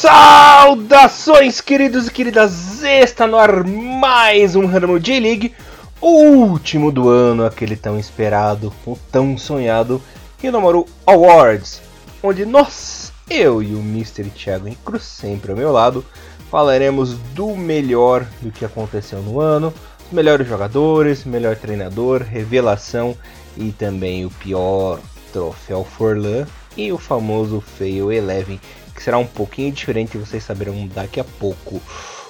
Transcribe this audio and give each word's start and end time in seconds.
Saudações, 0.00 1.60
queridos 1.60 2.08
e 2.08 2.10
queridas! 2.10 2.82
Está 2.82 3.26
no 3.26 3.36
ar 3.36 3.62
mais 3.64 4.56
um 4.56 4.64
Random 4.64 4.98
J-League, 4.98 5.54
o 6.00 6.22
último 6.22 6.90
do 6.90 7.10
ano, 7.10 7.44
aquele 7.44 7.76
tão 7.76 7.98
esperado, 7.98 8.72
o 8.86 8.96
tão 9.12 9.36
sonhado 9.36 10.00
Hinomaru 10.42 10.86
Awards, 11.06 11.82
onde 12.22 12.46
nós, 12.46 13.12
eu 13.28 13.62
e 13.62 13.74
o 13.74 13.80
Mr. 13.80 14.30
Thiago 14.30 14.74
Cruz, 14.76 15.02
sempre 15.02 15.50
ao 15.50 15.58
meu 15.58 15.70
lado, 15.70 16.02
falaremos 16.50 17.12
do 17.34 17.54
melhor 17.54 18.24
do 18.40 18.50
que 18.50 18.64
aconteceu 18.64 19.20
no 19.20 19.38
ano, 19.38 19.70
os 20.06 20.12
melhores 20.14 20.48
jogadores, 20.48 21.26
melhor 21.26 21.56
treinador, 21.56 22.22
revelação 22.22 23.14
e 23.54 23.70
também 23.70 24.24
o 24.24 24.30
pior 24.30 24.98
troféu 25.30 25.84
Forlan 25.84 26.46
e 26.74 26.90
o 26.90 26.96
famoso 26.96 27.60
Fail 27.60 28.10
Eleven 28.10 28.58
que 29.00 29.04
será 29.04 29.16
um 29.16 29.26
pouquinho 29.26 29.72
diferente 29.72 30.14
e 30.14 30.20
vocês 30.20 30.44
saberão 30.44 30.86
daqui 30.88 31.18
a 31.18 31.24
pouco. 31.24 31.80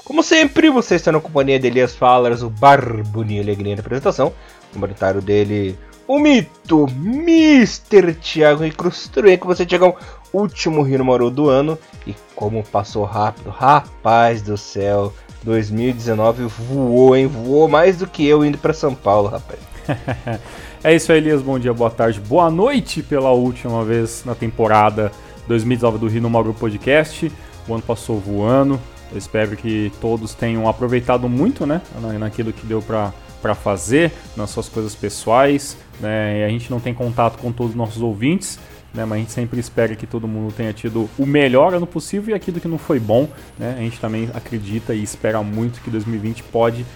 Como 0.05 0.23
sempre, 0.23 0.71
você 0.71 0.95
está 0.95 1.11
na 1.11 1.19
companhia 1.19 1.59
de 1.59 1.67
Elias 1.67 1.97
Falas, 1.97 2.45
o 2.45 2.49
Barboninho 2.49 3.43
Alegria 3.43 3.75
na 3.75 3.81
apresentação. 3.81 4.33
O 4.71 4.75
comentário 4.75 5.21
dele, 5.21 5.77
o 6.07 6.21
mito, 6.21 6.87
Mr. 6.89 8.15
Thiago 8.15 8.65
e 8.65 8.71
Cruz. 8.71 9.11
Tudo 9.13 9.25
bem 9.25 9.37
com 9.37 9.49
você, 9.49 9.67
Thiagão? 9.67 9.97
Último 10.33 10.83
Rio 10.83 11.05
Maru 11.05 11.29
do 11.29 11.49
ano. 11.49 11.77
E 12.07 12.15
como 12.37 12.63
passou 12.63 13.05
rápido, 13.05 13.51
rapaz 13.51 14.41
do 14.41 14.57
céu. 14.57 15.13
2019 15.43 16.45
voou, 16.45 17.17
hein? 17.17 17.27
Voou 17.27 17.67
mais 17.67 17.97
do 17.97 18.07
que 18.07 18.25
eu 18.25 18.45
indo 18.45 18.59
para 18.59 18.73
São 18.73 18.95
Paulo, 18.95 19.29
rapaz. 19.29 19.59
é 20.85 20.95
isso 20.95 21.11
aí, 21.11 21.19
Elias. 21.19 21.43
Bom 21.43 21.59
dia, 21.59 21.75
boa 21.75 21.91
tarde, 21.91 22.21
boa 22.21 22.49
noite 22.49 23.03
pela 23.03 23.31
última 23.31 23.85
vez 23.85 24.23
na 24.25 24.37
temporada 24.37 25.11
2019 25.51 25.99
do 25.99 26.07
Rino 26.07 26.31
Mauro 26.31 26.55
Podcast. 26.55 27.31
O 27.67 27.75
ano 27.75 27.83
passou 27.83 28.21
voando. 28.21 28.79
Eu 29.11 29.19
espero 29.19 29.57
que 29.57 29.91
todos 30.01 30.33
tenham 30.33 30.69
aproveitado 30.69 31.29
muito, 31.29 31.67
né? 31.67 31.83
Naquilo 32.21 32.53
que 32.53 32.65
deu 32.65 32.81
para 32.81 33.55
fazer, 33.57 34.13
nas 34.37 34.51
suas 34.51 34.69
coisas 34.69 34.95
pessoais. 34.95 35.77
Né? 36.01 36.47
a 36.47 36.49
gente 36.49 36.71
não 36.71 36.81
tem 36.81 36.95
contato 36.95 37.37
com 37.37 37.53
todos 37.53 37.73
os 37.73 37.77
nossos 37.77 38.01
ouvintes, 38.01 38.61
né? 38.95 39.05
Mas 39.05 39.13
a 39.13 39.19
gente 39.19 39.33
sempre 39.33 39.59
espera 39.59 39.97
que 39.97 40.07
todo 40.07 40.29
mundo 40.29 40.53
tenha 40.53 40.73
tido 40.73 41.11
o 41.19 41.27
melhor 41.27 41.75
ano 41.75 41.87
possível 41.87 42.33
e 42.33 42.35
aquilo 42.37 42.61
que 42.61 42.69
não 42.69 42.79
foi 42.79 43.01
bom, 43.01 43.29
né? 43.59 43.75
A 43.77 43.81
gente 43.81 43.99
também 43.99 44.31
acredita 44.33 44.95
e 44.95 45.03
espera 45.03 45.43
muito 45.43 45.81
que 45.81 45.91
2020 45.91 46.45
pode 46.45 46.87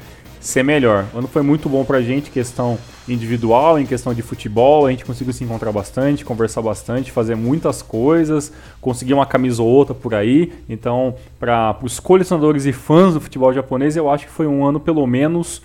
ser 0.44 0.62
melhor. 0.62 1.06
O 1.14 1.18
ano 1.18 1.26
foi 1.26 1.40
muito 1.40 1.70
bom 1.70 1.84
pra 1.84 2.02
gente, 2.02 2.30
questão 2.30 2.78
individual, 3.08 3.78
em 3.78 3.86
questão 3.86 4.12
de 4.12 4.20
futebol, 4.20 4.86
a 4.86 4.90
gente 4.90 5.04
conseguiu 5.04 5.32
se 5.32 5.42
encontrar 5.42 5.72
bastante, 5.72 6.24
conversar 6.24 6.60
bastante, 6.60 7.10
fazer 7.10 7.34
muitas 7.34 7.80
coisas, 7.80 8.52
conseguir 8.80 9.14
uma 9.14 9.24
camisa 9.24 9.62
ou 9.62 9.68
outra 9.68 9.94
por 9.94 10.14
aí. 10.14 10.52
Então, 10.68 11.14
para 11.40 11.76
os 11.82 11.98
colecionadores 11.98 12.66
e 12.66 12.72
fãs 12.72 13.14
do 13.14 13.20
futebol 13.20 13.52
japonês, 13.54 13.96
eu 13.96 14.10
acho 14.10 14.26
que 14.26 14.32
foi 14.32 14.46
um 14.46 14.64
ano 14.66 14.78
pelo 14.78 15.06
menos 15.06 15.62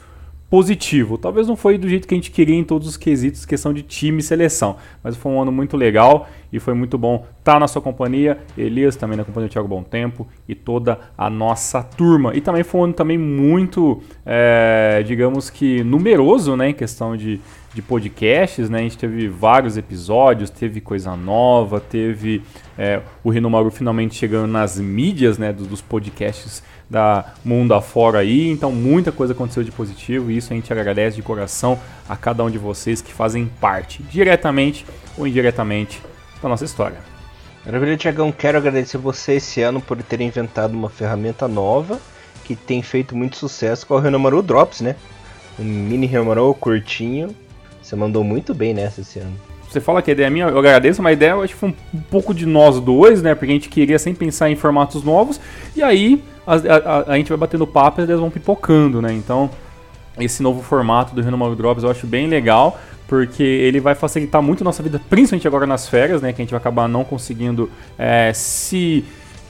positivo. 0.49 1.17
Talvez 1.17 1.47
não 1.47 1.55
foi 1.55 1.77
do 1.77 1.87
jeito 1.87 2.07
que 2.07 2.13
a 2.13 2.17
gente 2.17 2.31
queria 2.31 2.55
em 2.55 2.63
todos 2.63 2.87
os 2.87 2.97
quesitos, 2.97 3.45
questão 3.45 3.71
de 3.71 3.83
time 3.83 4.19
e 4.19 4.23
seleção, 4.23 4.77
mas 5.03 5.15
foi 5.15 5.31
um 5.31 5.41
ano 5.41 5.51
muito 5.51 5.77
legal 5.77 6.27
e 6.51 6.59
foi 6.59 6.73
muito 6.73 6.97
bom 6.97 7.25
estar 7.37 7.59
na 7.59 7.67
sua 7.67 7.81
companhia, 7.81 8.39
Elias 8.57 8.95
também 8.95 9.15
na 9.15 9.23
companhia 9.23 9.47
do 9.47 9.51
Thiago 9.51 9.67
Bom 9.67 9.83
Tempo 9.83 10.27
e 10.47 10.55
toda 10.55 10.99
a 11.17 11.29
nossa 11.29 11.83
turma. 11.83 12.35
E 12.35 12.41
também 12.41 12.63
foi 12.63 12.81
um 12.81 12.83
ano 12.85 12.93
também 12.93 13.17
muito, 13.17 14.01
é, 14.25 15.03
digamos 15.05 15.49
que 15.49 15.83
numeroso, 15.83 16.55
né, 16.55 16.69
em 16.69 16.73
questão 16.73 17.15
de, 17.15 17.39
de 17.73 17.81
podcasts, 17.81 18.69
né? 18.69 18.79
A 18.79 18.81
gente 18.81 18.97
teve 18.97 19.27
vários 19.27 19.77
episódios, 19.77 20.49
teve 20.49 20.81
coisa 20.81 21.15
nova, 21.15 21.79
teve 21.79 22.41
é, 22.77 23.01
o 23.23 23.29
Rinomaru 23.29 23.69
finalmente 23.69 24.15
chegando 24.15 24.47
nas 24.47 24.79
mídias, 24.79 25.37
né, 25.37 25.53
dos, 25.53 25.67
dos 25.67 25.81
podcasts 25.81 26.63
da 26.89 27.33
mundo 27.45 27.73
afora 27.73 28.19
aí. 28.19 28.49
Então 28.49 28.71
muita 28.71 29.11
coisa 29.11 29.33
aconteceu 29.33 29.63
de 29.63 29.71
positivo 29.71 30.31
e 30.31 30.37
isso 30.37 30.51
a 30.51 30.55
gente 30.55 30.71
agradece 30.73 31.15
de 31.15 31.21
coração 31.21 31.79
a 32.07 32.15
cada 32.15 32.43
um 32.43 32.49
de 32.49 32.57
vocês 32.57 33.01
que 33.01 33.13
fazem 33.13 33.45
parte, 33.61 34.01
diretamente 34.03 34.85
ou 35.17 35.27
indiretamente, 35.27 36.01
da 36.41 36.49
nossa 36.49 36.65
história. 36.65 36.97
Maravilha, 37.65 37.97
Tiagão. 37.97 38.31
Quero 38.31 38.57
agradecer 38.57 38.97
você 38.97 39.33
esse 39.33 39.61
ano 39.61 39.79
por 39.79 40.01
ter 40.01 40.21
inventado 40.21 40.73
uma 40.73 40.89
ferramenta 40.89 41.47
nova 41.47 41.99
que 42.45 42.55
tem 42.55 42.81
feito 42.81 43.15
muito 43.15 43.37
sucesso 43.37 43.85
com 43.85 43.93
o 43.93 43.99
Renomaru 43.99 44.41
Drops, 44.41 44.81
né? 44.81 44.95
Um 45.59 45.63
mini 45.63 46.07
Renomaru 46.07 46.51
curtinho. 46.55 47.35
Você 47.81 47.95
mandou 47.95 48.23
muito 48.23 48.53
bem 48.53 48.73
nessa 48.73 49.01
esse 49.01 49.19
ano. 49.19 49.33
Você 49.69 49.79
fala 49.79 50.01
que 50.01 50.09
a 50.09 50.13
ideia 50.13 50.27
é 50.27 50.29
minha, 50.29 50.47
eu 50.47 50.57
agradeço, 50.57 51.01
mas 51.01 51.11
a 51.11 51.13
ideia 51.13 51.31
eu 51.31 51.43
acho 51.43 51.53
que 51.53 51.59
foi 51.59 51.69
um 51.69 52.01
pouco 52.09 52.33
de 52.33 52.45
nós 52.45 52.79
dois, 52.79 53.21
né? 53.21 53.35
Porque 53.35 53.51
a 53.51 53.53
gente 53.53 53.69
queria 53.69 53.99
sempre 53.99 54.25
pensar 54.25 54.49
em 54.49 54.55
formatos 54.55 55.03
novos. 55.03 55.39
E 55.75 55.83
aí 55.83 56.23
a, 56.45 56.55
a, 56.55 57.13
a 57.13 57.17
gente 57.17 57.29
vai 57.29 57.37
batendo 57.37 57.67
papo 57.67 58.01
e 58.01 58.03
eles 58.03 58.19
vão 58.19 58.31
pipocando, 58.31 58.99
né? 58.99 59.13
Então, 59.13 59.49
esse 60.19 60.41
novo 60.41 60.63
formato 60.63 61.13
do 61.13 61.21
Renomaru 61.21 61.55
Drops 61.55 61.83
eu 61.83 61.91
acho 61.91 62.07
bem 62.07 62.27
legal, 62.27 62.79
porque 63.07 63.43
ele 63.43 63.79
vai 63.79 63.93
facilitar 63.93 64.41
muito 64.41 64.63
a 64.63 64.65
nossa 64.65 64.81
vida, 64.81 64.99
principalmente 65.07 65.47
agora 65.47 65.67
nas 65.67 65.87
férias, 65.87 66.19
né? 66.19 66.33
Que 66.33 66.41
a 66.41 66.43
gente 66.43 66.51
vai 66.51 66.59
acabar 66.59 66.87
não 66.87 67.03
conseguindo 67.03 67.69
é, 67.97 68.31
se 68.33 69.05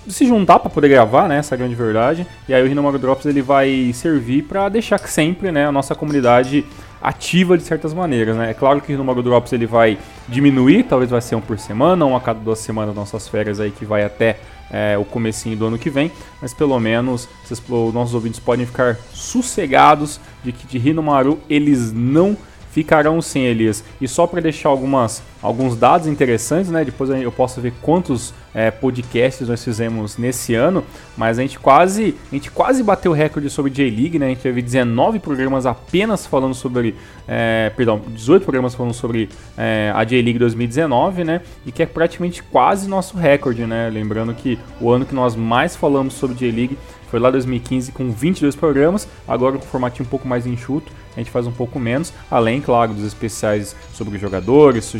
se 0.07 0.25
juntar 0.25 0.59
para 0.59 0.69
poder 0.69 0.89
gravar, 0.89 1.27
né? 1.27 1.37
Essa 1.37 1.55
grande 1.55 1.75
verdade. 1.75 2.25
E 2.47 2.53
aí 2.53 2.63
o 2.63 2.67
Renomaru 2.67 2.97
Drops 2.97 3.25
ele 3.25 3.41
vai 3.41 3.91
servir 3.93 4.43
para 4.43 4.67
deixar 4.67 4.97
sempre, 4.99 5.51
né, 5.51 5.67
a 5.67 5.71
nossa 5.71 5.93
comunidade 5.93 6.65
ativa 7.01 7.57
de 7.57 7.63
certas 7.63 7.93
maneiras, 7.93 8.35
né? 8.35 8.51
É 8.51 8.53
claro 8.53 8.81
que 8.81 8.95
no 8.95 9.03
Mago 9.03 9.23
Drops 9.23 9.53
ele 9.53 9.65
vai 9.65 9.97
diminuir, 10.27 10.83
talvez 10.83 11.09
vai 11.09 11.21
ser 11.21 11.35
um 11.35 11.41
por 11.41 11.57
semana, 11.57 12.05
um 12.05 12.15
a 12.15 12.21
cada 12.21 12.39
duas 12.39 12.59
semanas 12.59 12.95
nossas 12.95 13.27
férias 13.27 13.59
aí 13.59 13.71
que 13.71 13.85
vai 13.85 14.03
até 14.03 14.39
é, 14.71 14.97
o 14.97 15.05
comecinho 15.05 15.57
do 15.57 15.65
ano 15.65 15.77
que 15.77 15.89
vem, 15.89 16.11
mas 16.41 16.53
pelo 16.53 16.79
menos 16.79 17.27
vocês, 17.43 17.61
os 17.67 17.93
nossos 17.93 18.13
ouvintes 18.13 18.39
podem 18.39 18.65
ficar 18.65 18.97
sossegados 19.13 20.19
de 20.43 20.51
que 20.51 20.67
de 20.67 20.77
Rinomaru 20.77 21.39
eles 21.49 21.91
não 21.91 22.37
ficarão 22.79 23.21
sem 23.21 23.43
Elias. 23.43 23.83
E 23.99 24.07
só 24.07 24.25
para 24.25 24.39
deixar 24.39 24.69
algumas, 24.69 25.21
alguns 25.41 25.75
dados 25.75 26.07
interessantes, 26.07 26.71
né? 26.71 26.85
Depois 26.85 27.09
eu 27.09 27.31
posso 27.31 27.59
ver 27.59 27.73
quantos 27.81 28.33
é, 28.53 28.71
podcasts 28.71 29.49
nós 29.49 29.61
fizemos 29.61 30.17
nesse 30.17 30.55
ano, 30.55 30.83
mas 31.17 31.37
a 31.37 31.41
gente 31.41 31.59
quase, 31.59 32.15
a 32.31 32.35
gente 32.35 32.49
quase 32.49 32.81
bateu 32.81 33.11
o 33.11 33.13
recorde 33.15 33.49
sobre 33.49 33.69
J-League, 33.69 34.17
né? 34.17 34.27
A 34.27 34.29
gente 34.29 34.41
teve 34.41 34.61
19 34.61 35.19
programas 35.19 35.65
apenas 35.65 36.25
falando 36.25 36.53
sobre, 36.55 36.95
é, 37.27 37.69
perdão, 37.75 38.01
18 38.07 38.43
programas 38.43 38.73
falando 38.73 38.93
sobre 38.93 39.27
é, 39.57 39.91
a 39.93 40.03
J-League 40.05 40.39
2019, 40.39 41.25
né? 41.25 41.41
E 41.65 41.73
que 41.73 41.83
é 41.83 41.85
praticamente 41.85 42.41
quase 42.41 42.87
nosso 42.87 43.17
recorde, 43.17 43.65
né? 43.65 43.89
Lembrando 43.91 44.33
que 44.33 44.57
o 44.79 44.89
ano 44.89 45.05
que 45.05 45.13
nós 45.13 45.35
mais 45.35 45.75
falamos 45.75 46.13
sobre 46.13 46.37
J-League 46.37 46.77
foi 47.09 47.19
lá 47.19 47.31
2015 47.31 47.91
com 47.91 48.11
22 48.11 48.55
programas, 48.55 49.07
agora 49.27 49.57
com 49.57 49.65
um 49.65 49.67
formatinho 49.67 50.05
um 50.05 50.09
pouco 50.09 50.27
mais 50.27 50.45
enxuto, 50.45 50.91
a 51.15 51.19
gente 51.19 51.31
faz 51.31 51.47
um 51.47 51.51
pouco 51.51 51.79
menos, 51.79 52.13
além, 52.29 52.61
claro, 52.61 52.93
dos 52.93 53.03
especiais 53.03 53.75
sobre 53.93 54.17
jogadores, 54.17 54.93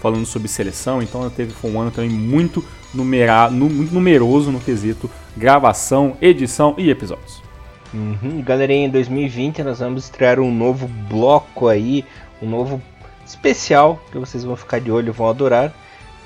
falando 0.00 0.26
sobre 0.26 0.48
seleção, 0.48 1.02
então 1.02 1.28
teve 1.30 1.54
um 1.64 1.80
ano 1.80 1.90
também 1.90 2.10
muito, 2.10 2.64
numera, 2.92 3.48
muito 3.50 3.94
numeroso 3.94 4.50
no 4.50 4.60
quesito 4.60 5.10
gravação, 5.36 6.16
edição 6.20 6.74
e 6.76 6.90
episódios. 6.90 7.42
Uhum. 7.94 8.42
Galerinha, 8.42 8.86
em 8.86 8.90
2020 8.90 9.62
nós 9.62 9.78
vamos 9.78 10.04
estrear 10.04 10.40
um 10.40 10.54
novo 10.54 10.88
bloco 10.88 11.68
aí, 11.68 12.04
um 12.40 12.48
novo 12.48 12.82
especial 13.24 14.00
que 14.10 14.18
vocês 14.18 14.44
vão 14.44 14.56
ficar 14.56 14.80
de 14.80 14.90
olho, 14.90 15.12
vão 15.12 15.28
adorar 15.28 15.72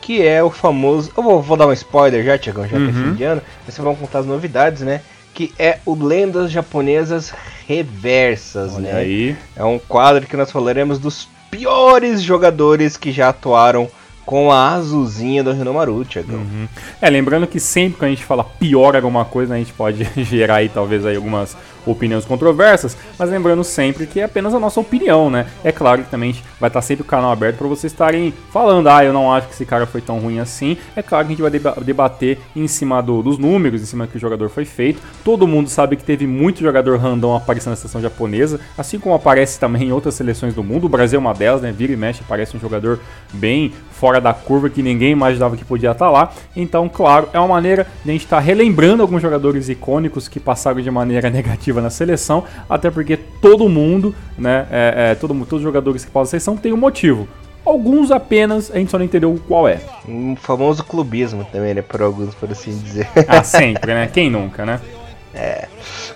que 0.06 0.24
é 0.24 0.40
o 0.40 0.50
famoso. 0.50 1.10
Eu 1.16 1.22
vou, 1.22 1.42
vou 1.42 1.56
dar 1.56 1.66
um 1.66 1.72
spoiler 1.72 2.24
já, 2.24 2.38
Tiagão, 2.38 2.68
já 2.68 2.76
uhum. 2.76 2.84
que 2.84 2.90
é 2.90 2.92
fim 2.92 3.08
uhum. 3.08 3.14
de 3.14 3.24
ano. 3.24 3.42
Vocês 3.64 3.78
vão 3.78 3.96
contar 3.96 4.20
as 4.20 4.26
novidades, 4.26 4.82
né? 4.82 5.00
Que 5.36 5.52
é 5.58 5.80
o 5.84 5.94
Lendas 5.94 6.50
Japonesas 6.50 7.30
Reversas, 7.68 8.74
Olha 8.74 8.94
né? 8.94 8.98
Aí. 8.98 9.36
É 9.54 9.62
um 9.62 9.78
quadro 9.78 10.26
que 10.26 10.34
nós 10.34 10.50
falaremos 10.50 10.98
dos 10.98 11.28
piores 11.50 12.22
jogadores 12.22 12.96
que 12.96 13.12
já 13.12 13.28
atuaram 13.28 13.86
com 14.24 14.50
a 14.50 14.70
azulzinha 14.70 15.44
do 15.44 15.52
Renomaru. 15.52 15.94
Uhum. 15.94 16.66
É, 17.02 17.10
lembrando 17.10 17.46
que 17.46 17.60
sempre 17.60 17.98
que 17.98 18.04
a 18.06 18.08
gente 18.08 18.24
fala 18.24 18.42
pior 18.42 18.96
alguma 18.96 19.26
coisa, 19.26 19.50
né, 19.50 19.56
a 19.56 19.62
gente 19.62 19.74
pode 19.74 20.08
gerar 20.24 20.56
aí 20.56 20.70
talvez 20.70 21.04
aí 21.04 21.16
algumas 21.16 21.54
opiniões 21.86 22.24
controversas, 22.24 22.96
mas 23.18 23.30
lembrando 23.30 23.64
sempre 23.64 24.06
que 24.06 24.20
é 24.20 24.24
apenas 24.24 24.52
a 24.52 24.60
nossa 24.60 24.80
opinião, 24.80 25.30
né? 25.30 25.46
É 25.64 25.72
claro 25.72 26.02
que 26.02 26.10
também 26.10 26.34
vai 26.60 26.68
estar 26.68 26.82
sempre 26.82 27.02
o 27.02 27.06
canal 27.06 27.30
aberto 27.30 27.58
para 27.58 27.68
vocês 27.68 27.92
estarem 27.92 28.34
falando, 28.50 28.88
ah, 28.88 29.04
eu 29.04 29.12
não 29.12 29.32
acho 29.32 29.48
que 29.48 29.54
esse 29.54 29.64
cara 29.64 29.86
foi 29.86 30.00
tão 30.00 30.18
ruim 30.18 30.38
assim. 30.38 30.76
É 30.94 31.02
claro 31.02 31.26
que 31.26 31.32
a 31.32 31.36
gente 31.36 31.42
vai 31.42 31.74
debater 31.84 32.38
em 32.54 32.66
cima 32.66 33.02
do, 33.02 33.22
dos 33.22 33.38
números, 33.38 33.80
em 33.80 33.86
cima 33.86 34.06
do 34.06 34.10
que 34.10 34.16
o 34.16 34.20
jogador 34.20 34.48
foi 34.48 34.64
feito. 34.64 35.00
Todo 35.24 35.46
mundo 35.46 35.68
sabe 35.68 35.96
que 35.96 36.04
teve 36.04 36.26
muito 36.26 36.60
jogador 36.60 36.98
random 36.98 37.36
aparecendo 37.36 37.70
na 37.70 37.76
seleção 37.76 38.00
japonesa, 38.00 38.60
assim 38.76 38.98
como 38.98 39.14
aparece 39.14 39.58
também 39.58 39.88
em 39.88 39.92
outras 39.92 40.14
seleções 40.14 40.54
do 40.54 40.64
mundo. 40.64 40.84
O 40.84 40.88
Brasil 40.88 41.16
é 41.16 41.20
uma 41.20 41.34
delas, 41.34 41.62
né? 41.62 41.72
Vira 41.72 41.92
e 41.92 41.96
mexe, 41.96 42.22
aparece 42.22 42.56
um 42.56 42.60
jogador 42.60 42.98
bem 43.32 43.72
fora 43.90 44.20
da 44.20 44.34
curva 44.34 44.68
que 44.68 44.82
ninguém 44.82 45.12
imaginava 45.12 45.56
que 45.56 45.64
podia 45.64 45.92
estar 45.92 46.10
lá. 46.10 46.32
Então, 46.54 46.88
claro, 46.88 47.28
é 47.32 47.38
uma 47.38 47.48
maneira 47.48 47.86
de 48.04 48.10
a 48.10 48.12
gente 48.12 48.24
estar 48.24 48.40
relembrando 48.40 49.02
alguns 49.02 49.22
jogadores 49.22 49.68
icônicos 49.68 50.28
que 50.28 50.38
passaram 50.38 50.80
de 50.80 50.90
maneira 50.90 51.28
negativa 51.30 51.75
na 51.82 51.90
seleção, 51.90 52.44
até 52.68 52.90
porque 52.90 53.16
todo 53.16 53.68
mundo, 53.68 54.14
né, 54.38 54.66
é, 54.70 55.10
é, 55.10 55.14
todo, 55.14 55.34
todos 55.40 55.54
os 55.54 55.62
jogadores 55.62 56.04
que 56.04 56.10
passam 56.10 56.22
na 56.22 56.30
seleção 56.30 56.56
tem 56.56 56.72
um 56.72 56.76
motivo. 56.76 57.28
Alguns 57.64 58.12
apenas, 58.12 58.70
a 58.70 58.78
gente 58.78 58.92
só 58.92 58.98
não 58.98 59.04
entendeu 59.04 59.40
qual 59.48 59.66
é. 59.66 59.80
Um 60.08 60.36
famoso 60.36 60.84
clubismo 60.84 61.44
também, 61.50 61.74
né? 61.74 61.82
Por 61.82 62.00
alguns, 62.00 62.32
por 62.32 62.48
assim 62.48 62.70
dizer. 62.78 63.08
Ah, 63.26 63.42
sempre, 63.42 63.92
né? 63.92 64.08
Quem 64.12 64.30
nunca, 64.30 64.64
né? 64.64 64.80
É. 65.38 65.68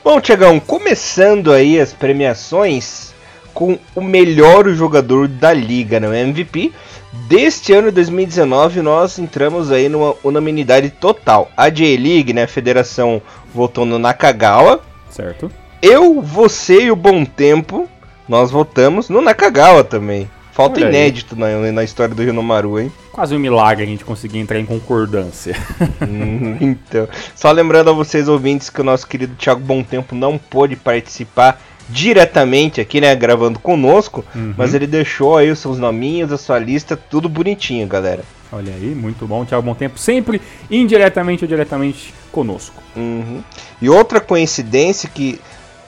Bom, 0.03 0.19
Tiagão, 0.19 0.59
começando 0.59 1.53
aí 1.53 1.79
as 1.79 1.93
premiações 1.93 3.13
com 3.53 3.79
o 3.95 4.01
melhor 4.01 4.67
jogador 4.71 5.29
da 5.29 5.53
liga, 5.53 6.01
né? 6.01 6.09
O 6.09 6.15
MVP. 6.15 6.73
Deste 7.29 7.73
ano 7.75 7.89
de 7.89 7.97
2019, 7.97 8.81
nós 8.81 9.19
entramos 9.19 9.71
aí 9.71 9.91
numa 9.91 10.15
unanimidade 10.25 10.89
total. 10.89 11.51
A 11.55 11.69
J-League, 11.69 12.33
né? 12.33 12.45
A 12.45 12.49
federação 12.49 13.21
votou 13.55 13.85
no 13.85 13.99
Nakagawa. 13.99 14.81
Certo. 15.11 15.51
Eu, 15.83 16.21
você 16.23 16.85
e 16.85 16.91
o 16.91 16.97
Bom 16.97 17.25
Tempo, 17.25 17.89
nós 18.29 18.51
votamos 18.51 19.09
no 19.09 19.21
Nakagawa 19.21 19.83
também. 19.85 20.29
Falta 20.53 20.81
Olha 20.81 20.89
inédito 20.89 21.37
na, 21.37 21.73
na 21.73 21.85
história 21.85 22.15
do 22.15 22.23
Rinomaru, 22.23 22.79
hein? 22.81 22.93
Quase 23.13 23.35
um 23.35 23.39
milagre 23.39 23.85
a 23.85 23.87
gente 23.87 24.05
conseguir 24.05 24.39
entrar 24.39 24.59
em 24.59 24.67
concordância. 24.67 25.57
Hum, 26.03 26.57
então, 26.61 27.09
só 27.37 27.51
lembrando 27.53 27.91
a 27.91 27.93
vocês 27.93 28.27
ouvintes 28.29 28.69
que 28.71 28.81
o 28.81 28.85
nosso 28.85 29.07
querido 29.07 29.35
Thiago 29.37 29.61
Bom 29.61 29.83
Tempo 29.83 30.15
não 30.15 30.37
pôde 30.39 30.75
participar 30.77 31.61
diretamente 31.89 32.81
aqui, 32.81 33.01
né, 33.01 33.15
gravando 33.15 33.59
conosco, 33.59 34.25
Uhum. 34.35 34.55
mas 34.57 34.75
ele 34.75 34.87
deixou 34.87 35.37
aí 35.37 35.51
os 35.51 35.59
seus 35.59 35.79
nominhos, 35.79 36.33
a 36.33 36.39
sua 36.39 36.59
lista, 36.59 36.97
tudo 36.97 37.29
bonitinho, 37.29 37.87
galera. 37.87 38.23
Olha 38.53 38.73
aí, 38.75 38.95
muito 38.95 39.27
bom. 39.27 39.45
Thiago 39.45 39.63
Bom 39.63 39.75
Tempo 39.75 39.99
sempre 39.99 40.41
indiretamente 40.71 41.45
ou 41.45 41.49
diretamente 41.49 42.13
conosco. 42.33 42.83
Uhum. 42.97 43.43
E 43.81 43.89
outra 43.89 44.21
coincidência 44.21 45.09
que 45.09 45.41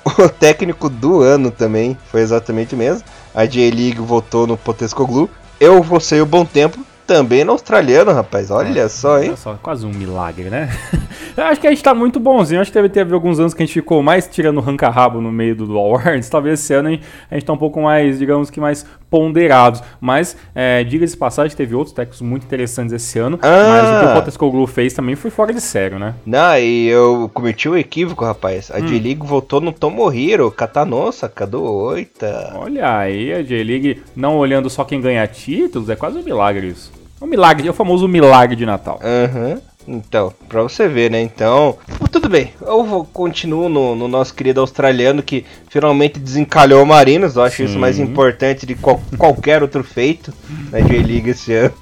o 0.19 0.29
técnico 0.29 0.88
do 0.88 1.20
ano 1.20 1.50
também 1.50 1.97
foi 2.06 2.20
exatamente 2.20 2.75
o 2.75 2.79
mesmo. 2.79 3.05
A 3.35 3.44
J-League 3.44 4.00
votou 4.00 4.47
no 4.47 4.56
Potescoglu. 4.56 5.29
Eu, 5.59 5.82
você 5.82 6.17
e 6.17 6.23
o 6.23 6.26
Bom 6.26 6.44
Tempo 6.44 6.79
também 7.06 7.44
no 7.44 7.53
australiano, 7.53 8.12
rapaz. 8.12 8.50
Olha 8.50 8.88
só, 8.88 9.19
hein? 9.19 9.29
Olha 9.29 9.37
só, 9.37 9.55
quase 9.62 9.85
um 9.85 9.91
milagre, 9.91 10.49
né? 10.49 10.70
Eu 11.37 11.44
acho 11.44 11.61
que 11.61 11.67
a 11.67 11.70
gente 11.70 11.82
tá 11.82 11.94
muito 11.94 12.20
bonzinho. 12.20 12.61
Acho 12.61 12.70
que 12.70 12.79
teve, 12.79 12.88
teve 12.88 13.15
alguns 13.15 13.38
anos 13.38 13.55
que 13.55 13.62
a 13.62 13.67
gente 13.67 13.75
ficou 13.75 14.03
mais 14.03 14.26
tirando 14.26 14.61
ranca-rabo 14.61 15.20
no 15.20 15.32
meio 15.32 15.55
do, 15.56 15.67
do 15.67 15.76
Awards. 15.79 16.29
Talvez 16.29 16.61
esse 16.61 16.73
ano 16.75 16.88
a 16.88 16.91
gente, 16.93 17.05
a 17.31 17.35
gente 17.35 17.44
tá 17.44 17.53
um 17.53 17.58
pouco 17.58 17.81
mais, 17.82 18.19
digamos 18.19 18.50
que 18.50 18.61
mais 18.61 18.87
ponderados. 19.12 19.82
Mas, 20.00 20.35
é, 20.55 20.82
diga-se 20.82 21.14
passagem, 21.14 21.55
teve 21.55 21.75
outros 21.75 21.94
técnicos 21.94 22.23
muito 22.23 22.44
interessantes 22.44 22.94
esse 22.94 23.19
ano. 23.19 23.38
Ah. 23.43 23.69
Mas 23.69 23.88
o 23.91 24.00
que 24.00 24.11
o 24.11 24.14
Potescoglu 24.14 24.67
fez 24.67 24.94
também 24.94 25.14
foi 25.14 25.31
fora 25.31 25.53
de 25.53 25.61
sério, 25.61 25.99
né? 25.99 26.14
Não, 26.25 26.56
e 26.56 26.88
eu 26.88 27.31
cometi 27.35 27.69
um 27.69 27.76
equívoco, 27.76 28.25
rapaz. 28.25 28.70
A 28.70 28.81
J-League 28.81 29.26
votou 29.26 29.61
no 29.61 29.70
Tomohiro 29.70 30.50
Katanosa, 30.50 31.29
Kado 31.29 31.62
Oita. 31.62 32.55
Olha 32.56 32.97
aí, 32.97 33.35
a 33.35 33.43
J-League 33.43 34.03
não 34.17 34.38
olhando 34.38 34.70
só 34.70 34.82
quem 34.82 35.00
ganha 35.00 35.26
títulos, 35.26 35.91
é 35.91 35.97
quase 35.97 36.17
um 36.19 36.23
milagre 36.23 36.69
isso. 36.69 36.91
Um 37.20 37.26
milagre, 37.26 37.69
é 37.69 37.70
o 37.70 37.75
famoso 37.75 38.08
milagre 38.08 38.56
de 38.56 38.65
Natal. 38.65 38.99
Aham. 39.03 39.61
Então, 39.87 40.32
pra 40.49 40.62
você 40.62 40.87
ver, 40.88 41.11
né? 41.11 41.20
Então, 41.20 41.76
tudo 42.11 42.29
bem. 42.29 42.52
Eu 42.61 42.84
vou, 42.84 43.05
continuo 43.05 43.69
no, 43.69 43.96
no 43.96 44.06
nosso 44.06 44.32
querido 44.34 44.61
australiano 44.61 45.23
que 45.23 45.44
finalmente 45.69 46.19
desencalhou 46.20 46.82
o 46.82 46.87
Marinos. 46.87 47.37
Eu 47.37 47.43
acho 47.43 47.62
isso 47.64 47.75
Sim. 47.75 47.79
mais 47.81 47.99
importante 47.99 48.64
de 48.64 48.75
qual- 48.76 49.02
qualquer 49.19 49.62
outro 49.62 49.82
feito 49.82 50.32
na 50.70 50.81
J-League 50.81 51.31
esse 51.31 51.52
ano. 51.52 51.75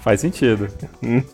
Faz 0.00 0.20
sentido. 0.20 0.68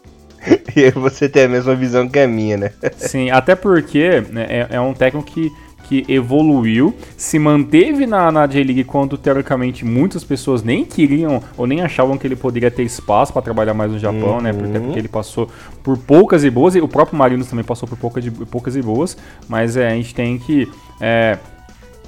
E 0.74 0.90
você 0.92 1.28
tem 1.28 1.44
a 1.44 1.48
mesma 1.48 1.74
visão 1.74 2.08
que 2.08 2.18
a 2.18 2.26
minha, 2.26 2.56
né? 2.56 2.70
Sim, 2.96 3.28
até 3.30 3.54
porque 3.54 4.22
né, 4.30 4.46
é, 4.48 4.66
é 4.70 4.80
um 4.80 4.94
técnico 4.94 5.30
que, 5.30 5.52
que 5.90 6.04
evoluiu, 6.08 6.94
se 7.16 7.36
manteve 7.36 8.06
na, 8.06 8.30
na 8.30 8.46
J-League 8.46 8.84
quando 8.84 9.18
teoricamente 9.18 9.84
muitas 9.84 10.22
pessoas 10.22 10.62
nem 10.62 10.84
queriam 10.84 11.42
ou 11.56 11.66
nem 11.66 11.80
achavam 11.80 12.16
que 12.16 12.24
ele 12.24 12.36
poderia 12.36 12.70
ter 12.70 12.84
espaço 12.84 13.32
para 13.32 13.42
trabalhar 13.42 13.74
mais 13.74 13.90
no 13.90 13.98
Japão, 13.98 14.40
né? 14.40 14.52
Porque, 14.52 14.78
porque 14.78 14.98
ele 15.00 15.08
passou 15.08 15.50
por 15.82 15.98
poucas 15.98 16.44
e 16.44 16.50
boas, 16.50 16.76
e 16.76 16.80
o 16.80 16.86
próprio 16.86 17.18
Marinos 17.18 17.48
também 17.48 17.64
passou 17.64 17.88
por 17.88 17.98
poucas, 17.98 18.22
de- 18.22 18.30
poucas 18.30 18.76
e 18.76 18.82
boas, 18.82 19.16
mas 19.48 19.76
é, 19.76 19.88
a 19.88 19.94
gente 19.96 20.14
tem 20.14 20.38
que. 20.38 20.68
é, 21.00 21.36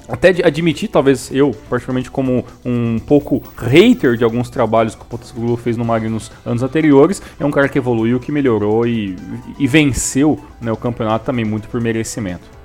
até 0.07 0.31
de 0.33 0.43
admitir, 0.43 0.89
talvez 0.89 1.29
eu, 1.31 1.51
particularmente 1.69 2.09
como 2.11 2.45
um 2.65 2.99
pouco 2.99 3.41
hater 3.57 4.15
de 4.17 4.23
alguns 4.23 4.49
trabalhos 4.49 4.95
que 4.95 5.01
o 5.01 5.05
Potosglu 5.05 5.55
fez 5.57 5.75
no 5.77 5.83
Magnus 5.85 6.31
anos 6.45 6.61
anteriores, 6.63 7.21
é 7.39 7.45
um 7.45 7.51
cara 7.51 7.67
que 7.69 7.77
evoluiu, 7.77 8.19
que 8.19 8.31
melhorou 8.31 8.85
e, 8.87 9.15
e 9.59 9.67
venceu 9.67 10.39
né, 10.61 10.71
o 10.71 10.77
campeonato 10.77 11.25
também 11.25 11.43
muito 11.45 11.67
por 11.69 11.81
merecimento. 11.81 12.62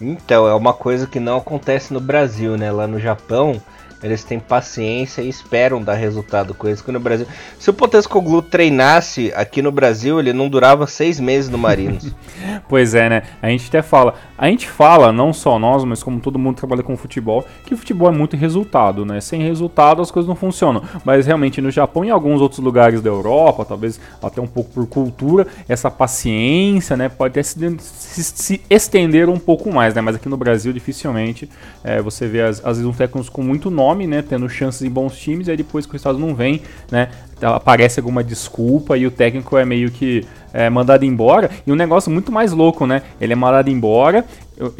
Então, 0.00 0.46
é 0.48 0.54
uma 0.54 0.72
coisa 0.72 1.06
que 1.06 1.20
não 1.20 1.38
acontece 1.38 1.92
no 1.92 2.00
Brasil, 2.00 2.56
né? 2.56 2.70
Lá 2.70 2.86
no 2.86 2.98
Japão, 2.98 3.60
eles 4.04 4.22
têm 4.22 4.38
paciência 4.38 5.22
e 5.22 5.28
esperam 5.28 5.82
dar 5.82 5.94
resultado. 5.94 6.54
Coisa 6.54 6.82
que 6.84 6.92
no 6.92 7.00
Brasil. 7.00 7.26
Se 7.58 7.70
o 7.70 7.72
Potescoglu 7.72 8.42
treinasse 8.42 9.32
aqui 9.34 9.62
no 9.62 9.72
Brasil, 9.72 10.20
ele 10.20 10.32
não 10.32 10.48
durava 10.48 10.86
seis 10.86 11.18
meses 11.18 11.50
no 11.50 11.58
Marinos. 11.58 12.12
Pois 12.68 12.94
é, 12.94 13.08
né? 13.08 13.22
A 13.42 13.48
gente 13.48 13.68
até 13.68 13.80
fala, 13.82 14.14
a 14.36 14.46
gente 14.48 14.68
fala, 14.68 15.12
não 15.12 15.32
só 15.32 15.58
nós, 15.58 15.84
mas 15.84 16.02
como 16.02 16.20
todo 16.20 16.38
mundo 16.38 16.56
trabalha 16.56 16.82
com 16.82 16.96
futebol, 16.96 17.44
que 17.64 17.72
o 17.74 17.76
futebol 17.76 18.08
é 18.08 18.12
muito 18.12 18.36
resultado, 18.36 19.04
né? 19.04 19.20
Sem 19.20 19.42
resultado 19.42 20.02
as 20.02 20.10
coisas 20.10 20.28
não 20.28 20.34
funcionam. 20.36 20.82
Mas 21.04 21.26
realmente 21.26 21.60
no 21.60 21.70
Japão 21.70 22.04
e 22.04 22.08
em 22.08 22.10
alguns 22.10 22.40
outros 22.40 22.60
lugares 22.60 23.00
da 23.00 23.08
Europa, 23.08 23.64
talvez 23.64 24.00
até 24.22 24.40
um 24.40 24.46
pouco 24.46 24.70
por 24.70 24.86
cultura, 24.86 25.46
essa 25.68 25.90
paciência, 25.90 26.96
né, 26.96 27.08
pode 27.08 27.32
até 27.32 27.42
se, 27.42 27.76
se- 27.78 28.22
se 28.24 28.60
estender 28.68 29.28
um 29.28 29.38
pouco 29.38 29.72
mais, 29.72 29.94
né? 29.94 30.00
Mas 30.00 30.16
aqui 30.16 30.28
no 30.28 30.36
Brasil 30.36 30.72
dificilmente 30.72 31.48
é, 31.82 32.00
você 32.02 32.26
vê 32.26 32.42
às, 32.42 32.58
às 32.64 32.76
vezes 32.78 32.84
um 32.86 32.92
técnico 32.92 33.30
com 33.30 33.42
muito 33.42 33.70
nome, 33.70 33.93
né, 33.94 34.22
tendo 34.26 34.48
chances 34.48 34.82
em 34.82 34.90
bons 34.90 35.16
times, 35.16 35.46
e 35.48 35.50
aí 35.52 35.56
depois 35.56 35.86
que 35.86 35.90
o 35.90 35.94
resultado 35.94 36.18
não 36.18 36.34
vem, 36.34 36.60
né, 36.90 37.08
aparece 37.42 38.00
alguma 38.00 38.22
desculpa 38.24 38.96
e 38.96 39.06
o 39.06 39.10
técnico 39.10 39.56
é 39.56 39.64
meio 39.64 39.90
que 39.90 40.24
é, 40.52 40.70
mandado 40.70 41.04
embora. 41.04 41.50
E 41.66 41.72
um 41.72 41.74
negócio 41.74 42.10
muito 42.10 42.30
mais 42.30 42.52
louco, 42.52 42.86
né? 42.86 43.02
Ele 43.20 43.32
é 43.32 43.36
mandado 43.36 43.68
embora, 43.68 44.24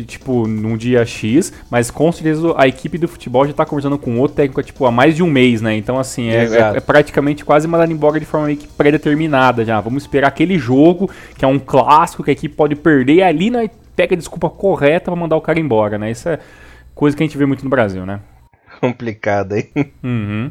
tipo, 0.06 0.46
num 0.46 0.76
dia 0.76 1.04
X, 1.04 1.52
mas 1.68 1.90
com 1.90 2.10
certeza 2.12 2.54
a 2.56 2.66
equipe 2.68 2.96
do 2.96 3.08
futebol 3.08 3.44
já 3.46 3.52
tá 3.52 3.66
conversando 3.66 3.98
com 3.98 4.18
outro 4.20 4.36
técnico, 4.36 4.62
tipo, 4.62 4.86
há 4.86 4.90
mais 4.92 5.16
de 5.16 5.22
um 5.22 5.26
mês, 5.28 5.60
né? 5.60 5.76
Então, 5.76 5.98
assim, 5.98 6.28
é, 6.28 6.44
é- 6.44 6.76
é 6.76 6.80
praticamente 6.80 7.44
quase 7.44 7.66
mandado 7.66 7.92
embora 7.92 8.20
de 8.20 8.24
forma 8.26 8.46
meio 8.46 8.58
que 8.58 8.68
predeterminada 8.68 9.64
já. 9.64 9.80
Vamos 9.80 10.04
esperar 10.04 10.28
aquele 10.28 10.58
jogo, 10.58 11.10
que 11.36 11.44
é 11.44 11.48
um 11.48 11.58
clássico, 11.58 12.22
que 12.22 12.30
a 12.30 12.32
equipe 12.32 12.54
pode 12.54 12.76
perder, 12.76 13.14
e 13.16 13.22
ali 13.22 13.50
pega 13.96 14.14
a 14.14 14.18
desculpa 14.18 14.48
correta 14.48 15.06
pra 15.10 15.16
mandar 15.16 15.36
o 15.36 15.40
cara 15.40 15.58
embora, 15.58 15.98
né? 15.98 16.10
Isso 16.10 16.28
é 16.28 16.38
coisa 16.94 17.16
que 17.16 17.22
a 17.22 17.26
gente 17.26 17.36
vê 17.36 17.44
muito 17.46 17.64
no 17.64 17.70
Brasil, 17.70 18.06
né? 18.06 18.20
Complicado, 18.84 19.56
hein? 19.56 19.70
Uhum. 20.02 20.50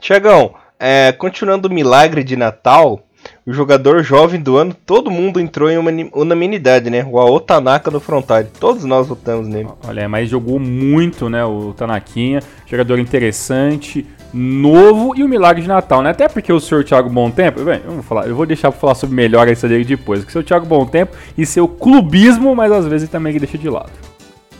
Tiagão, 0.00 0.54
é, 0.78 1.10
continuando 1.10 1.66
o 1.66 1.72
milagre 1.72 2.22
de 2.22 2.36
Natal, 2.36 3.00
o 3.44 3.52
jogador 3.52 4.04
jovem 4.04 4.40
do 4.40 4.56
ano, 4.56 4.72
todo 4.72 5.10
mundo 5.10 5.40
entrou 5.40 5.68
em 5.68 5.76
uma 5.76 5.90
unanimidade, 6.14 6.88
né? 6.90 7.04
O 7.10 7.18
Aotanaka 7.18 7.90
no 7.90 7.98
frontal. 7.98 8.44
Todos 8.60 8.84
nós 8.84 9.08
votamos 9.08 9.48
nele. 9.48 9.68
Olha, 9.84 10.08
mas 10.08 10.28
jogou 10.28 10.60
muito, 10.60 11.28
né, 11.28 11.44
o 11.44 11.72
Tanaquinha, 11.72 12.40
jogador 12.66 13.00
interessante, 13.00 14.06
novo 14.32 15.12
e 15.16 15.24
o 15.24 15.28
milagre 15.28 15.62
de 15.62 15.66
Natal, 15.66 16.02
né? 16.02 16.10
Até 16.10 16.28
porque 16.28 16.52
o 16.52 16.60
senhor 16.60 16.84
Thiago 16.84 17.10
Bom 17.10 17.32
Tempo, 17.32 17.64
bem, 17.64 17.80
eu 17.84 17.94
vou 17.94 18.02
falar, 18.04 18.28
eu 18.28 18.36
vou 18.36 18.46
deixar 18.46 18.70
pra 18.70 18.80
falar 18.80 18.94
sobre 18.94 19.16
melhor 19.16 19.48
essa 19.48 19.66
dele 19.66 19.84
depois, 19.84 20.22
que 20.22 20.28
o 20.28 20.32
seu 20.32 20.44
Thiago 20.44 20.66
Bom 20.66 20.86
Tempo 20.86 21.16
e 21.36 21.44
seu 21.44 21.66
clubismo, 21.66 22.54
mas 22.54 22.70
às 22.70 22.86
vezes 22.86 23.08
também 23.08 23.36
deixa 23.36 23.58
de 23.58 23.68
lado. 23.68 23.90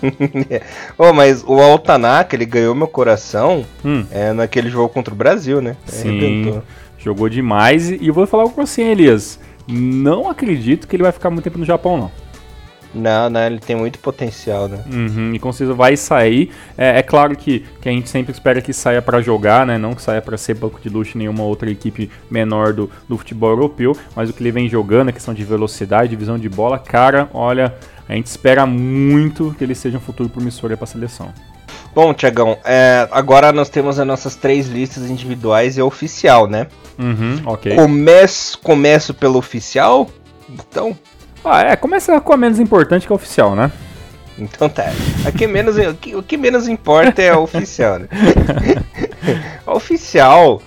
oh, 0.99 1.13
mas 1.13 1.43
o 1.47 1.61
Altanaka, 1.61 2.35
ele 2.37 2.45
ganhou 2.47 2.75
meu 2.75 2.89
coração 2.89 3.65
Hum. 3.85 4.05
é, 4.11 4.33
naquele 4.33 4.69
jogo 4.71 4.89
contra 4.89 5.13
o 5.13 5.17
Brasil, 5.17 5.61
né? 5.61 5.77
Sim, 5.87 6.09
Arrebentou. 6.09 6.63
jogou 6.99 7.29
demais 7.29 7.91
e 7.91 8.07
eu 8.07 8.15
vou 8.15 8.27
falar 8.27 8.45
com 8.49 8.67
você, 8.67 8.83
Elias. 8.83 9.39
Não 9.69 10.29
acredito 10.29 10.89
que 10.89 10.97
ele 10.97 11.03
vai 11.05 11.13
ficar 11.13 11.31
muito 11.31 11.45
tempo 11.45 11.59
no 11.59 11.65
Japão, 11.65 11.97
não. 11.97 12.11
Não, 12.95 13.31
não, 13.31 13.41
ele 13.41 13.59
tem 13.59 13.75
muito 13.75 13.99
potencial, 13.99 14.69
né? 14.69 14.85
Uhum, 14.93 15.35
e 15.35 15.39
com 15.39 15.51
certeza 15.53 15.75
vai 15.75 15.97
sair. 15.97 16.51
É, 16.77 16.99
é 16.99 17.03
claro 17.03 17.35
que, 17.35 17.65
que 17.81 17.89
a 17.89 17.93
gente 17.93 18.09
sempre 18.09 18.33
espera 18.33 18.61
que 18.61 18.73
saia 18.73 19.01
para 19.01 19.23
jogar, 19.23 19.67
né? 19.67 19.79
Não 19.79 19.95
que 19.95 20.03
saia 20.03 20.21
para 20.21 20.37
ser 20.37 20.55
banco 20.55 20.79
de 20.81 20.89
luxo 20.89 21.17
em 21.17 21.21
nenhuma 21.21 21.43
outra 21.45 21.71
equipe 21.71 22.11
menor 22.31 22.73
do, 22.73 22.91
do 23.09 23.17
futebol 23.17 23.51
europeu. 23.51 23.97
Mas 24.15 24.29
o 24.29 24.33
que 24.33 24.43
ele 24.43 24.53
vem 24.53 24.69
jogando, 24.69 25.09
a 25.09 25.13
questão 25.13 25.33
de 25.33 25.43
velocidade, 25.43 26.11
de 26.11 26.17
visão 26.17 26.39
de 26.39 26.49
bola, 26.49 26.79
cara, 26.79 27.29
olha, 27.33 27.75
a 28.09 28.13
gente 28.15 28.27
espera 28.27 28.67
muito 28.67 29.55
que 29.57 29.65
ele 29.65 29.75
seja 29.75 29.97
um 29.97 30.01
futuro 30.01 30.29
promissor 30.29 30.71
para 30.77 30.85
a 30.85 30.87
seleção. 30.87 31.33
Bom, 31.95 32.15
Tiagão, 32.15 32.57
é, 32.65 33.07
agora 33.11 33.53
nós 33.53 33.69
temos 33.69 33.99
as 33.99 34.07
nossas 34.07 34.35
três 34.35 34.67
listas 34.67 35.11
individuais 35.11 35.77
e 35.77 35.81
a 35.81 35.85
oficial, 35.85 36.47
né? 36.47 36.67
Uhum, 36.99 37.43
ok. 37.45 37.75
Começo, 37.75 38.59
começo 38.61 39.13
pelo 39.13 39.39
oficial? 39.39 40.09
Então, 40.49 40.97
Ah, 41.45 41.63
é, 41.63 41.77
começa 41.77 42.21
com 42.21 42.33
a 42.33 42.37
menos 42.37 42.59
importante 42.61 43.07
que 43.07 43.13
a 43.13 43.17
oficial, 43.17 43.55
né? 43.55 43.71
então 44.39 44.69
tá. 44.69 44.91
Aqui 45.27 45.47
menos, 45.47 45.77
o, 45.77 45.95
que, 45.95 46.17
o 46.17 46.23
que 46.23 46.37
menos 46.37 46.67
importa 46.69 47.21
é 47.23 47.31
a 47.31 47.39
oficial, 47.39 47.99
né? 47.99 48.09
a 49.67 49.75
oficial 49.75 50.61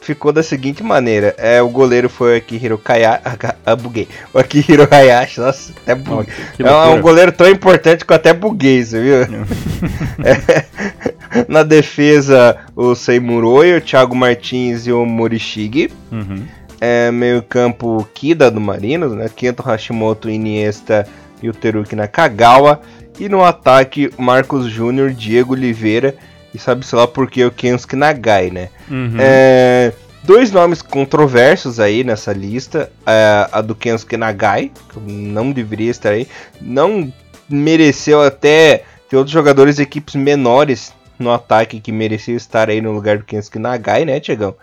ficou 0.00 0.32
da 0.32 0.42
seguinte 0.42 0.82
maneira: 0.82 1.34
é, 1.36 1.60
o 1.60 1.68
goleiro 1.68 2.08
foi 2.08 2.34
o 2.34 2.36
Akihiro 2.38 2.78
Kaya, 2.78 3.20
ah, 3.66 3.76
buguei. 3.76 4.08
O 4.32 4.38
Akihiro 4.38 4.88
Hayashi, 4.90 5.40
nossa, 5.40 5.72
até 5.82 5.94
buguei. 5.94 6.32
que 6.56 6.62
É 6.62 6.70
um- 6.72 6.98
é 6.98 7.00
goleiro 7.00 7.30
tão 7.32 7.48
importante 7.48 8.04
que 8.04 8.12
eu 8.12 8.16
até 8.16 8.32
buguei, 8.32 8.84
você 8.84 9.00
viu? 9.00 9.16
É, 10.24 11.44
Na 11.48 11.62
defesa, 11.62 12.56
o 12.74 12.94
Seimuroya, 12.94 13.76
o 13.78 13.80
Thiago 13.80 14.16
Martins 14.16 14.86
e 14.86 14.92
o 14.92 15.04
Morishige. 15.06 15.90
Uhum. 16.10 16.42
É, 16.80 17.10
meio 17.10 17.42
campo, 17.42 18.08
Kida 18.14 18.50
do 18.50 18.60
Marinos, 18.60 19.12
né? 19.12 19.28
Kento 19.34 19.62
Hashimoto, 19.62 20.30
Iniesta 20.30 21.06
e 21.42 21.48
o 21.48 21.52
Teruki 21.52 21.94
Nakagawa. 21.94 22.80
E 23.18 23.28
no 23.28 23.44
ataque, 23.44 24.10
Marcos 24.16 24.66
Júnior, 24.66 25.10
Diego 25.12 25.52
Oliveira 25.52 26.16
e 26.54 26.58
sabe-se 26.58 26.94
lá 26.94 27.06
porque 27.06 27.44
o 27.44 27.50
Kensuke 27.50 27.96
Nagai, 27.96 28.50
né? 28.50 28.68
Uhum. 28.90 29.16
É, 29.18 29.92
dois 30.22 30.50
nomes 30.50 30.82
controversos 30.82 31.78
aí 31.78 32.02
nessa 32.02 32.32
lista. 32.32 32.90
É, 33.06 33.48
a 33.52 33.60
do 33.60 33.74
Kensuke 33.74 34.16
Nagai, 34.16 34.72
que 34.88 35.00
não 35.00 35.52
deveria 35.52 35.90
estar 35.90 36.10
aí. 36.10 36.26
Não 36.60 37.12
mereceu 37.48 38.22
até 38.22 38.84
ter 39.08 39.16
outros 39.16 39.32
jogadores 39.32 39.76
de 39.76 39.82
equipes 39.82 40.14
menores 40.14 40.92
no 41.18 41.30
ataque 41.30 41.80
que 41.80 41.92
mereciam 41.92 42.36
estar 42.36 42.68
aí 42.68 42.80
no 42.80 42.92
lugar 42.92 43.18
do 43.18 43.24
Kensuke 43.24 43.58
Nagai, 43.58 44.04
né, 44.04 44.18
Tiagão? 44.18 44.54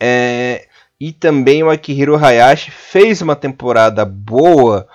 É, 0.00 0.66
e 1.00 1.12
também 1.12 1.62
o 1.62 1.70
Akihiro 1.70 2.16
Hayashi 2.16 2.70
fez 2.70 3.22
uma 3.22 3.36
temporada 3.36 4.04
boa, 4.04 4.88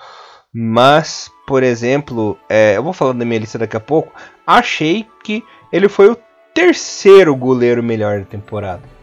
mas, 0.52 1.30
por 1.46 1.62
exemplo, 1.62 2.38
é, 2.48 2.76
eu 2.76 2.82
vou 2.82 2.92
falar 2.92 3.12
da 3.12 3.24
minha 3.24 3.40
lista 3.40 3.58
daqui 3.58 3.76
a 3.76 3.80
pouco. 3.80 4.12
Achei 4.46 5.06
que 5.22 5.42
ele 5.72 5.88
foi 5.88 6.10
o 6.10 6.18
terceiro 6.52 7.34
goleiro 7.34 7.82
melhor 7.82 8.20
da 8.20 8.26
temporada. 8.26 8.93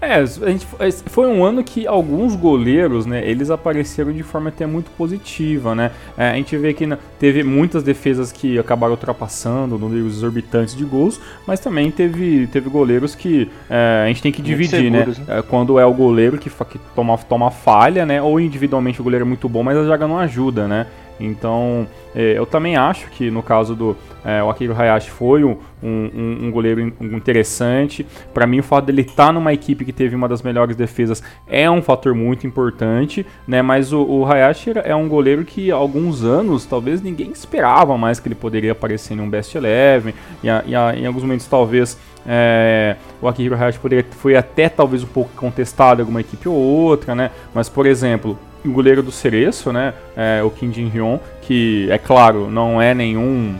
É, 0.00 0.14
a 0.14 0.24
gente, 0.24 0.66
foi 1.06 1.26
um 1.26 1.44
ano 1.44 1.64
que 1.64 1.84
alguns 1.84 2.36
goleiros, 2.36 3.04
né, 3.04 3.28
eles 3.28 3.50
apareceram 3.50 4.12
de 4.12 4.22
forma 4.22 4.48
até 4.48 4.64
muito 4.64 4.90
positiva, 4.92 5.74
né? 5.74 5.90
É, 6.16 6.30
a 6.30 6.34
gente 6.34 6.56
vê 6.56 6.72
que 6.72 6.88
teve 7.18 7.42
muitas 7.42 7.82
defesas 7.82 8.30
que 8.30 8.58
acabaram 8.58 8.92
ultrapassando 8.92 9.76
números 9.76 10.18
exorbitantes 10.18 10.76
de 10.76 10.84
gols, 10.84 11.20
mas 11.44 11.58
também 11.58 11.90
teve, 11.90 12.46
teve 12.46 12.70
goleiros 12.70 13.16
que 13.16 13.50
é, 13.68 14.02
a 14.04 14.08
gente 14.08 14.22
tem 14.22 14.30
que 14.30 14.40
dividir, 14.40 14.88
né? 14.88 14.98
seguros, 14.98 15.18
né? 15.18 15.24
né? 15.26 15.38
É, 15.40 15.42
quando 15.42 15.80
é 15.80 15.84
o 15.84 15.92
goleiro 15.92 16.38
que, 16.38 16.48
que 16.48 16.78
toma, 16.94 17.18
toma 17.18 17.50
falha, 17.50 18.06
né? 18.06 18.22
Ou 18.22 18.38
individualmente 18.38 19.00
o 19.00 19.04
goleiro 19.04 19.24
é 19.24 19.28
muito 19.28 19.48
bom, 19.48 19.64
mas 19.64 19.76
a 19.76 19.84
zaga 19.84 20.06
não 20.06 20.18
ajuda, 20.18 20.68
né? 20.68 20.86
Então, 21.20 21.86
é, 22.14 22.38
eu 22.38 22.46
também 22.46 22.76
acho 22.76 23.08
que 23.10 23.30
no 23.30 23.42
caso 23.42 23.74
do 23.74 23.96
é, 24.24 24.42
o 24.42 24.50
Akiro 24.50 24.74
Hayashi 24.78 25.10
foi 25.10 25.44
um, 25.44 25.56
um, 25.82 26.38
um 26.42 26.50
goleiro 26.50 26.80
interessante. 26.80 28.06
Para 28.34 28.46
mim, 28.46 28.58
o 28.60 28.62
fato 28.62 28.86
dele 28.86 29.02
estar 29.02 29.28
tá 29.28 29.32
numa 29.32 29.52
equipe 29.52 29.84
que 29.84 29.92
teve 29.92 30.14
uma 30.14 30.28
das 30.28 30.42
melhores 30.42 30.76
defesas 30.76 31.22
é 31.46 31.70
um 31.70 31.80
fator 31.80 32.14
muito 32.14 32.46
importante, 32.46 33.24
né? 33.46 33.62
Mas 33.62 33.92
o, 33.92 34.02
o 34.02 34.26
Hayashi 34.26 34.72
é 34.84 34.94
um 34.94 35.08
goleiro 35.08 35.44
que 35.44 35.70
há 35.70 35.76
alguns 35.76 36.24
anos 36.24 36.66
talvez 36.66 37.00
ninguém 37.00 37.30
esperava 37.30 37.96
mais 37.96 38.20
que 38.20 38.28
ele 38.28 38.34
poderia 38.34 38.72
aparecer 38.72 39.14
em 39.14 39.20
um 39.20 39.30
Best 39.30 39.56
Eleven. 39.56 40.14
E, 40.42 40.50
a, 40.50 40.64
e 40.66 40.74
a, 40.74 40.94
em 40.96 41.06
alguns 41.06 41.22
momentos, 41.22 41.46
talvez 41.46 41.98
é, 42.26 42.96
o 43.22 43.28
Akihiro 43.28 43.54
Hayashi 43.54 43.78
poderia, 43.78 44.04
foi 44.10 44.36
até 44.36 44.68
talvez 44.68 45.02
um 45.02 45.08
pouco 45.08 45.30
contestado 45.36 46.00
em 46.00 46.02
alguma 46.02 46.20
equipe 46.20 46.48
ou 46.48 46.54
outra, 46.54 47.14
né? 47.14 47.30
Mas, 47.54 47.68
por 47.68 47.86
exemplo, 47.86 48.38
o 48.64 48.72
goleiro 48.72 49.02
do 49.02 49.12
Cereço, 49.12 49.72
né? 49.72 49.94
É, 50.16 50.42
o 50.42 50.50
Kim 50.50 50.72
Jin-hyun, 50.72 51.18
que, 51.42 51.88
é 51.90 51.98
claro, 51.98 52.50
não 52.50 52.80
é 52.80 52.94
nenhum 52.94 53.56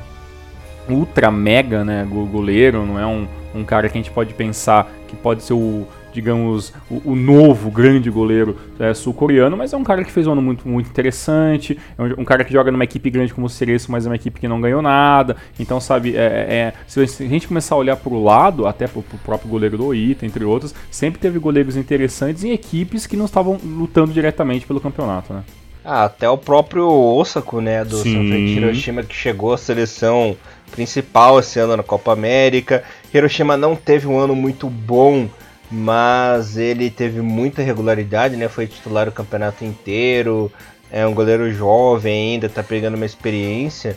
ultra 0.88 1.30
mega 1.30 1.84
né, 1.84 2.06
goleiro, 2.10 2.84
não 2.86 2.98
é 2.98 3.06
um, 3.06 3.28
um 3.54 3.64
cara 3.64 3.88
que 3.88 3.98
a 3.98 4.00
gente 4.00 4.10
pode 4.10 4.32
pensar 4.34 4.90
que 5.06 5.14
pode 5.14 5.42
ser 5.42 5.52
o, 5.52 5.86
digamos, 6.18 6.72
o, 6.90 7.12
o 7.12 7.16
novo 7.16 7.70
grande 7.70 8.10
goleiro 8.10 8.56
é, 8.78 8.92
sul-coreano, 8.92 9.56
mas 9.56 9.72
é 9.72 9.76
um 9.76 9.84
cara 9.84 10.02
que 10.02 10.10
fez 10.10 10.26
um 10.26 10.32
ano 10.32 10.42
muito, 10.42 10.66
muito 10.66 10.90
interessante, 10.90 11.78
é 11.96 12.02
um, 12.02 12.22
um, 12.22 12.24
cara 12.24 12.42
que 12.42 12.52
joga 12.52 12.72
numa 12.72 12.82
equipe 12.82 13.08
grande 13.08 13.32
como 13.32 13.46
o 13.46 13.50
Cereço, 13.50 13.92
mas 13.92 14.04
é 14.04 14.08
uma 14.08 14.16
equipe 14.16 14.40
que 14.40 14.48
não 14.48 14.60
ganhou 14.60 14.82
nada, 14.82 15.36
então, 15.60 15.80
sabe, 15.80 16.16
é, 16.16 16.20
é, 16.20 16.72
se 16.88 17.00
a 17.00 17.28
gente 17.28 17.46
começar 17.46 17.76
a 17.76 17.78
olhar 17.78 17.96
para 17.96 18.12
o 18.12 18.22
lado, 18.22 18.66
até 18.66 18.88
para 18.88 18.98
o 18.98 19.04
próprio 19.24 19.48
goleiro 19.48 19.78
do 19.78 19.86
Oita, 19.86 20.26
entre 20.26 20.44
outros, 20.44 20.74
sempre 20.90 21.20
teve 21.20 21.38
goleiros 21.38 21.76
interessantes 21.76 22.42
em 22.42 22.50
equipes 22.50 23.06
que 23.06 23.16
não 23.16 23.26
estavam 23.26 23.56
lutando 23.62 24.12
diretamente 24.12 24.66
pelo 24.66 24.80
campeonato, 24.80 25.32
né? 25.32 25.44
Ah, 25.84 26.04
até 26.04 26.28
o 26.28 26.36
próprio 26.36 26.86
Osako, 26.86 27.60
né, 27.60 27.82
do 27.84 27.96
Sanfrecce 27.96 28.56
Hiroshima, 28.56 29.02
que 29.02 29.14
chegou 29.14 29.54
à 29.54 29.56
seleção 29.56 30.36
principal 30.70 31.38
esse 31.40 31.58
ano 31.58 31.78
na 31.78 31.82
Copa 31.82 32.12
América. 32.12 32.84
Hiroshima 33.12 33.56
não 33.56 33.74
teve 33.74 34.06
um 34.06 34.18
ano 34.18 34.34
muito 34.34 34.68
bom, 34.68 35.28
mas 35.70 36.56
ele 36.56 36.90
teve 36.90 37.20
muita 37.20 37.62
regularidade, 37.62 38.36
né? 38.36 38.48
Foi 38.48 38.66
titular 38.66 39.08
o 39.08 39.12
campeonato 39.12 39.64
inteiro. 39.64 40.50
É 40.90 41.06
um 41.06 41.14
goleiro 41.14 41.52
jovem 41.52 42.32
ainda, 42.32 42.48
tá 42.48 42.62
pegando 42.62 42.94
uma 42.94 43.06
experiência. 43.06 43.96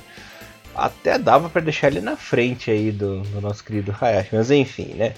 Até 0.75 1.17
dava 1.17 1.49
para 1.49 1.61
deixar 1.61 1.87
ele 1.87 2.01
na 2.01 2.17
frente 2.17 2.69
aí 2.69 2.91
do, 2.91 3.21
do 3.21 3.41
nosso 3.41 3.63
querido 3.63 3.95
Hayashi, 3.99 4.29
mas 4.33 4.51
enfim, 4.51 4.93
né? 4.95 5.13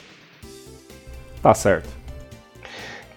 Tá 1.42 1.54
certo. 1.54 1.90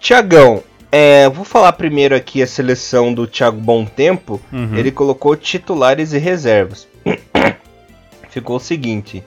Tiagão, 0.01 0.63
é, 0.91 1.29
vou 1.29 1.45
falar 1.45 1.73
primeiro 1.73 2.15
aqui 2.15 2.43
a 2.43 2.47
seleção 2.47 3.13
do 3.13 3.27
Thiago 3.27 3.61
Bom 3.61 3.85
Tempo. 3.85 4.41
Uhum. 4.53 4.77
Ele 4.77 4.91
colocou 4.91 5.37
titulares 5.37 6.13
e 6.13 6.19
reservas. 6.19 6.89
ficou 8.31 8.57
o 8.57 8.61
seguinte: 8.61 9.23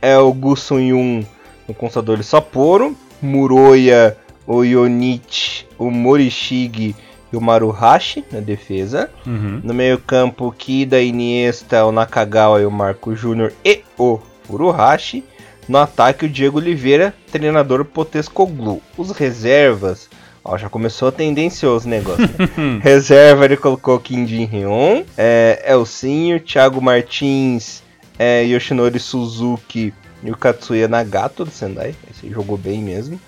é 0.00 0.16
o 0.18 0.32
Gusun 0.32 0.80
Yun 0.80 1.24
no 1.66 1.74
Constador 1.74 2.16
de 2.16 2.24
Sapporo, 2.24 2.96
Muroya, 3.22 4.16
o 4.46 4.64
Yonichi, 4.64 5.66
o 5.78 5.90
Morishige 5.90 6.94
e 7.32 7.36
o 7.36 7.40
Maruhashi 7.40 8.24
na 8.30 8.40
defesa. 8.40 9.10
Uhum. 9.26 9.60
No 9.62 9.72
meio-campo, 9.72 10.52
Kida, 10.56 11.00
Iniesta, 11.00 11.84
o 11.86 11.92
Nakagawa 11.92 12.60
e 12.60 12.66
o 12.66 12.70
Marco 12.70 13.14
Júnior 13.14 13.52
e 13.64 13.82
o 13.96 14.18
Furuhashi. 14.44 15.24
No 15.68 15.78
ataque, 15.78 16.26
o 16.26 16.28
Diego 16.28 16.58
Oliveira, 16.58 17.14
treinador 17.30 17.84
Potescoglu. 17.84 18.82
Os 18.98 19.12
reservas, 19.12 20.10
ó, 20.44 20.58
já 20.58 20.68
começou 20.68 21.08
a 21.08 21.12
tendencioso 21.12 21.86
o 21.86 21.90
negócio. 21.90 22.22
Né? 22.26 22.80
Reserva, 22.82 23.44
ele 23.44 23.56
colocou 23.56 23.98
Kim 24.00 24.26
Jin-hyun, 24.26 25.04
é, 25.16 25.64
Elcinho, 25.66 26.40
Thiago 26.40 26.82
Martins, 26.82 27.82
é, 28.18 28.42
Yoshinori 28.42 28.98
Suzuki 28.98 29.94
e 30.22 30.30
o 30.30 30.36
Katsuya 30.36 30.88
Nagato 30.88 31.44
do 31.44 31.50
Sendai. 31.50 31.94
Esse 32.10 32.28
jogou 32.30 32.56
bem 32.56 32.82
mesmo. 32.82 33.20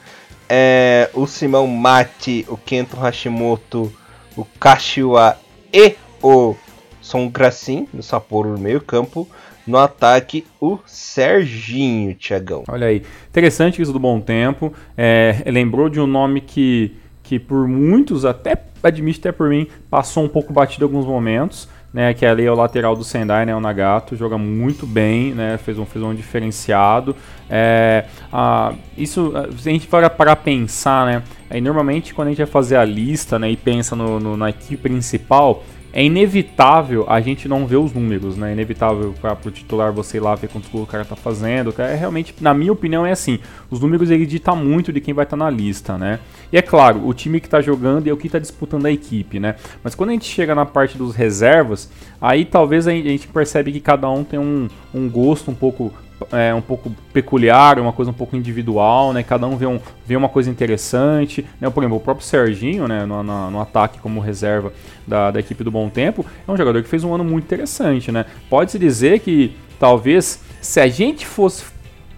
É, 0.49 1.11
o 1.15 1.27
Simão 1.27 1.67
Mati, 1.67 2.45
o 2.49 2.57
Kento 2.57 2.97
Hashimoto, 2.97 3.93
o 4.37 4.45
Kashiwa 4.45 5.39
e 5.73 5.97
o 6.23 6.55
Son 7.01 7.29
Gracin 7.29 7.89
no 7.93 8.03
Sapporo 8.03 8.51
no 8.51 8.59
meio 8.59 8.81
campo. 8.81 9.29
No 9.67 9.79
ataque, 9.79 10.47
o 10.61 10.79
Serginho, 10.85 12.15
Tiagão. 12.15 12.65
Olha 12.69 12.89
aí, 12.89 13.03
interessante 13.31 13.81
isso 13.81 13.95
do 13.95 13.99
bom 13.99 14.21
tempo. 14.21 14.75
É, 14.97 15.43
lembrou 15.47 15.89
de 15.89 15.99
um 15.99 16.07
nome 16.07 16.43
que, 16.43 16.95
que 17.23 17.39
por 17.39 17.67
muitos, 17.67 18.27
até 18.27 18.63
admite 18.83 19.21
até 19.21 19.33
por 19.33 19.49
mim, 19.49 19.67
passou 19.89 20.23
um 20.23 20.29
pouco 20.29 20.53
batido 20.53 20.85
em 20.85 20.89
alguns 20.89 21.07
momentos 21.07 21.67
né, 21.95 22.13
que 22.13 22.27
ali 22.27 22.45
é 22.45 22.51
o 22.51 22.57
lateral 22.57 22.97
do 22.97 23.05
Sendai, 23.05 23.47
né, 23.47 23.55
o 23.55 23.61
Nagato, 23.61 24.17
joga 24.17 24.37
muito 24.37 24.85
bem, 24.85 25.33
né, 25.33 25.57
fez 25.57 25.79
um, 25.79 25.87
fez 25.87 26.05
um 26.05 26.13
diferenciado. 26.13 27.15
É, 27.49 28.07
a, 28.33 28.75
isso, 28.99 29.33
se 29.57 29.69
a 29.69 29.73
gente 29.73 29.87
para 29.87 30.11
para 30.11 30.35
pensar, 30.35 31.07
né, 31.07 31.23
aí 31.49 31.61
normalmente 31.61 32.13
quando 32.13 32.29
a 32.29 32.31
gente 32.33 32.39
vai 32.39 32.49
fazer 32.49 32.75
a 32.75 32.85
lista, 32.85 33.39
né, 33.39 33.49
e 33.49 33.57
pensa 33.57 33.95
no, 33.95 34.19
no 34.19 34.37
na 34.37 34.51
equipe 34.51 34.77
principal, 34.77 35.63
é 35.95 36.03
inevitável 36.03 37.07
a 37.09 37.21
gente 37.21 37.47
não 37.47 37.69
ver 37.69 37.77
os 37.77 37.93
números, 37.93 38.37
né? 38.37 38.51
É 38.51 38.53
inevitável 38.53 39.15
para 39.21 39.39
o 39.47 39.51
titular 39.51 39.93
você 39.93 40.17
ir 40.17 40.21
lá 40.21 40.35
ver 40.35 40.49
quantos 40.49 40.69
gols 40.69 40.89
o 40.89 40.91
cara 40.91 41.05
tá 41.05 41.15
fazendo. 41.15 41.73
É 41.79 41.95
realmente, 41.95 42.35
na 42.41 42.53
minha 42.53 42.73
opinião, 42.73 43.07
é 43.07 43.13
assim. 43.13 43.39
Os 43.71 43.79
números 43.79 44.11
ele 44.11 44.27
dita 44.27 44.57
muito 44.57 44.93
de 44.93 45.01
quem 45.01 45.15
vai 45.15 45.25
estar 45.25 45.37
tá 45.37 45.45
na 45.45 45.49
lista, 45.49 45.97
né? 45.97 46.19
E 46.53 46.57
é 46.57 46.63
claro, 46.63 47.07
o 47.07 47.15
time 47.15 47.39
que 47.39 47.47
está 47.47 47.61
jogando 47.61 48.09
é 48.09 48.13
o 48.13 48.17
que 48.17 48.27
está 48.27 48.41
disputando 48.41 48.87
a 48.87 48.91
equipe, 48.91 49.39
né? 49.39 49.55
Mas 49.85 49.95
quando 49.95 50.11
a 50.11 50.13
gente 50.15 50.25
chega 50.25 50.53
na 50.53 50.67
parte 50.67 50.99
dos 50.99 51.15
reservas, 51.15 51.89
aí 52.21 52.45
talvez 52.45 52.89
a 52.89 52.91
gente 52.91 53.29
percebe 53.29 53.71
que 53.71 53.79
cada 53.79 54.11
um 54.11 54.25
tem 54.25 54.41
um, 54.41 54.69
um 54.93 55.09
gosto 55.09 55.53
um 55.53 55.55
pouco 55.55 55.93
é, 56.33 56.55
um 56.55 56.61
pouco 56.61 56.91
peculiar, 57.13 57.79
uma 57.79 57.93
coisa 57.93 58.11
um 58.11 58.15
pouco 58.15 58.37
individual, 58.37 59.13
né? 59.13 59.23
Cada 59.23 59.47
um 59.47 59.57
vê, 59.57 59.67
um, 59.67 59.81
vê 60.07 60.17
uma 60.17 60.29
coisa 60.29 60.51
interessante. 60.51 61.45
Né? 61.61 61.69
Por 61.69 61.83
exemplo, 61.83 61.97
o 61.97 62.01
próprio 62.01 62.27
Serginho, 62.27 62.87
né? 62.87 63.05
No, 63.05 63.23
no, 63.23 63.51
no, 63.51 63.61
ataque 63.61 63.99
como 63.99 64.21
reserva 64.21 64.73
da, 65.07 65.31
da 65.31 65.41
equipe 65.41 65.65
do 65.65 65.71
Bom 65.71 65.89
Tempo, 65.89 66.25
é 66.47 66.51
um 66.51 66.57
jogador 66.57 66.83
que 66.83 66.89
fez 66.89 67.05
um 67.05 67.15
ano 67.15 67.25
muito 67.25 67.45
interessante, 67.45 68.13
né? 68.13 68.27
Pode-se 68.49 68.79
dizer 68.79 69.21
que 69.21 69.57
talvez, 69.79 70.41
se 70.61 70.81
a 70.81 70.89
gente 70.89 71.27
fosse 71.27 71.65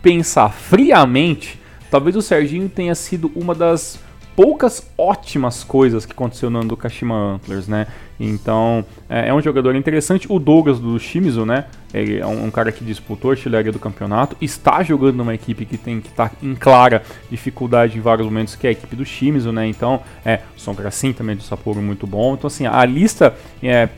pensar 0.02 0.50
friamente, 0.50 1.60
talvez 1.90 2.16
o 2.16 2.22
Serginho 2.22 2.68
tenha 2.68 2.94
sido 2.94 3.30
uma 3.34 3.54
das 3.54 3.98
poucas 4.36 4.86
ótimas 4.98 5.64
coisas 5.64 6.04
que 6.04 6.12
aconteceu 6.12 6.50
no 6.50 6.58
ano 6.60 6.68
do 6.68 6.76
Kashima 6.76 7.14
Antlers, 7.14 7.66
né? 7.66 7.86
Então, 8.20 8.84
é, 9.08 9.28
é, 9.28 9.34
um 9.34 9.40
jogador 9.40 9.74
interessante. 9.74 10.26
O 10.30 10.38
Douglas 10.38 10.78
do 10.78 10.98
Shimizu, 10.98 11.46
né? 11.46 11.64
Ele 11.92 12.18
é 12.18 12.26
um, 12.26 12.44
um 12.44 12.50
cara 12.50 12.70
que 12.70 12.84
disputou 12.84 13.30
a 13.30 13.34
artilharia 13.34 13.72
do 13.72 13.78
campeonato, 13.78 14.36
está 14.40 14.82
jogando 14.82 15.16
numa 15.16 15.34
equipe 15.34 15.64
que 15.64 15.78
tem 15.78 16.00
que 16.00 16.08
estar 16.08 16.28
tá 16.28 16.36
em 16.42 16.54
clara 16.54 17.02
dificuldade 17.30 17.96
em 17.96 18.00
vários 18.00 18.26
momentos, 18.26 18.54
que 18.54 18.66
é 18.66 18.70
a 18.70 18.72
equipe 18.72 18.94
do 18.94 19.04
Shimizu, 19.04 19.52
né? 19.52 19.66
Então, 19.66 20.02
é, 20.24 20.40
o 20.54 20.60
Son 20.60 20.74
Gracin 20.74 21.14
também 21.14 21.32
é 21.32 21.36
do 21.36 21.42
Sapporo 21.42 21.80
muito 21.80 22.06
bom. 22.06 22.34
Então, 22.34 22.48
assim, 22.48 22.66
a 22.66 22.84
lista 22.84 23.34
é, 23.62 23.88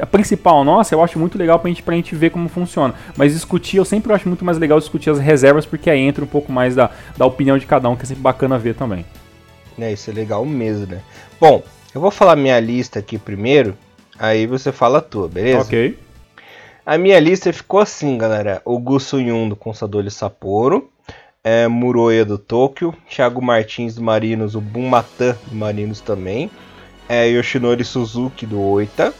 a 0.00 0.06
principal 0.06 0.64
nossa, 0.64 0.92
eu 0.94 1.02
acho 1.02 1.18
muito 1.20 1.38
legal 1.38 1.58
pra 1.60 1.68
gente, 1.68 1.84
pra 1.84 1.94
gente 1.94 2.16
ver 2.16 2.30
como 2.30 2.48
funciona. 2.48 2.94
Mas 3.16 3.32
discutir, 3.32 3.76
eu 3.76 3.84
sempre 3.84 4.12
acho 4.12 4.26
muito 4.26 4.44
mais 4.44 4.58
legal 4.58 4.78
discutir 4.80 5.10
as 5.10 5.20
reservas, 5.20 5.64
porque 5.64 5.88
aí 5.88 6.00
entra 6.00 6.24
um 6.24 6.28
pouco 6.28 6.50
mais 6.50 6.74
da, 6.74 6.90
da 7.16 7.24
opinião 7.24 7.56
de 7.56 7.66
cada 7.66 7.88
um, 7.88 7.94
que 7.94 8.02
é 8.02 8.06
sempre 8.06 8.22
bacana 8.22 8.58
ver 8.58 8.74
também. 8.74 9.04
É, 9.78 9.92
isso 9.92 10.10
é 10.10 10.12
legal 10.12 10.44
mesmo, 10.44 10.86
né? 10.86 11.00
Bom, 11.40 11.62
eu 11.94 12.00
vou 12.00 12.10
falar 12.10 12.36
minha 12.36 12.58
lista 12.58 12.98
aqui 12.98 13.16
primeiro, 13.18 13.76
aí 14.18 14.46
você 14.46 14.72
fala 14.72 14.98
a 14.98 15.02
tua, 15.02 15.28
beleza? 15.28 15.60
Ok. 15.60 15.98
A 16.84 16.96
minha 16.96 17.20
lista 17.20 17.52
ficou 17.52 17.80
assim, 17.80 18.16
galera. 18.16 18.62
O 18.64 18.78
Gusuyun 18.78 19.48
do 19.48 19.54
Consadole 19.54 20.10
Sapporo, 20.10 20.90
é, 21.44 21.68
Muroya 21.68 22.24
do 22.24 22.38
Tóquio, 22.38 22.94
Thiago 23.08 23.42
Martins 23.42 23.94
do 23.94 24.02
Marinos, 24.02 24.54
o 24.54 24.60
Bumatan 24.60 25.36
do 25.46 25.54
Marinos 25.54 26.00
também, 26.00 26.50
é, 27.08 27.26
Yoshinori 27.26 27.84
Suzuki 27.84 28.46
do 28.46 28.60
Oita, 28.60 29.12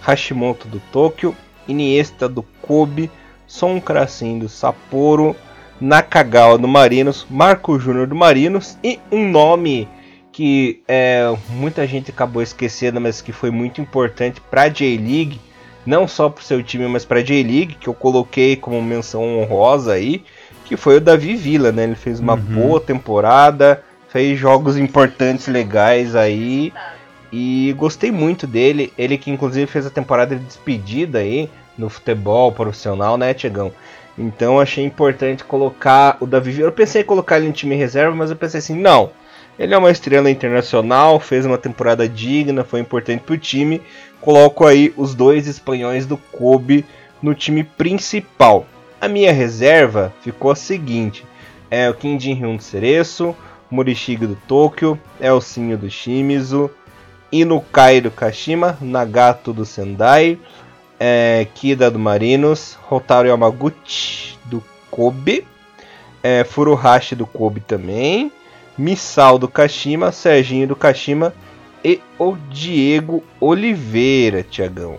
Hashimoto 0.00 0.66
do 0.68 0.80
Tóquio, 0.90 1.36
Iniesta 1.68 2.28
do 2.28 2.42
Kobe, 2.62 3.10
Son 3.46 3.80
Krasin 3.80 4.38
do 4.38 4.48
Sapporo, 4.48 5.36
Nakagawa 5.82 6.56
do 6.56 6.68
Marinos, 6.68 7.26
Marco 7.28 7.76
Júnior 7.76 8.06
do 8.06 8.14
Marinos 8.14 8.78
e 8.84 9.00
um 9.10 9.28
nome 9.28 9.88
que 10.30 10.80
é, 10.86 11.34
muita 11.50 11.84
gente 11.88 12.12
acabou 12.12 12.40
esquecendo, 12.40 13.00
mas 13.00 13.20
que 13.20 13.32
foi 13.32 13.50
muito 13.50 13.80
importante 13.80 14.40
para 14.40 14.62
a 14.62 14.68
J-League, 14.68 15.40
não 15.84 16.06
só 16.06 16.28
para 16.28 16.40
o 16.40 16.44
seu 16.44 16.62
time, 16.62 16.86
mas 16.86 17.04
para 17.04 17.18
a 17.18 17.22
J-League, 17.22 17.74
que 17.74 17.88
eu 17.88 17.94
coloquei 17.94 18.54
como 18.54 18.80
menção 18.80 19.40
honrosa 19.40 19.94
aí, 19.94 20.24
que 20.64 20.76
foi 20.76 20.98
o 20.98 21.00
Davi 21.00 21.34
Villa, 21.34 21.72
né? 21.72 21.82
Ele 21.82 21.96
fez 21.96 22.20
uma 22.20 22.34
uhum. 22.34 22.40
boa 22.40 22.80
temporada, 22.80 23.82
fez 24.08 24.38
jogos 24.38 24.78
importantes, 24.78 25.48
legais 25.48 26.14
aí, 26.14 26.72
e 27.32 27.74
gostei 27.76 28.12
muito 28.12 28.46
dele. 28.46 28.92
Ele 28.96 29.18
que 29.18 29.32
inclusive 29.32 29.66
fez 29.66 29.84
a 29.84 29.90
temporada 29.90 30.36
de 30.36 30.44
despedida 30.44 31.18
aí 31.18 31.50
no 31.76 31.90
futebol 31.90 32.52
profissional, 32.52 33.18
né, 33.18 33.34
Tiagão? 33.34 33.72
Então 34.16 34.60
achei 34.60 34.84
importante 34.84 35.44
colocar 35.44 36.16
o 36.20 36.26
Davi 36.26 36.52
Villa. 36.52 36.68
Eu 36.68 36.72
pensei 36.72 37.02
em 37.02 37.04
colocar 37.04 37.38
ele 37.38 37.48
em 37.48 37.52
time 37.52 37.74
reserva, 37.74 38.14
mas 38.14 38.30
eu 38.30 38.36
pensei 38.36 38.58
assim, 38.58 38.78
não 38.78 39.10
ele 39.58 39.74
é 39.74 39.78
uma 39.78 39.90
estrela 39.90 40.30
internacional, 40.30 41.20
fez 41.20 41.44
uma 41.44 41.58
temporada 41.58 42.08
digna, 42.08 42.64
foi 42.64 42.80
importante 42.80 43.22
para 43.22 43.34
o 43.34 43.38
time. 43.38 43.82
Coloco 44.20 44.66
aí 44.66 44.92
os 44.96 45.14
dois 45.14 45.46
espanhóis 45.46 46.06
do 46.06 46.16
Kobe 46.16 46.84
no 47.22 47.34
time 47.34 47.62
principal. 47.62 48.66
A 49.00 49.08
minha 49.08 49.32
reserva 49.32 50.12
ficou 50.22 50.50
a 50.50 50.56
seguinte: 50.56 51.24
é 51.70 51.88
o 51.90 51.94
Kim 51.94 52.18
Jin-hyun 52.18 52.56
do 52.56 52.62
Cereço, 52.62 53.36
Morishige 53.70 54.26
do 54.26 54.36
Tóquio, 54.48 54.98
Elcinho 55.20 55.76
do 55.76 55.90
Shimizu, 55.90 56.70
Inukai 57.30 58.00
do 58.00 58.10
Kashima, 58.10 58.78
Nagato 58.80 59.52
do 59.52 59.64
Sendai, 59.64 60.38
é, 61.04 61.48
Kida 61.52 61.90
do 61.90 61.98
Marinos, 61.98 62.78
Hotaru 62.88 63.26
Yamaguchi 63.26 64.38
do 64.44 64.62
Kobe, 64.88 65.44
é, 66.22 66.44
Furuhashi 66.44 67.16
do 67.16 67.26
Kobe 67.26 67.60
também, 67.60 68.30
Missal 68.78 69.36
do 69.36 69.48
Kashima, 69.48 70.12
Serginho 70.12 70.68
do 70.68 70.76
Kashima 70.76 71.34
e 71.84 72.00
o 72.16 72.36
Diego 72.48 73.24
Oliveira, 73.40 74.44
Tiagão. 74.48 74.98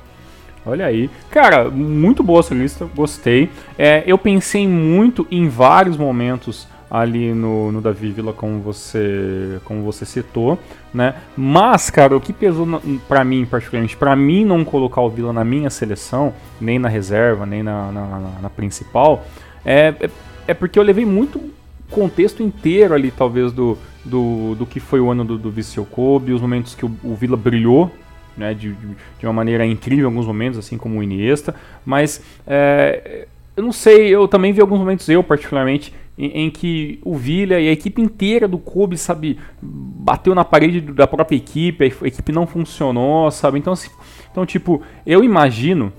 Olha 0.65 0.87
aí. 0.87 1.09
Cara, 1.31 1.69
muito 1.69 2.21
boa 2.21 2.41
essa 2.41 2.53
lista, 2.53 2.85
gostei. 2.93 3.49
É, 3.77 4.03
eu 4.05 4.17
pensei 4.17 4.67
muito 4.67 5.25
em 5.31 5.47
vários 5.47 5.95
momentos 5.95 6.67
ali 6.93 7.33
no, 7.33 7.71
no 7.71 7.81
Davi 7.81 8.11
Villa, 8.11 8.31
como 8.31 8.59
você, 8.59 9.59
como 9.65 9.81
você 9.81 10.05
citou, 10.05 10.59
né? 10.93 11.15
Mas, 11.35 11.89
cara, 11.89 12.15
o 12.15 12.21
que 12.21 12.31
pesou 12.31 12.67
para 13.07 13.23
mim, 13.23 13.47
particularmente, 13.47 13.97
para 13.97 14.15
mim 14.15 14.45
não 14.45 14.63
colocar 14.63 15.01
o 15.01 15.09
Villa 15.09 15.33
na 15.33 15.43
minha 15.43 15.71
seleção, 15.71 16.35
nem 16.61 16.77
na 16.77 16.87
reserva, 16.87 17.47
nem 17.47 17.63
na, 17.63 17.91
na, 17.91 18.05
na, 18.05 18.39
na 18.43 18.49
principal, 18.51 19.25
é, 19.65 19.95
é, 19.99 20.09
é 20.49 20.53
porque 20.53 20.77
eu 20.77 20.83
levei 20.83 21.03
muito 21.03 21.41
contexto 21.89 22.43
inteiro 22.43 22.93
ali, 22.93 23.09
talvez, 23.09 23.51
do, 23.51 23.75
do, 24.05 24.53
do 24.53 24.65
que 24.67 24.79
foi 24.79 24.99
o 24.99 25.09
ano 25.09 25.25
do, 25.25 25.35
do 25.35 25.49
Viseu 25.49 25.85
Kobe, 25.85 26.31
os 26.31 26.41
momentos 26.41 26.75
que 26.75 26.85
o, 26.85 26.91
o 27.03 27.15
Vila 27.15 27.35
brilhou, 27.35 27.91
né, 28.37 28.53
de, 28.53 28.71
de, 29.19 29.25
uma 29.25 29.33
maneira 29.33 29.65
incrível 29.65 30.03
em 30.03 30.11
alguns 30.11 30.27
momentos, 30.27 30.59
assim 30.59 30.77
como 30.77 30.99
o 30.99 31.03
Iniesta, 31.03 31.55
mas 31.83 32.21
é, 32.45 33.25
eu 33.55 33.63
não 33.63 33.71
sei, 33.71 34.09
eu 34.09 34.27
também 34.27 34.51
vi 34.51 34.61
alguns 34.61 34.79
momentos, 34.79 35.07
eu 35.09 35.23
particularmente, 35.23 35.93
em, 36.17 36.49
que 36.49 36.99
o 37.03 37.15
Villa 37.15 37.59
e 37.59 37.67
a 37.67 37.71
equipe 37.71 38.01
inteira 38.01 38.47
do 38.47 38.57
Kobe, 38.57 38.97
sabe, 38.97 39.39
bateu 39.61 40.35
na 40.35 40.45
parede 40.45 40.81
da 40.81 41.07
própria 41.07 41.35
equipe, 41.35 41.83
a 41.83 42.07
equipe 42.07 42.31
não 42.31 42.45
funcionou, 42.45 43.29
sabe, 43.31 43.57
então, 43.57 43.73
assim, 43.73 43.89
então 44.31 44.45
tipo, 44.45 44.81
eu 45.05 45.23
imagino 45.23 45.91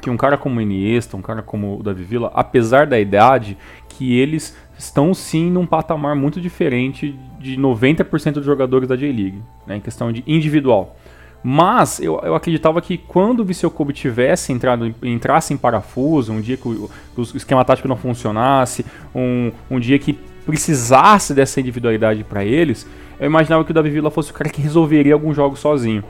que 0.00 0.10
um 0.10 0.16
cara 0.16 0.36
como 0.36 0.58
o 0.58 0.62
Iniesta, 0.62 1.16
um 1.16 1.22
cara 1.22 1.42
como 1.42 1.78
o 1.78 1.82
Davi 1.82 2.04
Villa, 2.04 2.30
apesar 2.34 2.86
da 2.86 2.98
idade, 2.98 3.56
que 3.88 4.18
eles 4.18 4.56
estão 4.78 5.12
sim 5.12 5.50
num 5.50 5.66
patamar 5.66 6.16
muito 6.16 6.40
diferente 6.40 7.14
de 7.38 7.56
90% 7.56 8.32
dos 8.34 8.46
jogadores 8.46 8.88
da 8.88 8.96
J-League, 8.96 9.42
né, 9.66 9.76
em 9.76 9.80
questão 9.80 10.10
de 10.10 10.24
individual. 10.26 10.96
Mas 11.42 12.00
eu, 12.00 12.20
eu 12.22 12.34
acreditava 12.34 12.82
que 12.82 12.98
quando 12.98 13.40
o 13.40 13.44
Viseu 13.44 13.70
Kobe 13.70 13.92
tivesse 13.92 14.52
entrado, 14.52 14.94
entrasse 15.02 15.54
em 15.54 15.56
parafuso, 15.56 16.32
um 16.32 16.40
dia 16.40 16.56
que 16.56 16.68
o, 16.68 16.90
o 17.16 17.22
esquema 17.36 17.64
tático 17.64 17.88
não 17.88 17.96
funcionasse, 17.96 18.84
um, 19.14 19.50
um 19.70 19.80
dia 19.80 19.98
que 19.98 20.12
precisasse 20.44 21.32
dessa 21.32 21.60
individualidade 21.60 22.24
para 22.24 22.44
eles, 22.44 22.86
eu 23.18 23.26
imaginava 23.26 23.64
que 23.64 23.70
o 23.70 23.74
Davi 23.74 23.90
Villa 23.90 24.10
fosse 24.10 24.30
o 24.30 24.34
cara 24.34 24.50
que 24.50 24.60
resolveria 24.60 25.14
alguns 25.14 25.36
jogos 25.36 25.60
sozinho. 25.60 26.04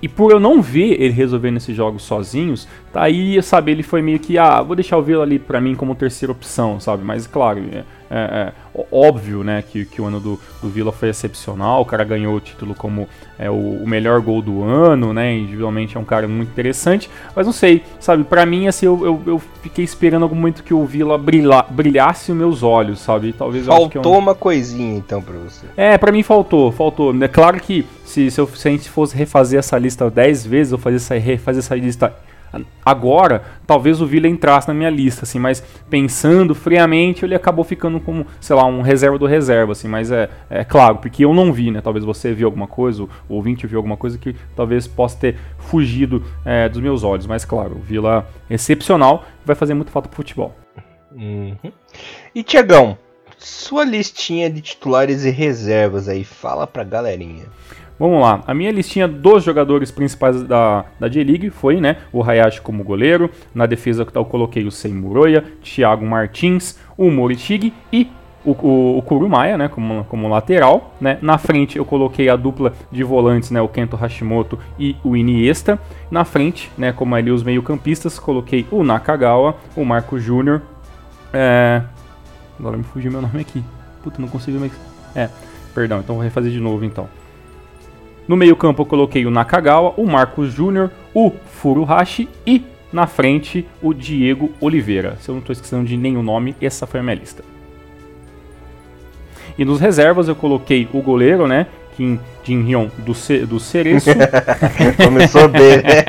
E 0.00 0.08
por 0.08 0.30
eu 0.30 0.38
não 0.38 0.60
ver 0.60 1.00
ele 1.00 1.12
resolvendo 1.12 1.56
esses 1.56 1.74
jogos 1.74 2.02
sozinhos, 2.02 2.68
tá 2.92 3.02
aí, 3.02 3.42
sabe, 3.42 3.72
ele 3.72 3.82
foi 3.82 4.02
meio 4.02 4.18
que, 4.18 4.36
ah, 4.36 4.60
vou 4.62 4.76
deixar 4.76 4.98
o 4.98 5.02
Vila 5.02 5.22
ali 5.22 5.38
para 5.38 5.60
mim 5.60 5.74
como 5.74 5.94
terceira 5.94 6.32
opção, 6.32 6.78
sabe? 6.78 7.02
Mas 7.02 7.26
claro, 7.26 7.62
é, 7.72 7.82
é, 8.10 8.52
é 8.52 8.86
óbvio, 8.92 9.42
né, 9.42 9.62
que, 9.62 9.84
que 9.84 10.00
o 10.00 10.06
ano 10.06 10.20
do, 10.20 10.40
do 10.62 10.68
Vila 10.68 10.92
foi 10.92 11.08
excepcional, 11.08 11.82
o 11.82 11.84
cara 11.84 12.04
ganhou 12.04 12.34
o 12.34 12.40
título 12.40 12.74
como 12.74 13.08
é, 13.38 13.50
o, 13.50 13.82
o, 13.82 13.88
melhor 13.88 14.20
gol 14.20 14.42
do 14.42 14.62
ano, 14.62 15.12
né, 15.12 15.34
individualmente 15.34 15.96
é 15.96 16.00
um 16.00 16.04
cara 16.04 16.28
muito 16.28 16.50
interessante, 16.50 17.10
mas 17.34 17.46
não 17.46 17.52
sei, 17.52 17.82
sabe, 17.98 18.24
para 18.24 18.44
mim, 18.44 18.66
assim, 18.66 18.86
eu, 18.86 19.04
eu, 19.04 19.22
eu, 19.26 19.42
fiquei 19.62 19.84
esperando 19.84 20.24
algum 20.24 20.34
momento 20.36 20.62
que 20.62 20.74
o 20.74 20.84
Vila 20.84 21.16
brilha, 21.16 21.62
brilhasse 21.62 22.32
os 22.32 22.38
meus 22.38 22.62
olhos, 22.62 23.00
sabe? 23.00 23.32
Talvez 23.32 23.66
Faltou 23.66 24.14
eu... 24.14 24.18
uma 24.18 24.34
coisinha, 24.34 24.96
então, 24.96 25.22
pra 25.22 25.34
você. 25.34 25.66
É, 25.76 25.98
para 25.98 26.12
mim 26.12 26.22
faltou, 26.22 26.70
faltou. 26.70 27.14
É 27.22 27.28
claro 27.28 27.58
que 27.60 27.86
se, 28.04 28.30
se, 28.30 28.40
eu, 28.40 28.46
se 28.46 28.68
a 28.68 28.70
gente 28.70 28.88
fosse 28.88 29.16
refazer 29.16 29.58
essa 29.58 29.76
lista 29.78 30.08
10 30.08 30.46
vezes, 30.46 30.72
ou 30.72 30.78
fazer 30.78 30.96
essa, 30.96 31.14
refazer 31.16 31.58
essa 31.58 31.74
lista 31.74 32.14
agora, 32.84 33.42
talvez 33.66 34.00
o 34.00 34.06
Villa 34.06 34.28
entrasse 34.28 34.68
na 34.68 34.74
minha 34.74 34.90
lista, 34.90 35.24
assim, 35.24 35.38
mas 35.38 35.62
pensando 35.90 36.54
friamente, 36.54 37.24
ele 37.24 37.34
acabou 37.34 37.64
ficando 37.64 37.98
como, 38.00 38.26
sei 38.40 38.54
lá, 38.56 38.64
um 38.64 38.82
reserva 38.82 39.18
do 39.18 39.26
reserva, 39.26 39.72
assim, 39.72 39.88
mas 39.88 40.10
é, 40.10 40.28
é 40.48 40.64
claro, 40.64 40.98
porque 40.98 41.24
eu 41.24 41.34
não 41.34 41.52
vi, 41.52 41.70
né? 41.70 41.80
Talvez 41.80 42.04
você 42.04 42.32
viu 42.32 42.46
alguma 42.46 42.66
coisa, 42.66 43.02
o 43.02 43.08
ouvinte 43.28 43.66
viu 43.66 43.78
alguma 43.78 43.96
coisa 43.96 44.18
que 44.18 44.34
talvez 44.54 44.86
possa 44.86 45.18
ter 45.18 45.36
fugido 45.58 46.24
é, 46.44 46.68
dos 46.68 46.80
meus 46.80 47.02
olhos, 47.02 47.26
mas 47.26 47.44
claro, 47.44 47.76
o 47.76 47.80
Villa 47.80 48.26
é 48.48 48.54
excepcional 48.54 49.24
vai 49.44 49.54
fazer 49.54 49.74
muito 49.74 49.90
falta 49.90 50.08
pro 50.08 50.16
futebol. 50.16 50.54
Uhum. 51.12 51.56
E 52.34 52.42
Tiagão, 52.42 52.98
sua 53.38 53.84
listinha 53.84 54.50
de 54.50 54.60
titulares 54.60 55.24
e 55.24 55.30
reservas 55.30 56.08
aí, 56.08 56.24
fala 56.24 56.66
pra 56.66 56.84
galerinha. 56.84 57.44
Vamos 57.98 58.20
lá, 58.20 58.42
a 58.46 58.52
minha 58.52 58.70
listinha 58.70 59.08
dos 59.08 59.42
jogadores 59.42 59.90
principais 59.90 60.42
da, 60.42 60.84
da 61.00 61.08
J-League 61.08 61.48
foi, 61.48 61.80
né, 61.80 61.96
o 62.12 62.22
Hayashi 62.22 62.60
como 62.60 62.84
goleiro, 62.84 63.30
na 63.54 63.64
defesa 63.64 64.06
eu 64.14 64.24
coloquei 64.26 64.66
o 64.66 64.70
Seimuroya, 64.70 65.42
Thiago 65.62 66.04
Martins, 66.04 66.78
o 66.96 67.10
Morishige 67.10 67.72
e 67.90 68.06
o, 68.44 68.50
o, 68.50 68.98
o 68.98 69.02
Kurumaya, 69.02 69.56
né, 69.56 69.68
como, 69.68 70.04
como 70.04 70.28
lateral, 70.28 70.94
né, 71.00 71.18
na 71.22 71.38
frente 71.38 71.78
eu 71.78 71.86
coloquei 71.86 72.28
a 72.28 72.36
dupla 72.36 72.74
de 72.92 73.02
volantes, 73.02 73.50
né, 73.50 73.62
o 73.62 73.68
Kento 73.68 73.96
Hashimoto 73.96 74.58
e 74.78 74.94
o 75.02 75.16
Iniesta, 75.16 75.78
na 76.10 76.22
frente, 76.22 76.70
né, 76.76 76.92
como 76.92 77.14
ali 77.14 77.30
os 77.30 77.42
meio 77.42 77.62
campistas, 77.62 78.18
coloquei 78.18 78.66
o 78.70 78.84
Nakagawa, 78.84 79.56
o 79.74 79.86
Marco 79.86 80.18
Júnior, 80.18 80.60
é... 81.32 81.80
agora 82.60 82.76
me 82.76 82.84
fugiu 82.84 83.10
meu 83.10 83.22
nome 83.22 83.40
aqui, 83.40 83.64
puta, 84.02 84.20
não 84.20 84.28
consigo 84.28 84.60
mais... 84.60 84.72
É, 85.14 85.30
perdão, 85.74 86.00
então 86.00 86.16
vou 86.16 86.22
refazer 86.22 86.52
de 86.52 86.60
novo 86.60 86.84
então. 86.84 87.08
No 88.28 88.36
meio-campo 88.36 88.82
eu 88.82 88.86
coloquei 88.86 89.24
o 89.24 89.30
Nakagawa, 89.30 89.94
o 89.96 90.04
Marcos 90.04 90.52
Júnior, 90.52 90.90
o 91.14 91.30
Furuhashi 91.30 92.28
e 92.46 92.62
na 92.92 93.06
frente 93.06 93.66
o 93.82 93.92
Diego 93.92 94.50
Oliveira. 94.60 95.16
Se 95.20 95.28
eu 95.28 95.34
não 95.34 95.40
estou 95.40 95.52
esquecendo 95.52 95.84
de 95.84 95.96
nenhum 95.96 96.22
nome, 96.22 96.56
essa 96.60 96.86
foi 96.86 97.00
a 97.00 97.02
minha 97.02 97.14
lista. 97.14 97.44
E 99.58 99.64
nos 99.64 99.80
reservas 99.80 100.28
eu 100.28 100.34
coloquei 100.34 100.88
o 100.92 101.00
goleiro, 101.00 101.46
né? 101.46 101.66
Kim 101.96 102.20
Jin-hyun 102.44 102.90
do, 102.98 103.14
Ce 103.14 103.38
do 103.46 103.58
Cereço. 103.58 104.10
Começou 105.02 105.48
bem, 105.48 105.78
né? 105.78 106.04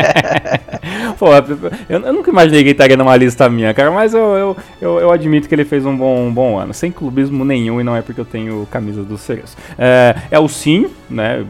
Pô, 1.17 1.27
eu, 1.33 2.03
eu, 2.03 2.13
nunca 2.13 2.29
imaginei 2.29 2.59
que 2.59 2.69
ele 2.69 2.71
estaria 2.71 2.97
numa 2.97 3.15
lista 3.15 3.49
minha, 3.49 3.73
cara, 3.73 3.89
mas 3.89 4.13
eu, 4.13 4.19
eu, 4.19 4.57
eu, 4.81 4.99
eu, 4.99 5.11
admito 5.11 5.47
que 5.47 5.55
ele 5.55 5.65
fez 5.65 5.85
um 5.85 5.95
bom, 5.95 6.27
um 6.27 6.33
bom 6.33 6.59
ano. 6.59 6.73
Sem 6.73 6.91
clubismo 6.91 7.43
nenhum 7.45 7.79
e 7.79 7.83
não 7.83 7.95
é 7.95 8.01
porque 8.01 8.19
eu 8.19 8.25
tenho 8.25 8.67
camisa 8.69 9.01
do 9.01 9.17
Cereço. 9.17 9.57
É, 9.79 10.15
é 10.29 10.39
o 10.39 10.47
Sim, 10.47 10.87
né? 11.09 11.45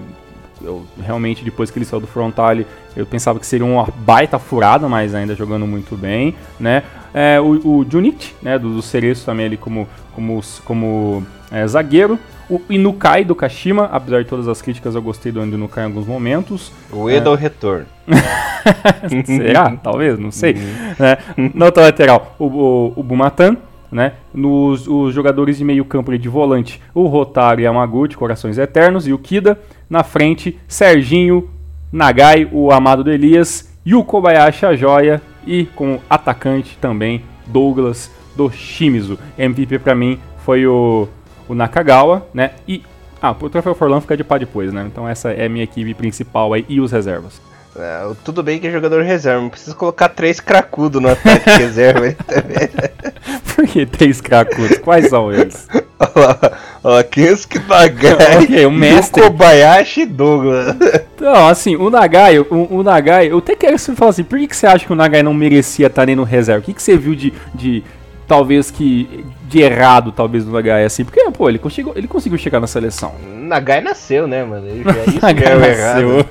Eu 0.62 0.86
realmente, 1.02 1.44
depois 1.44 1.72
que 1.72 1.78
ele 1.78 1.86
saiu 1.86 2.00
do 2.00 2.08
Frontale, 2.08 2.66
eu 2.96 3.06
pensava 3.06 3.40
que 3.40 3.46
seria 3.46 3.66
uma 3.66 3.88
baita 3.98 4.40
furada, 4.40 4.88
mas 4.88 5.14
ainda 5.14 5.36
jogando 5.36 5.68
muito 5.68 5.96
bem, 5.96 6.36
né? 6.60 6.84
É, 7.14 7.40
o, 7.40 7.80
o 7.80 7.86
Junit, 7.90 8.36
né, 8.42 8.60
do, 8.60 8.76
do 8.76 8.82
Cereço 8.82 9.26
também 9.26 9.46
ali 9.46 9.58
como, 9.58 9.88
como, 10.14 10.42
como 10.66 11.26
é, 11.52 11.66
zagueiro. 11.68 12.20
O 12.50 12.62
Inukai 12.70 13.26
do 13.26 13.36
Kashima, 13.36 13.86
apesar 13.92 14.24
de 14.24 14.30
todas 14.30 14.48
as 14.48 14.62
críticas, 14.62 14.96
eu 14.96 15.02
gostei 15.02 15.32
do 15.32 15.44
Inukai 15.44 15.84
em 15.84 15.88
alguns 15.88 16.06
momentos. 16.06 16.72
O 16.92 17.10
Edo 17.10 17.34
é. 17.34 17.38
retorno. 17.38 17.86
Será? 19.26 19.76
Talvez, 19.82 20.18
não 20.18 20.32
sei. 20.32 20.54
Uhum. 20.54 21.52
Na 21.54 21.66
outra 21.66 21.84
lateral, 21.84 22.36
o, 22.40 22.46
o, 22.46 22.94
o 22.96 23.04
Bumatan, 23.04 23.58
né? 23.92 24.14
Nos 24.34 24.88
os 24.88 25.14
jogadores 25.14 25.58
de 25.58 25.64
meio 25.64 25.86
campo 25.86 26.18
de 26.18 26.30
volante, 26.30 26.82
o 26.94 27.06
Rotaro 27.08 27.62
Yamaguchi, 27.62 28.18
Corações 28.18 28.58
Eternos, 28.58 29.08
e 29.08 29.14
o 29.14 29.18
Kida. 29.18 29.60
Na 29.90 30.04
frente, 30.04 30.60
Serginho, 30.68 31.50
Nagai, 31.92 32.48
o 32.52 32.72
amado 32.72 33.04
do 33.04 33.12
Elias, 33.12 33.74
e 33.86 33.96
o 33.96 34.04
Kobayashi, 34.04 34.66
a 34.66 34.76
joia, 34.76 35.22
e 35.46 35.66
com 35.66 36.00
atacante 36.10 36.78
também, 36.80 37.24
Douglas 37.46 38.12
do 38.36 38.52
Shimizu. 38.52 39.18
MVP 39.38 39.80
para 39.80 39.96
mim 39.96 40.20
foi 40.44 40.68
o, 40.68 41.08
o 41.48 41.56
Nakagawa, 41.56 42.28
né? 42.34 42.52
E 42.68 42.84
ah, 43.22 43.32
o 43.32 43.50
troféu 43.50 43.74
Forlan 43.74 44.02
fica 44.02 44.16
de 44.16 44.24
pá 44.24 44.38
depois, 44.38 44.72
né? 44.72 44.86
Então 44.86 45.08
essa 45.08 45.32
é 45.32 45.46
a 45.46 45.50
minha 45.50 45.64
equipe 45.64 45.94
principal 45.94 46.54
aí 46.54 46.66
e 46.70 46.80
os 46.80 46.92
reservas. 46.92 47.42
É, 47.80 48.12
tudo 48.24 48.42
bem 48.42 48.60
que 48.60 48.68
é 48.68 48.72
jogador 48.72 49.04
reserva, 49.04 49.42
não 49.42 49.50
precisa 49.50 49.76
colocar 49.76 50.10
três 50.10 50.40
cracudos 50.40 51.02
no 51.02 51.10
ataque 51.10 51.50
reserva 51.50 52.12
também. 52.26 52.70
Por 53.58 53.68
que 53.68 53.88
três 53.88 54.22
cracudos? 54.22 54.78
Quais 54.78 55.10
são 55.10 55.34
eles? 55.34 55.68
Olha 56.00 56.38
lá, 56.84 57.04
Kensuke 57.04 57.60
Nagai, 57.68 58.38
okay, 58.46 58.66
o 58.68 58.72
mestre. 58.72 59.24
Kobayashi 59.24 60.02
e 60.02 60.06
Douglas. 60.06 60.76
Então, 61.18 61.48
assim, 61.48 61.76
o 61.76 61.90
Nagai, 61.90 62.38
o, 62.38 62.46
o 62.70 62.84
Nagai, 62.84 63.32
eu 63.32 63.40
até 63.40 63.56
quero 63.56 63.74
que 63.74 63.82
você 63.82 63.96
fale 63.96 64.10
assim, 64.12 64.24
por 64.24 64.38
que, 64.38 64.46
que 64.46 64.56
você 64.56 64.68
acha 64.68 64.86
que 64.86 64.94
o 64.94 64.96
Nagai 64.96 65.24
não 65.24 65.34
merecia 65.34 65.88
estar 65.88 66.06
nem 66.06 66.16
no 66.16 66.24
reserva? 66.24 66.62
O 66.62 66.64
que, 66.64 66.76
que 66.76 66.82
você 66.82 66.96
viu 66.96 67.16
de, 67.16 67.34
de 67.56 67.84
talvez 68.28 68.70
que 68.70 69.26
de 69.48 69.62
errado, 69.62 70.12
talvez, 70.12 70.46
no 70.46 70.52
Nagai, 70.52 70.84
assim, 70.84 71.06
porque, 71.06 71.24
pô, 71.32 71.48
ele 71.48 71.58
conseguiu, 71.58 71.94
ele 71.96 72.08
conseguiu 72.08 72.38
chegar 72.38 72.60
na 72.60 72.68
seleção. 72.68 73.16
Nagai 73.26 73.80
nasceu, 73.80 74.28
né, 74.28 74.44
mano? 74.44 74.68
Ele 74.68 74.84
já, 74.84 75.04
isso 75.06 75.22
Nagai 75.22 75.54
é 75.54 75.58
nasceu. 75.58 76.26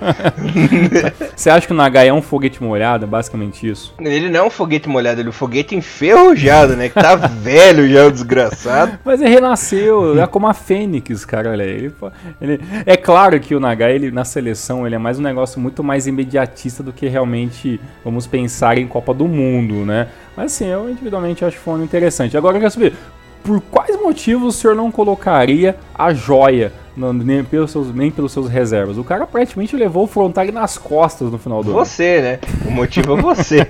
Você 1.35 1.49
acha 1.49 1.67
que 1.67 1.73
o 1.73 1.77
Nagai 1.77 2.09
é 2.09 2.13
um 2.13 2.21
foguete 2.21 2.63
molhado? 2.63 3.05
É 3.05 3.09
basicamente 3.09 3.67
isso? 3.67 3.95
Ele 3.99 4.29
não 4.29 4.41
é 4.41 4.43
um 4.43 4.51
foguete 4.51 4.87
molhado, 4.87 5.21
ele 5.21 5.29
é 5.29 5.31
um 5.31 5.33
foguete 5.33 5.75
enferrujado, 5.75 6.77
né? 6.77 6.91
Que 6.91 6.95
tá 6.95 7.17
velho 7.17 7.89
já, 7.89 8.07
o 8.07 8.13
desgraçado. 8.13 8.99
Mas 9.03 9.23
ele 9.23 9.31
renasceu, 9.31 10.21
é 10.21 10.27
como 10.27 10.47
a 10.47 10.53
Fênix, 10.53 11.25
cara, 11.25 11.51
olha 11.51 11.63
ele, 11.63 11.93
ele, 12.41 12.61
É 12.85 12.97
claro 12.97 13.41
que 13.41 13.55
o 13.55 13.61
Nagai, 13.61 13.95
ele, 13.95 14.11
na 14.11 14.25
seleção, 14.25 14.87
ele 14.87 14.95
é 14.95 14.99
mais 14.99 15.19
um 15.19 15.23
negócio 15.23 15.59
muito 15.59 15.83
mais 15.83 16.07
imediatista 16.07 16.83
do 16.83 16.93
que 16.93 17.09
realmente 17.09 17.81
vamos 18.05 18.27
pensar 18.27 18.77
em 18.77 18.87
Copa 18.87 19.15
do 19.15 19.27
Mundo, 19.27 19.87
né? 19.87 20.09
Mas 20.37 20.53
assim, 20.53 20.67
eu 20.67 20.91
individualmente 20.91 21.45
acho 21.45 21.57
que 21.57 21.63
foi 21.63 21.75
um 21.75 21.83
interessante. 21.83 22.37
Agora 22.37 22.57
eu 22.57 22.61
quero 22.61 22.73
saber, 22.73 22.93
por 23.47 23.61
quais 23.61 23.97
motivos 24.03 24.57
o 24.57 24.59
senhor 24.59 24.75
não 24.75 24.91
colocaria 24.91 25.77
a 25.95 26.13
joia 26.13 26.73
não, 26.97 27.13
nem, 27.13 27.45
pelos 27.45 27.71
seus, 27.71 27.95
nem 27.95 28.11
pelos 28.11 28.33
seus 28.33 28.49
reservas? 28.49 28.99
O 28.99 29.05
cara 29.05 29.25
praticamente 29.27 29.77
levou 29.77 30.05
o 30.05 30.07
Frontag 30.09 30.51
nas 30.51 30.77
costas 30.77 31.31
no 31.31 31.39
final 31.39 31.63
do 31.63 31.73
você, 31.73 32.17
ano. 32.17 32.41
Você, 32.41 32.49
né? 32.57 32.67
O 32.67 32.71
motivo 32.73 33.17
é 33.17 33.23
você. 33.23 33.69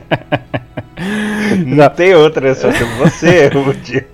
não 1.67 1.91
tem 1.91 2.15
outra, 2.15 2.49
é 2.49 2.55
só 2.55 2.69
você 2.99 3.51
é 3.53 3.57
o 3.57 3.67
motivo. 3.67 4.07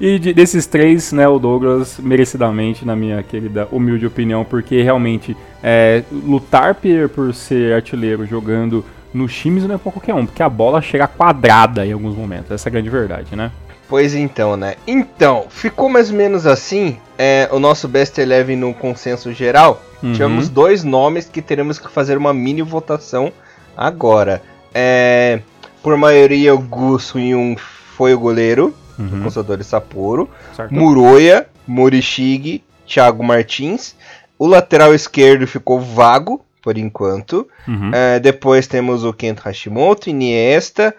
E 0.00 0.18
de, 0.18 0.32
desses 0.32 0.64
três, 0.66 1.12
né, 1.12 1.26
o 1.26 1.40
Douglas, 1.40 1.98
merecidamente, 1.98 2.84
na 2.84 2.94
minha 2.94 3.20
querida 3.22 3.66
humilde 3.72 4.06
opinião, 4.06 4.44
porque 4.44 4.80
realmente 4.80 5.36
é, 5.62 6.04
lutar 6.12 6.76
por, 6.76 7.08
por 7.08 7.34
ser 7.34 7.74
artilheiro 7.74 8.24
jogando 8.26 8.84
no 9.12 9.26
times 9.26 9.64
não 9.64 9.74
é 9.74 9.78
pra 9.78 9.90
qualquer 9.90 10.14
um, 10.14 10.26
porque 10.26 10.42
a 10.42 10.48
bola 10.48 10.82
chega 10.82 11.06
quadrada 11.06 11.84
em 11.84 11.92
alguns 11.92 12.16
momentos. 12.16 12.50
Essa 12.50 12.68
é 12.68 12.70
a 12.70 12.72
grande 12.72 12.90
verdade, 12.90 13.34
né? 13.34 13.50
Pois 13.88 14.14
então, 14.14 14.56
né? 14.56 14.76
Então, 14.86 15.46
ficou 15.48 15.88
mais 15.88 16.10
ou 16.10 16.16
menos 16.16 16.46
assim 16.46 16.96
é, 17.18 17.48
o 17.52 17.58
nosso 17.58 17.86
Best 17.86 18.18
Eleven 18.18 18.56
no 18.56 18.72
consenso 18.72 19.32
geral. 19.32 19.82
Uhum. 20.02 20.12
Tivemos 20.12 20.48
dois 20.48 20.82
nomes 20.82 21.26
que 21.26 21.42
teremos 21.42 21.78
que 21.78 21.90
fazer 21.90 22.16
uma 22.16 22.32
mini 22.32 22.62
votação 22.62 23.32
agora. 23.76 24.42
É, 24.72 25.40
por 25.82 25.96
maioria, 25.96 26.54
o 26.54 26.58
Gu 26.58 26.98
Sunyun 26.98 27.56
foi 27.96 28.14
o 28.14 28.18
goleiro, 28.18 28.74
uhum. 28.98 29.06
do 29.06 29.22
Consultor 29.22 29.62
Sapporo. 29.62 30.28
Certo. 30.56 30.74
Muroya, 30.74 31.46
Morishige, 31.66 32.64
Thiago 32.86 33.22
Martins. 33.22 33.94
O 34.38 34.46
lateral 34.46 34.94
esquerdo 34.94 35.46
ficou 35.46 35.80
vago, 35.80 36.44
por 36.62 36.78
enquanto. 36.78 37.46
Uhum. 37.68 37.90
Uh, 37.90 38.20
depois 38.20 38.66
temos 38.66 39.04
o 39.04 39.12
Kento 39.12 39.42
Hashimoto, 39.42 40.10
Iniesta, 40.10 40.94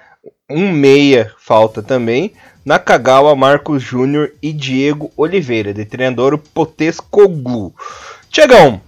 um 0.49 0.71
meia 0.71 1.31
falta 1.39 1.81
também. 1.81 2.34
Nakagawa, 2.63 3.36
Marcos 3.36 3.84
Júnior 3.84 4.31
e 4.41 4.51
Diego 4.51 5.12
Oliveira, 5.15 5.73
de 5.73 5.86
treinador 5.86 6.38
Potescoglu. 6.38 7.73
Tiagão, 8.29 8.81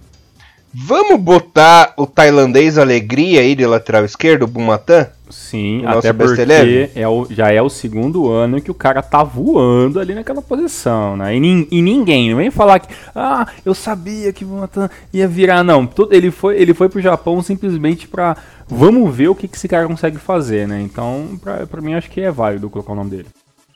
vamos 0.74 1.20
botar 1.20 1.94
o 1.96 2.04
tailandês 2.06 2.76
Alegria 2.76 3.40
aí 3.40 3.54
de 3.54 3.64
lateral 3.64 4.04
esquerdo, 4.04 4.42
o 4.42 4.48
Bumatan? 4.48 5.06
Sim, 5.30 5.84
até 5.86 6.12
porque 6.12 6.90
é 6.94 7.06
o, 7.06 7.26
já 7.30 7.52
é 7.52 7.60
o 7.60 7.68
segundo 7.68 8.30
ano 8.30 8.60
que 8.60 8.70
o 8.70 8.74
cara 8.74 9.02
tá 9.02 9.22
voando 9.22 10.00
ali 10.00 10.14
naquela 10.14 10.40
posição, 10.40 11.16
né? 11.16 11.36
E, 11.36 11.68
e 11.70 11.82
ninguém, 11.82 12.30
não 12.30 12.38
vem 12.38 12.50
falar 12.50 12.78
que, 12.78 12.88
ah, 13.14 13.46
eu 13.64 13.74
sabia 13.74 14.32
que 14.32 14.44
o 14.44 14.48
Matan 14.48 14.88
ia 15.12 15.28
virar, 15.28 15.62
não. 15.62 15.86
Tudo, 15.86 16.14
ele, 16.14 16.30
foi, 16.30 16.56
ele 16.56 16.72
foi 16.72 16.88
pro 16.88 17.00
Japão 17.00 17.42
simplesmente 17.42 18.08
pra, 18.08 18.36
vamos 18.68 19.14
ver 19.14 19.28
o 19.28 19.34
que, 19.34 19.48
que 19.48 19.56
esse 19.56 19.68
cara 19.68 19.86
consegue 19.86 20.18
fazer, 20.18 20.68
né? 20.68 20.80
Então, 20.80 21.38
pra, 21.42 21.66
pra 21.66 21.80
mim, 21.80 21.94
acho 21.94 22.10
que 22.10 22.20
é 22.20 22.30
válido 22.30 22.70
colocar 22.70 22.92
o 22.92 22.96
nome 22.96 23.10
dele. 23.10 23.26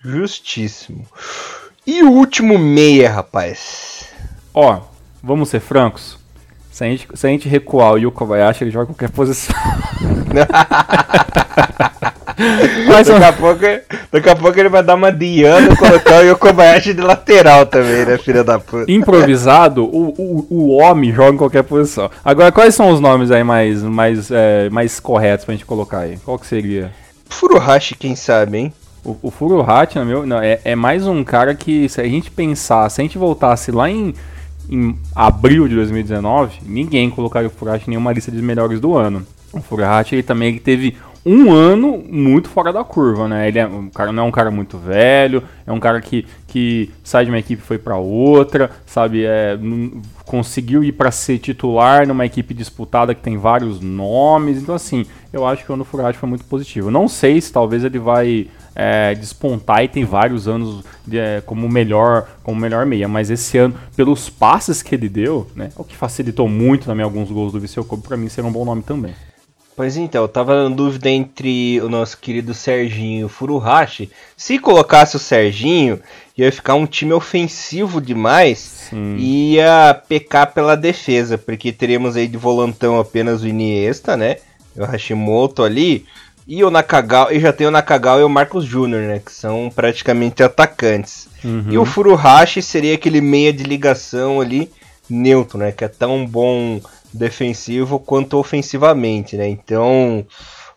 Justíssimo. 0.01 1.07
E 1.87 2.03
o 2.03 2.11
último 2.11 2.59
meia, 2.59 3.11
rapaz? 3.11 4.09
Ó, 4.55 4.81
vamos 5.23 5.49
ser 5.49 5.61
francos. 5.61 6.19
Se 6.71 6.85
a 6.85 6.87
gente, 6.87 7.09
se 7.15 7.27
a 7.27 7.31
gente 7.31 7.49
recuar 7.49 7.93
o 7.93 7.99
Yu 7.99 8.13
Kobayashi, 8.13 8.65
ele 8.65 8.71
joga 8.71 8.87
qualquer 8.87 9.11
posição. 9.11 9.55
Mas, 12.87 13.07
daqui, 13.07 13.25
a 13.25 13.33
pouco, 13.33 13.61
daqui 14.11 14.29
a 14.29 14.37
pouco 14.37 14.59
ele 14.59 14.69
vai 14.69 14.83
dar 14.83 14.95
uma 14.95 15.13
Diana 15.13 15.77
colocar 15.77 16.21
o 16.21 16.25
Yokobayashi 16.25 16.95
de 16.95 17.01
lateral 17.01 17.67
também, 17.67 18.05
né, 18.05 18.19
filha 18.19 18.43
da 18.43 18.59
puta? 18.59 18.91
Improvisado, 18.91 19.85
o, 19.85 20.15
o, 20.19 20.47
o 20.51 20.77
homem 20.79 21.13
joga 21.13 21.35
em 21.35 21.39
qualquer 21.39 21.63
posição. 21.63 22.11
Agora, 22.25 22.53
quais 22.53 22.75
são 22.75 22.91
os 22.91 23.01
nomes 23.01 23.31
aí 23.31 23.45
mais, 23.45 23.83
mais, 23.83 24.31
é, 24.31 24.69
mais 24.71 24.99
corretos 25.01 25.45
pra 25.45 25.55
gente 25.55 25.67
colocar 25.67 26.01
aí? 26.01 26.19
Qual 26.25 26.39
que 26.39 26.47
seria? 26.47 26.91
Furuhashi, 27.29 27.95
quem 27.95 28.15
sabe, 28.15 28.59
hein? 28.59 28.73
O, 29.05 29.17
o 29.23 29.31
Furuhashi, 29.31 29.99
meu, 30.01 30.27
não, 30.27 30.41
é, 30.41 30.61
é 30.65 30.77
mais 30.77 31.07
um 31.07 31.25
cara 31.25 31.55
que, 31.55 31.89
se 31.89 32.01
a 32.01 32.05
gente 32.05 32.31
pensar, 32.31 32.89
se 32.89 33.01
a 33.01 33.05
gente 33.05 33.19
voltasse 33.19 33.71
lá 33.71 33.91
em 33.91 34.15
em 34.69 34.97
abril 35.15 35.67
de 35.69 35.75
2019, 35.75 36.61
ninguém 36.65 37.11
colocaria 37.11 37.49
o 37.49 37.51
Furuhashi 37.51 37.85
em 37.87 37.91
nenhuma 37.91 38.13
lista 38.13 38.31
de 38.31 38.41
melhores 38.41 38.81
do 38.81 38.97
ano. 38.97 39.27
O 39.53 39.61
Furuhashi 39.61 40.15
ele 40.15 40.23
também 40.23 40.57
teve 40.59 40.97
um 41.25 41.53
ano 41.53 42.03
muito 42.09 42.49
fora 42.49 42.73
da 42.73 42.83
curva, 42.83 43.29
né? 43.29 43.49
Ele 43.49 43.59
é 43.59 43.67
um 43.67 43.89
cara, 43.89 44.13
não 44.13 44.25
é 44.25 44.27
um 44.27 44.31
cara 44.31 44.51
muito 44.51 44.77
velho, 44.77 45.43
é 45.65 45.73
um 45.73 45.79
cara 45.79 46.01
que, 46.01 46.27
que 46.49 46.91
sai 47.05 47.25
de 47.25 47.31
uma 47.31 47.39
equipe 47.39 47.63
foi 47.63 47.79
para 47.79 47.97
outra, 47.97 48.71
sabe? 48.85 49.25
É, 49.25 49.57
conseguiu 50.25 50.83
ir 50.83 50.93
para 50.93 51.11
ser 51.11 51.39
titular 51.39 52.07
numa 52.07 52.27
equipe 52.27 52.53
disputada 52.53 53.15
que 53.15 53.23
tem 53.23 53.37
vários 53.37 53.81
nomes. 53.81 54.61
Então, 54.61 54.75
assim, 54.75 55.07
eu 55.33 55.47
acho 55.47 55.65
que 55.65 55.71
o 55.71 55.75
ano 55.75 55.85
Furuhashi 55.85 56.19
foi 56.19 56.29
muito 56.29 56.45
positivo. 56.45 56.91
Não 56.91 57.07
sei 57.07 57.41
se 57.41 57.53
talvez 57.53 57.85
ele 57.85 58.01
vai 58.01 58.49
é, 58.75 59.15
despontar 59.15 59.85
e 59.85 59.89
tem 59.89 60.05
vários 60.05 60.49
anos 60.49 60.85
de, 61.07 61.19
é, 61.19 61.41
como 61.45 61.69
melhor 61.69 62.27
como 62.43 62.61
melhor 62.61 62.85
meia, 62.87 63.07
mas 63.07 63.31
esse 63.31 63.59
ano, 63.59 63.75
pelos 63.95 64.29
passes 64.29 64.83
que 64.83 64.95
ele 64.95 65.09
deu, 65.09 65.47
né, 65.55 65.71
o 65.77 65.85
que 65.85 65.97
facilitou 65.97 66.49
muito 66.49 66.87
também 66.87 67.05
alguns 67.05 67.31
gols 67.31 67.53
do 67.53 67.61
Viseu 67.61 67.85
Kobe, 67.85 68.03
para 68.03 68.17
mim 68.17 68.29
seria 68.29 68.49
um 68.49 68.53
bom 68.53 68.65
nome 68.65 68.83
também. 68.83 69.15
Pois 69.83 69.97
então, 69.97 70.23
eu 70.23 70.29
tava 70.29 70.69
na 70.69 70.73
dúvida 70.73 71.11
entre 71.11 71.81
o 71.81 71.89
nosso 71.89 72.17
querido 72.17 72.55
Serginho 72.55 73.23
e 73.23 73.25
o 73.25 73.29
Furuhashi. 73.29 74.09
Se 74.37 74.57
colocasse 74.57 75.17
o 75.17 75.19
Serginho, 75.19 75.99
ia 76.39 76.53
ficar 76.53 76.77
um 76.77 76.87
time 76.87 77.13
ofensivo 77.13 78.01
demais 78.01 78.89
e 79.19 79.55
ia 79.55 80.01
pecar 80.09 80.55
pela 80.55 80.77
defesa, 80.77 81.37
porque 81.37 81.73
teríamos 81.73 82.15
aí 82.15 82.29
de 82.29 82.37
volantão 82.37 83.01
apenas 83.01 83.43
o 83.43 83.49
Iniesta, 83.49 84.17
né? 84.17 84.37
O 84.77 84.85
Hashimoto 84.85 85.65
ali. 85.65 86.07
E 86.47 86.63
o 86.63 86.71
Nakagawa, 86.71 87.35
e 87.35 87.41
já 87.41 87.53
tem 87.53 87.67
o 87.67 87.73
Nakagawa 87.73 88.21
e 88.21 88.25
o 88.25 88.29
Marcos 88.29 88.65
Júnior, 88.65 89.03
né? 89.03 89.19
Que 89.19 89.33
são 89.33 89.69
praticamente 89.69 90.45
atacantes. 90.45 91.27
Uhum. 91.45 91.67
E 91.69 91.77
o 91.77 91.85
Furuhashi 91.85 92.63
seria 92.63 92.95
aquele 92.95 93.21
meia 93.21 93.53
de 93.53 93.65
ligação 93.65 94.41
ali, 94.41 94.71
neutro, 95.11 95.59
né? 95.59 95.73
Que 95.73 95.85
é 95.85 95.89
tão 95.89 96.25
bom 96.25 96.81
defensivo 97.13 97.99
quanto 97.99 98.39
ofensivamente, 98.39 99.37
né? 99.37 99.49
Então, 99.49 100.27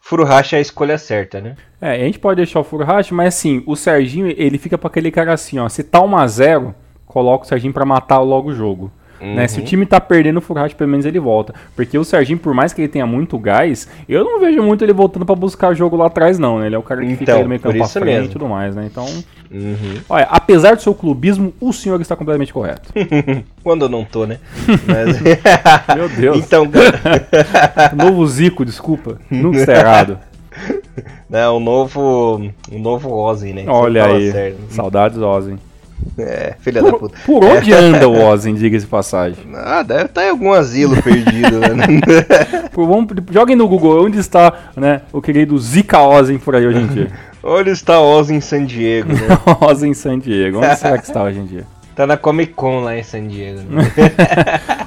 Furuhashi 0.01 0.55
é 0.55 0.59
a 0.59 0.61
escolha 0.61 0.97
certa, 0.97 1.41
né? 1.41 1.55
É, 1.81 1.91
a 1.91 1.97
gente 1.99 2.19
pode 2.19 2.37
deixar 2.37 2.59
o 2.59 2.63
Furuhashi, 2.63 3.13
mas 3.13 3.35
assim, 3.35 3.63
o 3.65 3.75
Serginho, 3.75 4.27
ele 4.37 4.57
fica 4.57 4.77
para 4.77 4.87
aquele 4.87 5.11
cara 5.11 5.33
assim, 5.33 5.59
ó, 5.59 5.67
se 5.67 5.83
tá 5.83 6.01
1 6.01 6.17
a 6.17 6.27
0, 6.27 6.75
coloca 7.05 7.45
o 7.45 7.47
Serginho 7.47 7.73
para 7.73 7.85
matar 7.85 8.19
logo 8.19 8.49
o 8.49 8.53
jogo. 8.53 8.91
Uhum. 9.19 9.35
Né? 9.35 9.47
Se 9.47 9.57
o 9.57 9.61
uhum. 9.61 9.65
time 9.65 9.85
tá 9.85 9.99
perdendo, 9.99 10.37
o 10.37 10.41
Furhat 10.41 10.75
pelo 10.75 10.89
menos 10.89 11.05
ele 11.05 11.19
volta. 11.19 11.53
Porque 11.75 11.97
o 11.97 12.03
Serginho, 12.03 12.39
por 12.39 12.53
mais 12.53 12.73
que 12.73 12.81
ele 12.81 12.87
tenha 12.87 13.05
muito 13.05 13.37
gás, 13.37 13.87
eu 14.07 14.23
não 14.23 14.39
vejo 14.39 14.61
muito 14.61 14.83
ele 14.83 14.93
voltando 14.93 15.25
para 15.25 15.35
buscar 15.35 15.73
jogo 15.73 15.95
lá 15.95 16.07
atrás, 16.07 16.37
não, 16.37 16.59
né? 16.59 16.67
Ele 16.67 16.75
é 16.75 16.77
o 16.77 16.83
cara 16.83 17.01
que 17.01 17.07
então, 17.07 17.17
fica 17.17 17.39
no 17.39 17.49
meio 17.49 17.61
campo 17.61 17.77
pra 17.77 17.87
frente 17.87 18.05
mesmo. 18.05 18.25
e 18.25 18.29
tudo 18.29 18.47
mais, 18.47 18.75
né? 18.75 18.87
Então. 18.91 19.05
Uhum. 19.51 19.97
Olha, 20.09 20.27
apesar 20.29 20.75
do 20.75 20.81
seu 20.81 20.93
clubismo, 20.93 21.53
o 21.59 21.71
senhor 21.71 21.99
está 22.01 22.15
completamente 22.15 22.53
correto. 22.53 22.91
Quando 23.63 23.85
eu 23.85 23.89
não 23.89 24.03
tô, 24.03 24.25
né? 24.25 24.39
Mas... 24.85 25.21
Meu 25.95 26.09
Deus. 26.09 26.37
Então, 26.37 26.67
Novo 27.95 28.25
Zico, 28.27 28.65
desculpa. 28.65 29.19
Nunca 29.29 29.59
está 29.59 29.73
errado. 29.73 30.19
Não, 31.29 31.57
o 31.57 31.59
novo. 31.59 32.51
O 32.71 32.79
novo 32.79 33.11
Ozzy, 33.11 33.53
né? 33.53 33.65
Olha 33.67 34.05
aí. 34.05 34.31
Sério. 34.31 34.57
Saudades 34.69 35.17
Ozzy. 35.17 35.55
É, 36.17 36.55
filha 36.59 36.81
por, 36.81 36.91
da 36.91 36.97
puta. 36.97 37.17
Por 37.25 37.43
onde 37.43 37.73
é. 37.73 37.75
anda 37.75 38.07
o 38.07 38.23
Ozzy, 38.23 38.53
diga-se 38.53 38.85
passagem? 38.85 39.43
Ah, 39.53 39.83
deve 39.83 40.05
estar 40.05 40.21
tá 40.21 40.27
em 40.27 40.29
algum 40.29 40.53
asilo 40.53 41.01
perdido, 41.01 41.59
né? 41.59 41.85
por, 42.71 42.87
vamos, 42.87 43.07
joguem 43.31 43.55
no 43.55 43.67
Google 43.67 44.05
onde 44.05 44.19
está 44.19 44.53
né, 44.75 45.01
o 45.11 45.21
querido 45.21 45.57
Zika 45.57 46.01
Ozzy 46.01 46.37
por 46.37 46.55
aí 46.55 46.65
hoje 46.65 46.79
em 46.79 46.87
dia. 46.87 47.11
Onde 47.47 47.69
está 47.69 48.01
Ozzy 48.01 48.33
em 48.33 48.41
San 48.41 48.65
Diego, 48.65 49.13
né? 49.13 49.19
Ozzy 49.61 49.87
em 49.87 49.93
San 49.93 50.17
Diego. 50.17 50.57
Onde 50.57 50.75
será 50.77 50.97
que 50.97 51.03
está 51.03 51.21
hoje 51.21 51.37
em 51.37 51.45
dia? 51.45 51.63
Tá 51.95 52.07
na 52.07 52.17
Comic 52.17 52.53
Con 52.53 52.79
lá 52.79 52.97
em 52.97 53.03
San 53.03 53.27
Diego. 53.27 53.59
Né? 53.69 53.83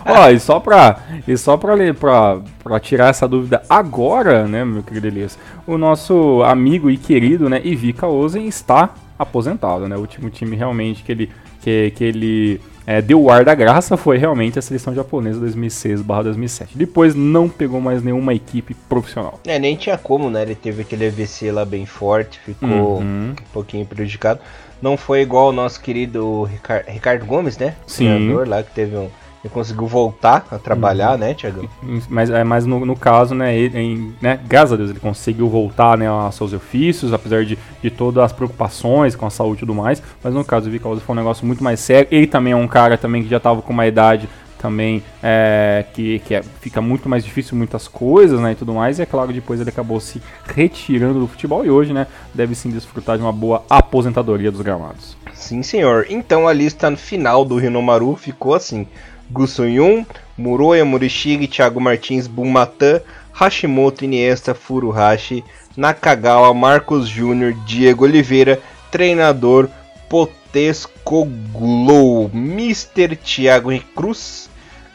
Ó, 0.04 0.28
e 0.28 0.40
só 0.40 0.58
pra, 0.58 0.96
e 1.26 1.36
só 1.36 1.56
pra, 1.56 1.76
pra, 1.94 2.38
pra 2.64 2.80
tirar 2.80 3.10
essa 3.10 3.28
dúvida 3.28 3.62
agora, 3.70 4.48
né, 4.48 4.64
meu 4.64 4.82
querido 4.82 5.06
Elias, 5.06 5.38
o 5.68 5.78
nosso 5.78 6.42
amigo 6.42 6.90
e 6.90 6.96
querido, 6.96 7.48
né, 7.48 7.60
Ivica 7.62 8.08
Ozen 8.08 8.48
está 8.48 8.90
aposentado, 9.18 9.88
né? 9.88 9.96
O 9.96 10.00
último 10.00 10.30
time 10.30 10.56
realmente 10.56 11.02
que 11.02 11.12
ele, 11.12 11.30
que, 11.60 11.92
que 11.96 12.04
ele 12.04 12.60
é, 12.86 13.02
deu 13.02 13.20
o 13.22 13.30
ar 13.30 13.44
da 13.44 13.54
graça 13.54 13.98
foi 13.98 14.16
realmente 14.16 14.58
a 14.58 14.62
seleção 14.62 14.94
japonesa 14.94 15.38
2006/2007. 15.40 16.68
Depois 16.74 17.14
não 17.14 17.46
pegou 17.46 17.82
mais 17.82 18.02
nenhuma 18.02 18.32
equipe 18.32 18.72
profissional. 18.88 19.38
É, 19.46 19.58
nem 19.58 19.76
tinha 19.76 19.98
como, 19.98 20.30
né? 20.30 20.40
Ele 20.40 20.54
teve 20.54 20.80
aquele 20.80 21.06
AVC 21.06 21.52
lá 21.52 21.66
bem 21.66 21.84
forte, 21.84 22.40
ficou 22.40 23.00
uhum. 23.00 23.32
um 23.32 23.52
pouquinho 23.52 23.84
prejudicado. 23.84 24.40
Não 24.80 24.96
foi 24.96 25.20
igual 25.20 25.48
o 25.48 25.52
nosso 25.52 25.80
querido 25.80 26.44
Ricardo, 26.44 26.88
Ricardo 26.88 27.26
Gomes, 27.26 27.58
né? 27.58 27.74
Sim. 27.86 28.06
Treinador 28.06 28.48
lá 28.48 28.62
que 28.62 28.70
teve 28.72 28.96
um 28.96 29.10
ele 29.44 29.52
conseguiu 29.52 29.86
voltar 29.86 30.46
a 30.50 30.58
trabalhar, 30.58 31.12
uhum. 31.12 31.18
né, 31.18 31.34
Tiagão? 31.34 31.68
Mas, 32.08 32.30
é, 32.30 32.42
mas 32.42 32.66
no, 32.66 32.84
no 32.84 32.96
caso, 32.96 33.34
né, 33.34 33.56
ele, 33.56 33.78
em, 33.78 34.14
né, 34.20 34.38
graças 34.46 34.72
a 34.72 34.76
Deus, 34.76 34.90
ele 34.90 35.00
conseguiu 35.00 35.48
voltar 35.48 35.96
né, 35.96 36.06
aos 36.06 36.34
seus 36.34 36.52
ofícios, 36.52 37.12
apesar 37.12 37.44
de, 37.44 37.58
de 37.82 37.90
todas 37.90 38.24
as 38.24 38.32
preocupações 38.32 39.14
com 39.14 39.26
a 39.26 39.30
saúde 39.30 39.58
e 39.58 39.60
tudo 39.60 39.74
mais. 39.74 40.02
Mas 40.22 40.34
no 40.34 40.44
caso 40.44 40.66
do 40.66 40.72
Vicausa 40.72 41.00
foi 41.00 41.14
um 41.14 41.18
negócio 41.18 41.46
muito 41.46 41.62
mais 41.62 41.80
sério. 41.80 42.08
Ele 42.10 42.26
também 42.26 42.52
é 42.52 42.56
um 42.56 42.68
cara 42.68 42.96
também 42.98 43.22
que 43.22 43.28
já 43.28 43.36
estava 43.36 43.62
com 43.62 43.72
uma 43.72 43.86
idade 43.86 44.28
também 44.58 45.02
é, 45.22 45.84
que, 45.94 46.18
que 46.20 46.34
é, 46.34 46.42
fica 46.42 46.80
muito 46.80 47.08
mais 47.08 47.24
difícil 47.24 47.56
muitas 47.56 47.86
coisas, 47.86 48.40
né, 48.40 48.52
e 48.52 48.54
tudo 48.54 48.74
mais, 48.74 48.98
e 48.98 49.02
é 49.02 49.06
claro, 49.06 49.32
depois 49.32 49.60
ele 49.60 49.70
acabou 49.70 50.00
se 50.00 50.20
retirando 50.44 51.20
do 51.20 51.28
futebol 51.28 51.64
e 51.64 51.70
hoje, 51.70 51.92
né, 51.92 52.06
deve 52.34 52.54
sim 52.54 52.68
desfrutar 52.70 53.16
de 53.16 53.22
uma 53.22 53.32
boa 53.32 53.64
aposentadoria 53.70 54.50
dos 54.50 54.60
gramados. 54.60 55.16
Sim, 55.32 55.62
senhor. 55.62 56.06
Então 56.10 56.48
a 56.48 56.52
lista 56.52 56.94
final 56.96 57.44
do 57.44 57.56
Rinomaru 57.56 58.16
ficou 58.16 58.54
assim: 58.54 58.88
Gusuyun, 59.30 60.04
Muroya 60.36 60.84
Murishige, 60.84 61.46
Thiago 61.46 61.80
Martins, 61.80 62.26
Bumatan, 62.26 63.00
Hashimoto, 63.32 64.04
Iniesta, 64.04 64.54
Furuhashi, 64.54 65.44
Nakagawa, 65.76 66.52
Marcos 66.54 67.08
Júnior, 67.08 67.54
Diego 67.66 68.04
Oliveira, 68.04 68.60
treinador 68.90 69.68
Potescoglu, 70.08 71.20
Mr. 72.32 73.16
Thiago 73.16 73.70
Cruz. 73.94 74.48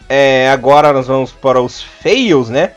É, 0.10 0.50
agora 0.50 0.92
nós 0.92 1.08
vamos 1.08 1.32
para 1.32 1.62
os 1.62 1.82
fails, 1.82 2.50
né? 2.50 2.72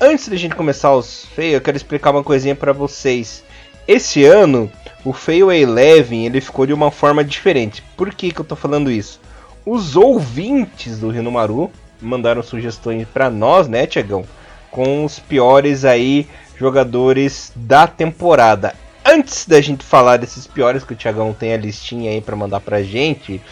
Antes 0.00 0.28
da 0.28 0.36
gente 0.36 0.54
começar 0.54 0.94
os 0.94 1.24
fails, 1.34 1.54
eu 1.54 1.60
quero 1.60 1.76
explicar 1.76 2.10
uma 2.10 2.22
coisinha 2.22 2.54
para 2.54 2.72
vocês. 2.72 3.42
Esse 3.88 4.24
ano, 4.24 4.70
o 5.04 5.12
Fail 5.12 5.50
Eleven 5.52 6.26
ele 6.26 6.40
ficou 6.40 6.66
de 6.66 6.72
uma 6.72 6.90
forma 6.90 7.24
diferente. 7.24 7.82
Por 7.96 8.12
que, 8.12 8.32
que 8.32 8.40
eu 8.40 8.44
tô 8.44 8.56
falando 8.56 8.90
isso? 8.90 9.20
Os 9.66 9.96
ouvintes 9.96 11.00
do 11.00 11.10
Rinomaru 11.10 11.72
mandaram 12.00 12.40
sugestões 12.40 13.06
para 13.12 13.28
nós, 13.28 13.66
né, 13.66 13.84
Tiagão? 13.84 14.24
Com 14.70 15.04
os 15.04 15.18
piores 15.18 15.84
aí 15.84 16.28
jogadores 16.56 17.52
da 17.56 17.88
temporada. 17.88 18.74
Antes 19.04 19.44
da 19.44 19.60
gente 19.60 19.84
falar 19.84 20.18
desses 20.18 20.46
piores 20.46 20.84
que 20.84 20.92
o 20.92 20.96
Tiagão 20.96 21.32
tem 21.32 21.52
a 21.52 21.56
listinha 21.56 22.12
aí 22.12 22.20
para 22.20 22.36
mandar 22.36 22.60
pra 22.60 22.82
gente, 22.82 23.42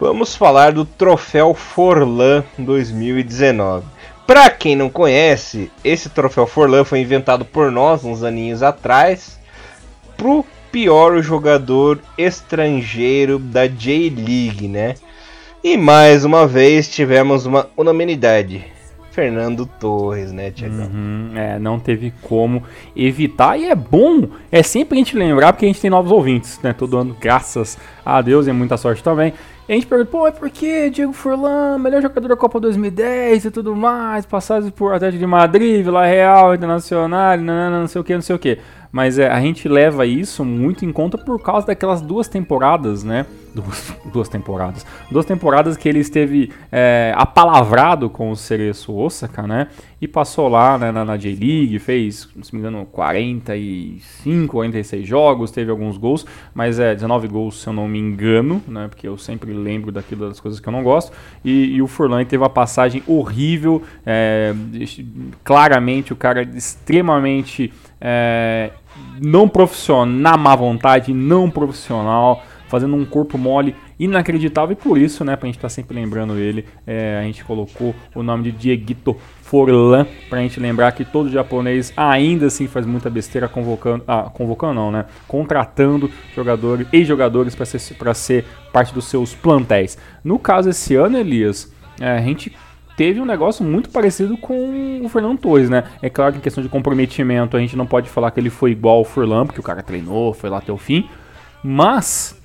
vamos 0.00 0.34
falar 0.34 0.72
do 0.72 0.86
Troféu 0.86 1.52
Forlan 1.52 2.42
2019. 2.58 3.84
Para 4.26 4.48
quem 4.48 4.74
não 4.74 4.88
conhece, 4.88 5.70
esse 5.84 6.08
Troféu 6.08 6.46
Forlan 6.46 6.84
foi 6.84 7.00
inventado 7.00 7.44
por 7.44 7.70
nós 7.70 8.04
uns 8.04 8.22
aninhos 8.22 8.62
atrás 8.62 9.38
pro 10.16 10.46
pior 10.72 11.20
jogador 11.20 12.00
estrangeiro 12.16 13.38
da 13.38 13.66
J-League, 13.66 14.68
né? 14.68 14.94
E 15.62 15.76
mais 15.76 16.24
uma 16.24 16.46
vez 16.46 16.88
tivemos 16.88 17.44
uma 17.44 17.68
unanimidade. 17.76 18.64
Fernando 19.10 19.66
Torres, 19.66 20.32
né, 20.32 20.50
Tiagão? 20.50 20.86
Uhum, 20.86 21.32
é, 21.36 21.58
não 21.58 21.78
teve 21.78 22.14
como 22.22 22.62
evitar. 22.96 23.58
E 23.58 23.66
é 23.66 23.74
bom, 23.74 24.26
é 24.50 24.62
sempre 24.62 24.96
a 24.96 24.98
gente 24.98 25.14
lembrar, 25.14 25.52
porque 25.52 25.66
a 25.66 25.68
gente 25.68 25.80
tem 25.80 25.90
novos 25.90 26.10
ouvintes, 26.10 26.58
né? 26.62 26.72
Todo 26.72 26.96
ano, 26.96 27.14
graças 27.20 27.76
a 28.06 28.22
Deus 28.22 28.46
e 28.46 28.52
muita 28.52 28.78
sorte 28.78 29.02
também. 29.02 29.34
A 29.68 29.72
gente 29.72 29.86
pergunta, 29.86 30.10
pô, 30.10 30.26
é 30.26 30.30
porque 30.30 30.88
Diego 30.88 31.12
Furlan, 31.12 31.78
melhor 31.78 32.00
jogador 32.00 32.28
da 32.28 32.36
Copa 32.36 32.58
2010 32.58 33.44
e 33.44 33.50
tudo 33.50 33.76
mais, 33.76 34.24
passagem 34.24 34.70
por 34.70 34.94
Atlético 34.94 35.20
de 35.20 35.26
Madrid, 35.26 35.84
Vila 35.84 36.06
Real, 36.06 36.54
Internacional, 36.54 37.36
não, 37.36 37.70
não, 37.70 37.80
não 37.82 37.86
sei 37.86 38.00
o 38.00 38.04
que, 38.04 38.14
não 38.14 38.22
sei 38.22 38.34
o 38.34 38.38
que. 38.38 38.58
Mas 38.92 39.18
é, 39.18 39.28
a 39.28 39.40
gente 39.40 39.68
leva 39.68 40.04
isso 40.04 40.44
muito 40.44 40.84
em 40.84 40.92
conta 40.92 41.16
por 41.16 41.40
causa 41.40 41.66
daquelas 41.66 42.00
duas 42.00 42.26
temporadas, 42.26 43.04
né? 43.04 43.24
Duas, 43.54 43.94
duas 44.12 44.28
temporadas. 44.28 44.84
Duas 45.10 45.24
temporadas 45.24 45.76
que 45.76 45.88
ele 45.88 46.00
esteve 46.00 46.52
é, 46.72 47.12
apalavrado 47.16 48.10
com 48.10 48.30
o 48.30 48.36
Cereço 48.36 48.92
Osaka, 48.92 49.46
né? 49.46 49.68
E 50.00 50.08
passou 50.08 50.48
lá 50.48 50.76
né, 50.78 50.90
na, 50.90 51.04
na 51.04 51.16
J-League, 51.16 51.78
fez, 51.78 52.28
se 52.42 52.54
me 52.54 52.60
engano, 52.60 52.86
45, 52.86 54.50
46 54.50 55.06
jogos, 55.06 55.50
teve 55.50 55.70
alguns 55.70 55.96
gols, 55.98 56.26
mas 56.54 56.78
é 56.78 56.94
19 56.94 57.28
gols 57.28 57.60
se 57.60 57.68
eu 57.68 57.72
não 57.72 57.86
me 57.86 57.98
engano, 57.98 58.62
né? 58.66 58.88
Porque 58.88 59.06
eu 59.06 59.16
sempre 59.18 59.52
lembro 59.52 59.92
daquilo 59.92 60.26
das 60.28 60.40
coisas 60.40 60.58
que 60.58 60.68
eu 60.68 60.72
não 60.72 60.82
gosto. 60.82 61.12
E, 61.44 61.76
e 61.76 61.82
o 61.82 61.86
Furlan 61.86 62.24
teve 62.24 62.42
uma 62.42 62.50
passagem 62.50 63.02
horrível, 63.06 63.82
é, 64.04 64.52
claramente 65.44 66.12
o 66.12 66.16
cara 66.16 66.42
extremamente 66.42 67.72
é, 68.00 68.70
não 69.20 69.48
profissional, 69.48 70.06
na 70.06 70.36
má 70.36 70.56
vontade, 70.56 71.12
não 71.12 71.50
profissional, 71.50 72.42
fazendo 72.68 72.94
um 72.94 73.04
corpo 73.04 73.36
mole 73.36 73.74
inacreditável 73.98 74.72
e 74.72 74.76
por 74.76 74.96
isso, 74.96 75.24
né, 75.24 75.36
pra 75.36 75.46
gente 75.46 75.56
estar 75.56 75.68
tá 75.68 75.74
sempre 75.74 75.94
lembrando 75.94 76.38
ele, 76.38 76.64
é, 76.86 77.18
a 77.20 77.24
gente 77.24 77.44
colocou 77.44 77.94
o 78.14 78.22
nome 78.22 78.44
de 78.44 78.52
Dieguito 78.52 79.16
Forlan, 79.42 80.06
pra 80.28 80.38
gente 80.38 80.60
lembrar 80.60 80.92
que 80.92 81.04
todo 81.04 81.28
japonês 81.28 81.92
ainda 81.96 82.46
assim 82.46 82.68
faz 82.68 82.86
muita 82.86 83.10
besteira 83.10 83.48
convocando, 83.48 84.04
ah, 84.06 84.30
convocando 84.32 84.74
não, 84.74 84.92
né, 84.92 85.04
contratando 85.26 86.08
jogadores 86.34 86.86
e 86.92 87.04
jogadores 87.04 87.54
para 87.56 87.66
ser, 87.66 87.94
pra 87.94 88.14
ser 88.14 88.44
parte 88.72 88.94
dos 88.94 89.06
seus 89.06 89.34
plantéis. 89.34 89.98
No 90.22 90.38
caso 90.38 90.70
esse 90.70 90.94
ano, 90.94 91.18
Elias, 91.18 91.70
é, 92.00 92.16
a 92.16 92.22
gente 92.22 92.52
teve 93.00 93.18
um 93.18 93.24
negócio 93.24 93.64
muito 93.64 93.88
parecido 93.88 94.36
com 94.36 95.00
o 95.02 95.08
Fernando 95.08 95.38
Torres, 95.38 95.70
né? 95.70 95.84
É 96.02 96.10
claro 96.10 96.32
que 96.32 96.38
em 96.38 96.42
questão 96.42 96.62
de 96.62 96.68
comprometimento 96.68 97.56
a 97.56 97.60
gente 97.60 97.74
não 97.74 97.86
pode 97.86 98.10
falar 98.10 98.30
que 98.30 98.38
ele 98.38 98.50
foi 98.50 98.72
igual 98.72 98.98
ao 98.98 99.04
Furlan, 99.06 99.46
porque 99.46 99.58
o 99.58 99.62
cara 99.62 99.82
treinou, 99.82 100.34
foi 100.34 100.50
lá 100.50 100.58
até 100.58 100.70
o 100.70 100.76
fim. 100.76 101.08
Mas 101.64 102.38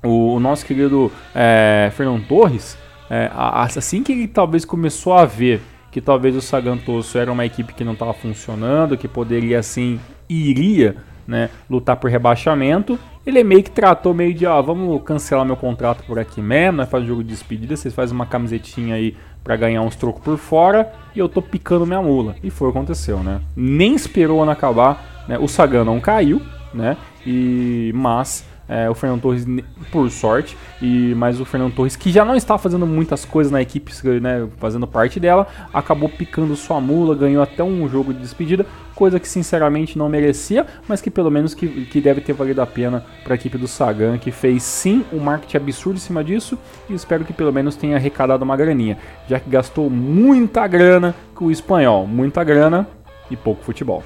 o, 0.00 0.38
nosso 0.38 0.64
querido 0.64 1.10
é, 1.34 1.90
Fernando 1.96 2.24
Torres, 2.28 2.78
é, 3.10 3.28
assim 3.34 4.04
que 4.04 4.12
ele 4.12 4.28
talvez 4.28 4.64
começou 4.64 5.14
a 5.14 5.24
ver 5.24 5.60
que 5.90 6.00
talvez 6.00 6.36
o 6.36 6.40
Sagantoso 6.40 7.18
era 7.18 7.32
uma 7.32 7.44
equipe 7.44 7.74
que 7.74 7.82
não 7.82 7.94
estava 7.94 8.14
funcionando, 8.14 8.96
que 8.96 9.08
poderia 9.08 9.58
assim, 9.58 9.98
iria 10.28 10.94
né, 11.26 11.50
lutar 11.68 11.96
por 11.96 12.08
rebaixamento, 12.08 12.96
ele 13.26 13.42
meio 13.42 13.62
que 13.62 13.70
tratou 13.70 14.14
meio 14.14 14.34
de, 14.34 14.46
ó, 14.46 14.60
vamos 14.62 15.02
cancelar 15.02 15.44
meu 15.44 15.56
contrato 15.56 16.04
por 16.04 16.18
aqui 16.18 16.40
mesmo, 16.40 16.78
nós 16.78 16.88
faz 16.88 17.04
um 17.04 17.06
jogo 17.06 17.22
de 17.22 17.30
despedida, 17.30 17.76
vocês 17.76 17.94
fazem 17.94 18.14
uma 18.14 18.26
camisetinha 18.26 18.94
aí 18.94 19.16
para 19.42 19.56
ganhar 19.56 19.82
uns 19.82 19.96
trocos 19.96 20.22
por 20.22 20.36
fora 20.38 20.92
e 21.14 21.18
eu 21.18 21.28
tô 21.28 21.42
picando 21.42 21.86
minha 21.86 22.00
mula. 22.00 22.36
E 22.42 22.50
foi 22.50 22.68
o 22.68 22.72
que 22.72 22.78
aconteceu, 22.78 23.18
né? 23.18 23.40
Nem 23.56 23.94
esperou 23.94 24.38
o 24.38 24.42
ano 24.42 24.52
acabar, 24.52 25.24
né? 25.28 25.38
O 25.38 25.48
Sagan 25.48 25.84
não 25.84 26.00
caiu, 26.00 26.40
né? 26.72 26.96
E 27.26 27.92
mas 27.94 28.44
É, 28.74 28.88
o 28.88 28.94
Fernando 28.94 29.20
Torres, 29.20 29.46
por 29.90 30.10
sorte, 30.10 30.56
e 30.80 31.14
mas 31.14 31.38
o 31.38 31.44
Fernando 31.44 31.74
Torres, 31.74 31.94
que 31.94 32.10
já 32.10 32.24
não 32.24 32.34
está 32.34 32.56
fazendo 32.56 32.86
muitas 32.86 33.22
coisas 33.22 33.52
na 33.52 33.60
equipe, 33.60 33.92
né, 34.18 34.48
fazendo 34.56 34.86
parte 34.86 35.20
dela, 35.20 35.46
acabou 35.74 36.08
picando 36.08 36.56
sua 36.56 36.80
mula, 36.80 37.14
ganhou 37.14 37.42
até 37.42 37.62
um 37.62 37.86
jogo 37.86 38.14
de 38.14 38.20
despedida, 38.20 38.64
coisa 38.94 39.20
que 39.20 39.28
sinceramente 39.28 39.98
não 39.98 40.08
merecia, 40.08 40.64
mas 40.88 41.02
que 41.02 41.10
pelo 41.10 41.30
menos 41.30 41.52
que, 41.52 41.84
que 41.84 42.00
deve 42.00 42.22
ter 42.22 42.32
valido 42.32 42.62
a 42.62 42.66
pena 42.66 43.04
para 43.22 43.34
a 43.34 43.36
equipe 43.36 43.58
do 43.58 43.68
Sagan, 43.68 44.16
que 44.16 44.30
fez 44.30 44.62
sim 44.62 45.04
um 45.12 45.18
marketing 45.18 45.58
absurdo 45.58 45.96
em 45.96 46.00
cima 46.00 46.24
disso, 46.24 46.58
e 46.88 46.94
espero 46.94 47.26
que 47.26 47.32
pelo 47.34 47.52
menos 47.52 47.76
tenha 47.76 47.96
arrecadado 47.96 48.42
uma 48.42 48.56
graninha, 48.56 48.96
já 49.28 49.38
que 49.38 49.50
gastou 49.50 49.90
muita 49.90 50.66
grana 50.66 51.14
com 51.34 51.44
o 51.44 51.50
espanhol, 51.50 52.06
muita 52.06 52.42
grana 52.42 52.88
e 53.30 53.36
pouco 53.36 53.62
futebol. 53.62 54.02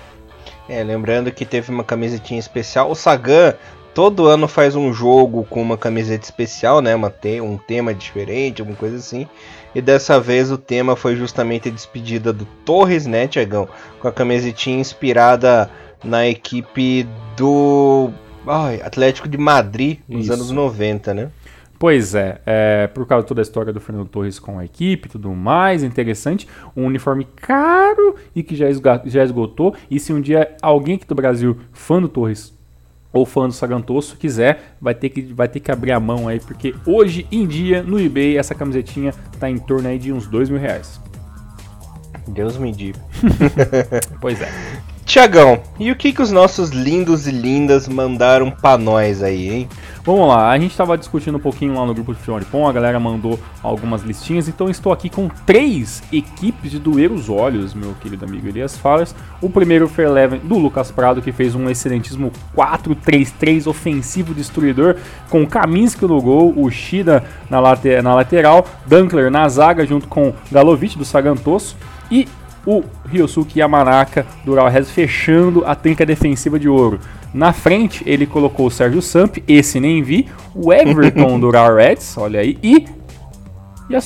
É, 0.68 0.82
lembrando 0.82 1.30
que 1.30 1.44
teve 1.44 1.70
uma 1.70 1.84
camisetinha 1.84 2.40
especial. 2.40 2.90
O 2.90 2.94
Sagan 2.94 3.54
todo 3.96 4.26
ano 4.26 4.46
faz 4.46 4.76
um 4.76 4.92
jogo 4.92 5.42
com 5.48 5.62
uma 5.62 5.78
camiseta 5.78 6.22
especial, 6.22 6.82
né? 6.82 6.94
Uma 6.94 7.08
te 7.08 7.40
um 7.40 7.56
tema 7.56 7.94
diferente, 7.94 8.60
alguma 8.60 8.76
coisa 8.76 8.96
assim. 8.96 9.26
E 9.74 9.80
dessa 9.80 10.20
vez 10.20 10.52
o 10.52 10.58
tema 10.58 10.94
foi 10.94 11.16
justamente 11.16 11.70
a 11.70 11.72
despedida 11.72 12.30
do 12.30 12.44
Torres, 12.62 13.06
né, 13.06 13.26
Tiagão? 13.26 13.66
Com 13.98 14.06
a 14.06 14.12
camisetinha 14.12 14.78
inspirada 14.78 15.70
na 16.04 16.28
equipe 16.28 17.08
do 17.38 18.10
ai, 18.46 18.82
Atlético 18.82 19.26
de 19.30 19.38
Madrid 19.38 20.00
nos 20.06 20.24
Isso. 20.24 20.34
anos 20.34 20.50
90, 20.50 21.14
né? 21.14 21.30
Pois 21.78 22.14
é, 22.14 22.40
é, 22.44 22.86
por 22.88 23.06
causa 23.06 23.22
de 23.22 23.28
toda 23.28 23.40
a 23.40 23.44
história 23.44 23.72
do 23.72 23.80
Fernando 23.80 24.08
Torres 24.08 24.38
com 24.38 24.58
a 24.58 24.64
equipe 24.66 25.08
tudo 25.08 25.30
mais, 25.30 25.82
interessante. 25.82 26.46
Um 26.76 26.84
uniforme 26.84 27.26
caro 27.34 28.14
e 28.34 28.42
que 28.42 28.54
já, 28.54 28.66
já 29.06 29.24
esgotou. 29.24 29.74
E 29.90 29.98
se 29.98 30.12
um 30.12 30.20
dia 30.20 30.54
alguém 30.60 30.96
aqui 30.96 31.06
do 31.06 31.14
Brasil, 31.14 31.56
fã 31.72 31.98
do 31.98 32.08
Torres 32.08 32.55
ou 33.16 33.26
fã 33.26 33.46
do 33.46 33.52
Sagantoso, 33.52 34.16
quiser, 34.16 34.76
vai 34.80 34.94
ter, 34.94 35.08
que, 35.08 35.22
vai 35.22 35.48
ter 35.48 35.60
que 35.60 35.70
abrir 35.70 35.92
a 35.92 36.00
mão 36.00 36.28
aí, 36.28 36.38
porque 36.40 36.74
hoje 36.86 37.26
em 37.30 37.46
dia 37.46 37.82
no 37.82 38.00
eBay 38.00 38.36
essa 38.36 38.54
camisetinha 38.54 39.12
tá 39.38 39.50
em 39.50 39.58
torno 39.58 39.88
aí 39.88 39.98
de 39.98 40.12
uns 40.12 40.26
dois 40.26 40.48
mil 40.48 40.60
reais. 40.60 41.00
Deus 42.28 42.56
me 42.56 42.72
diga. 42.72 42.98
pois 44.20 44.40
é. 44.40 44.50
Tiagão, 45.06 45.60
e 45.78 45.92
o 45.92 45.94
que, 45.94 46.12
que 46.12 46.20
os 46.20 46.32
nossos 46.32 46.70
lindos 46.70 47.28
e 47.28 47.30
lindas 47.30 47.86
mandaram 47.86 48.50
pra 48.50 48.76
nós 48.76 49.22
aí, 49.22 49.48
hein? 49.48 49.68
Vamos 50.04 50.26
lá, 50.26 50.50
a 50.50 50.58
gente 50.58 50.72
estava 50.72 50.98
discutindo 50.98 51.36
um 51.36 51.40
pouquinho 51.40 51.74
lá 51.74 51.86
no 51.86 51.94
grupo 51.94 52.12
de 52.12 52.18
Futebol 52.18 52.40
de 52.40 52.68
a 52.68 52.72
galera 52.72 52.98
mandou 52.98 53.38
algumas 53.62 54.02
listinhas, 54.02 54.48
então 54.48 54.68
estou 54.68 54.92
aqui 54.92 55.08
com 55.08 55.28
três 55.28 56.02
equipes 56.12 56.72
de 56.72 56.80
doer 56.80 57.12
os 57.12 57.28
olhos, 57.28 57.72
meu 57.72 57.94
querido 58.02 58.24
amigo 58.24 58.48
Elias 58.48 58.76
Falas. 58.76 59.14
O 59.40 59.48
primeiro 59.48 59.88
foi 59.88 60.06
Eleven 60.06 60.40
do 60.40 60.58
Lucas 60.58 60.90
Prado, 60.90 61.22
que 61.22 61.30
fez 61.30 61.54
um 61.54 61.70
excelentíssimo 61.70 62.32
4-3-3 62.56 63.68
ofensivo 63.68 64.34
destruidor, 64.34 64.96
com 65.30 65.46
Kaminsky 65.46 66.04
no 66.04 66.20
gol, 66.20 66.52
o 66.56 66.68
Shida 66.68 67.22
na, 67.48 67.60
late 67.60 68.02
na 68.02 68.12
lateral, 68.12 68.66
Dunkler 68.84 69.30
na 69.30 69.48
zaga, 69.48 69.86
junto 69.86 70.08
com 70.08 70.34
Galovic 70.50 70.98
do 70.98 71.04
Sagantoso, 71.04 71.76
e 72.10 72.26
o 72.66 72.82
Ryosuke 73.08 73.60
Yamanaka 73.60 74.26
do 74.44 74.54
Reds 74.54 74.90
fechando 74.90 75.64
a 75.64 75.74
trinca 75.74 76.04
defensiva 76.04 76.58
de 76.58 76.68
ouro. 76.68 76.98
Na 77.32 77.52
frente, 77.52 78.02
ele 78.06 78.26
colocou 78.26 78.66
o 78.66 78.70
Sérgio 78.70 79.00
Samp, 79.00 79.36
esse 79.46 79.78
nem 79.78 80.02
vi, 80.02 80.26
o 80.54 80.72
Everton 80.72 81.38
do 81.38 81.46
Ural 81.46 81.74
Reds, 81.76 82.16
olha 82.18 82.40
aí, 82.40 82.58
e, 82.62 82.86
e, 83.88 83.96
a 83.96 84.00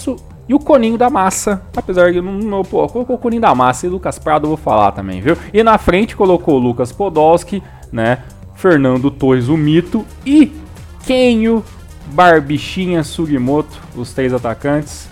e 0.49 0.55
o 0.55 0.59
Coninho 0.59 0.99
da 0.99 1.09
Massa, 1.09 1.63
apesar 1.77 2.13
de 2.13 2.21
não, 2.21 2.63
pô, 2.63 2.87
colocou 2.89 3.17
o 3.17 3.19
Coninho 3.19 3.43
da 3.43 3.55
Massa 3.55 3.87
e 3.87 3.89
o 3.89 3.93
Lucas 3.93 4.19
Prado, 4.19 4.45
eu 4.45 4.49
vou 4.49 4.57
falar 4.57 4.93
também, 4.93 5.21
viu? 5.21 5.37
E 5.55 5.63
na 5.63 5.79
frente 5.79 6.17
colocou 6.17 6.57
o 6.57 6.59
Lucas 6.59 6.93
Podolski, 6.93 7.63
né, 7.93 8.19
Fernando 8.55 9.11
Torres, 9.11 9.49
o 9.49 9.57
Mito, 9.57 10.05
e 10.27 10.53
Kenyo, 11.07 11.65
Barbichinha, 12.13 13.05
Sugimoto, 13.05 13.79
os 13.97 14.13
três 14.13 14.35
atacantes, 14.35 15.10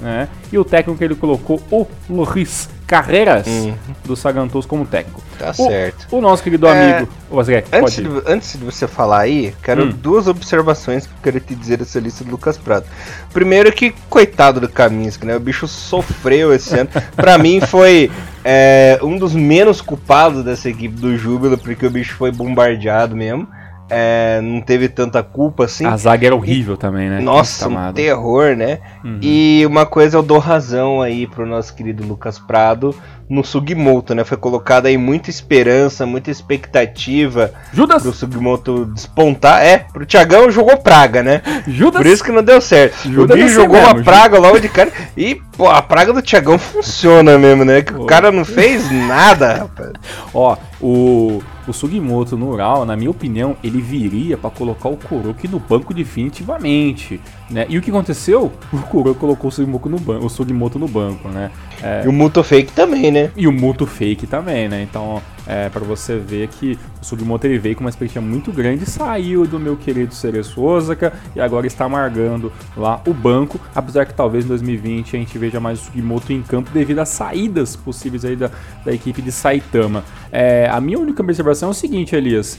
né? 0.00 0.28
E 0.52 0.58
o 0.58 0.64
técnico 0.64 0.98
que 0.98 1.04
ele 1.04 1.14
colocou, 1.14 1.62
o 1.70 1.86
Loris 2.08 2.68
Carreiras 2.86 3.46
uhum. 3.48 3.74
do 4.04 4.14
Sagantos 4.14 4.64
como 4.64 4.86
técnico. 4.86 5.20
Tá 5.36 5.50
o, 5.50 5.54
certo. 5.54 6.06
O 6.10 6.20
nosso 6.20 6.42
querido 6.42 6.68
é, 6.68 6.98
amigo. 6.98 7.12
Zé, 7.42 7.64
antes, 7.72 7.96
de, 7.96 8.22
antes 8.26 8.52
de 8.52 8.64
você 8.64 8.86
falar 8.86 9.22
aí, 9.22 9.52
quero 9.60 9.86
hum. 9.86 9.90
duas 9.90 10.28
observações 10.28 11.04
que 11.04 11.12
eu 11.12 11.18
quero 11.20 11.40
te 11.40 11.54
dizer 11.56 11.78
dessa 11.78 11.98
lista 11.98 12.22
do 12.22 12.30
Lucas 12.30 12.56
Prado. 12.56 12.86
Primeiro 13.32 13.72
que, 13.72 13.92
coitado 14.08 14.60
do 14.60 14.68
Kaminsky, 14.68 15.26
né? 15.26 15.34
O 15.34 15.40
bicho 15.40 15.66
sofreu 15.66 16.54
esse 16.54 16.78
ano. 16.78 16.88
pra 17.16 17.36
mim 17.36 17.60
foi 17.60 18.10
é, 18.44 19.00
um 19.02 19.18
dos 19.18 19.34
menos 19.34 19.80
culpados 19.80 20.44
dessa 20.44 20.68
equipe 20.68 20.94
do 20.94 21.16
Júbilo, 21.16 21.58
porque 21.58 21.84
o 21.84 21.90
bicho 21.90 22.14
foi 22.14 22.30
bombardeado 22.30 23.16
mesmo 23.16 23.48
é, 23.88 24.40
não 24.42 24.60
teve 24.60 24.88
tanta 24.88 25.22
culpa 25.22 25.64
assim. 25.64 25.86
A 25.86 25.96
zaga 25.96 26.26
era 26.26 26.34
horrível 26.34 26.74
e, 26.74 26.78
também, 26.78 27.08
né? 27.08 27.20
Nossa, 27.20 27.68
um 27.68 27.92
terror, 27.92 28.56
né? 28.56 28.80
Uhum. 29.04 29.18
E 29.22 29.64
uma 29.66 29.86
coisa 29.86 30.16
eu 30.16 30.22
dou 30.22 30.38
razão 30.38 31.00
aí 31.00 31.26
pro 31.26 31.46
nosso 31.46 31.74
querido 31.74 32.06
Lucas 32.06 32.38
Prado 32.38 32.94
no 33.28 33.44
Sugimoto, 33.44 34.14
né? 34.14 34.24
Foi 34.24 34.36
colocada 34.36 34.88
aí 34.88 34.96
muita 34.96 35.30
esperança, 35.30 36.06
muita 36.06 36.30
expectativa 36.30 37.52
Judas. 37.72 38.02
pro 38.02 38.12
Sugimoto 38.12 38.86
despontar. 38.86 39.64
É, 39.64 39.78
pro 39.78 40.06
Thiagão 40.06 40.50
jogou 40.50 40.76
praga, 40.78 41.22
né? 41.22 41.42
Judas. 41.66 42.02
Por 42.02 42.06
isso 42.06 42.24
que 42.24 42.32
não 42.32 42.42
deu 42.42 42.60
certo. 42.60 43.08
Judas 43.08 43.36
o 43.36 43.40
Gui 43.40 43.48
jogou 43.48 43.78
mesmo, 43.78 43.94
uma 43.94 44.04
praga 44.04 44.38
logo 44.38 44.58
de 44.58 44.68
cara. 44.68 44.92
E, 45.16 45.36
pô, 45.56 45.68
a 45.68 45.82
praga 45.82 46.12
do 46.12 46.22
Thiagão 46.22 46.58
funciona 46.58 47.38
mesmo, 47.38 47.64
né? 47.64 47.82
Que 47.82 47.94
o 47.94 48.06
cara 48.06 48.30
não 48.30 48.44
fez 48.44 48.90
nada, 48.90 49.54
rapaz. 49.54 49.92
Ó, 50.32 50.56
o 50.80 51.42
o 51.66 51.72
Sugimoto 51.72 52.36
no 52.36 52.50
Ural, 52.50 52.84
na 52.84 52.96
minha 52.96 53.10
opinião, 53.10 53.56
ele 53.62 53.80
viria 53.80 54.36
para 54.36 54.50
colocar 54.50 54.88
o 54.88 54.96
Kuroki 54.96 55.48
no 55.48 55.58
banco 55.58 55.92
definitivamente, 55.92 57.20
né? 57.50 57.66
E 57.68 57.76
o 57.76 57.82
que 57.82 57.90
aconteceu? 57.90 58.52
O 58.72 58.78
Kuroki 58.78 59.18
colocou 59.18 59.48
o 59.48 59.52
Sugimoto 59.52 59.88
no 59.88 59.98
banco, 59.98 60.26
o 60.26 60.30
Sugimoto 60.30 60.78
no 60.78 60.88
banco, 60.88 61.28
né? 61.28 61.50
É... 61.82 62.04
E 62.04 62.08
o 62.08 62.12
Muto 62.12 62.42
Fake 62.42 62.72
também, 62.72 63.10
né? 63.10 63.30
E 63.36 63.46
o 63.46 63.52
Muto 63.52 63.86
Fake 63.86 64.26
também, 64.26 64.68
né? 64.68 64.82
Então, 64.82 65.22
é, 65.46 65.68
para 65.68 65.84
você 65.84 66.18
ver 66.18 66.48
que 66.48 66.78
o 67.00 67.04
Sugimoto 67.04 67.46
ele 67.46 67.58
veio 67.58 67.76
com 67.76 67.82
uma 67.82 67.90
expectativa 67.90 68.24
muito 68.24 68.50
grande, 68.52 68.84
saiu 68.84 69.46
do 69.46 69.60
meu 69.60 69.76
querido 69.76 70.12
Cereço 70.12 70.62
Osaka 70.62 71.12
e 71.34 71.40
agora 71.40 71.66
está 71.66 71.84
amargando 71.84 72.52
lá 72.76 73.00
o 73.06 73.14
banco, 73.14 73.60
apesar 73.74 74.06
que 74.06 74.14
talvez 74.14 74.44
em 74.44 74.48
2020 74.48 75.16
a 75.16 75.18
gente 75.18 75.38
veja 75.38 75.60
mais 75.60 75.80
o 75.80 75.84
Sugimoto 75.84 76.32
em 76.32 76.42
campo 76.42 76.70
devido 76.70 76.98
às 76.98 77.10
saídas 77.10 77.76
possíveis 77.76 78.24
aí 78.24 78.34
da, 78.34 78.50
da 78.84 78.92
equipe 78.92 79.22
de 79.22 79.30
Saitama. 79.30 80.04
É, 80.32 80.68
a 80.70 80.80
minha 80.80 80.98
única 80.98 81.22
observação 81.22 81.68
é 81.68 81.72
o 81.72 81.74
seguinte, 81.74 82.16
Elias, 82.16 82.58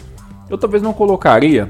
eu 0.49 0.57
talvez 0.57 0.81
não 0.81 0.93
colocaria 0.93 1.69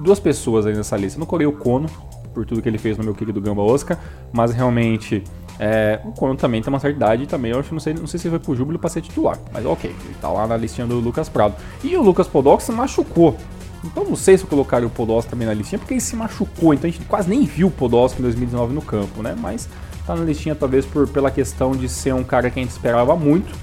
duas 0.00 0.20
pessoas 0.20 0.64
aí 0.64 0.74
nessa 0.74 0.96
lista, 0.96 1.18
eu 1.18 1.20
não 1.20 1.26
coloquei 1.26 1.46
o 1.46 1.52
Kono, 1.52 1.88
por 2.32 2.46
tudo 2.46 2.62
que 2.62 2.68
ele 2.68 2.78
fez 2.78 2.96
no 2.96 3.04
meu 3.04 3.14
querido 3.14 3.40
Gamba 3.40 3.62
Oscar, 3.62 3.98
mas 4.32 4.52
realmente 4.52 5.24
é, 5.62 6.00
o 6.06 6.12
Kono 6.12 6.34
também 6.36 6.62
tem 6.62 6.72
uma 6.72 6.80
certa 6.80 6.96
idade 6.96 7.26
também, 7.26 7.52
eu 7.52 7.60
acho, 7.60 7.70
não 7.74 7.80
sei, 7.80 7.92
não 7.92 8.06
sei 8.06 8.18
se 8.18 8.30
foi 8.30 8.38
pro 8.38 8.56
Júbilo 8.56 8.78
pra 8.78 8.88
ser 8.88 9.02
titular, 9.02 9.38
mas 9.52 9.66
ok, 9.66 9.90
ele 9.90 10.14
tá 10.18 10.30
lá 10.30 10.46
na 10.46 10.56
listinha 10.56 10.86
do 10.86 10.98
Lucas 10.98 11.28
Prado. 11.28 11.54
E 11.84 11.94
o 11.98 12.02
Lucas 12.02 12.26
Podox 12.26 12.64
se 12.64 12.72
machucou. 12.72 13.36
Então 13.84 14.02
não 14.04 14.16
sei 14.16 14.38
se 14.38 14.44
eu 14.44 14.48
colocaria 14.48 14.86
o 14.86 14.90
Podolski 14.90 15.30
também 15.30 15.46
na 15.46 15.52
listinha, 15.52 15.78
porque 15.78 15.92
ele 15.92 16.00
se 16.00 16.16
machucou, 16.16 16.72
então 16.72 16.88
a 16.88 16.90
gente 16.90 17.04
quase 17.04 17.28
nem 17.28 17.44
viu 17.44 17.68
o 17.68 17.70
Podolski 17.70 18.20
em 18.20 18.22
2019 18.22 18.72
no 18.72 18.80
campo, 18.80 19.22
né? 19.22 19.36
Mas 19.38 19.68
tá 20.06 20.16
na 20.16 20.24
listinha 20.24 20.54
talvez 20.54 20.86
por, 20.86 21.06
pela 21.06 21.30
questão 21.30 21.72
de 21.72 21.90
ser 21.90 22.14
um 22.14 22.24
cara 22.24 22.48
que 22.48 22.58
a 22.58 22.62
gente 22.62 22.72
esperava 22.72 23.14
muito, 23.14 23.54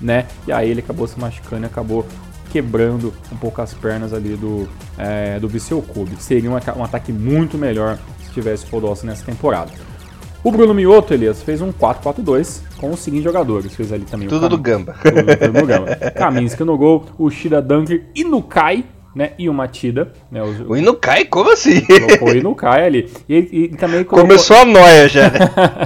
né? 0.00 0.26
E 0.48 0.52
aí 0.52 0.68
ele 0.68 0.80
acabou 0.80 1.06
se 1.06 1.18
machucando 1.20 1.62
e 1.62 1.66
acabou 1.66 2.04
quebrando 2.50 3.14
um 3.30 3.36
pouco 3.36 3.62
as 3.62 3.72
pernas 3.72 4.12
ali 4.12 4.36
do, 4.36 4.68
é, 4.98 5.38
do 5.38 5.46
Viseu 5.46 5.80
Kobe. 5.80 6.16
Seria 6.18 6.50
um, 6.50 6.54
um, 6.54 6.84
ataque 6.84 7.12
muito 7.12 7.56
melhor 7.56 7.98
se 8.24 8.32
tivesse 8.32 8.66
Podolski 8.66 9.06
nessa 9.06 9.24
temporada. 9.24 9.70
O 10.46 10.52
Bruno 10.52 10.72
Mioto, 10.72 11.12
Elias, 11.12 11.42
fez 11.42 11.60
um 11.60 11.72
4-4-2 11.72 12.60
com 12.76 12.92
os 12.92 13.00
seguintes 13.00 13.24
jogadores. 13.24 13.74
Fez 13.74 13.92
ali 13.92 14.04
também 14.04 14.28
tudo 14.28 14.48
do 14.48 14.56
Gamba. 14.56 14.94
Tudo, 15.02 15.36
tudo 15.36 15.60
do 15.60 15.66
Gamba. 15.66 15.98
No 16.64 16.78
gol, 16.78 17.04
o 17.18 17.28
Shida 17.28 17.60
Dunker, 17.60 18.04
Inukai, 18.14 18.84
né? 19.12 19.32
E 19.40 19.48
o 19.48 19.52
Matida. 19.52 20.12
Né, 20.30 20.40
os, 20.44 20.60
o 20.60 20.76
Inukai? 20.76 21.24
Como 21.24 21.52
assim? 21.52 21.80
Colocou 21.80 22.28
o 22.28 22.36
Inukai 22.36 22.86
ali. 22.86 23.10
E, 23.28 23.36
e 23.50 23.68
também 23.70 24.04
colocou... 24.04 24.20
Começou 24.20 24.58
a 24.58 24.64
noia 24.64 25.08
já? 25.08 25.32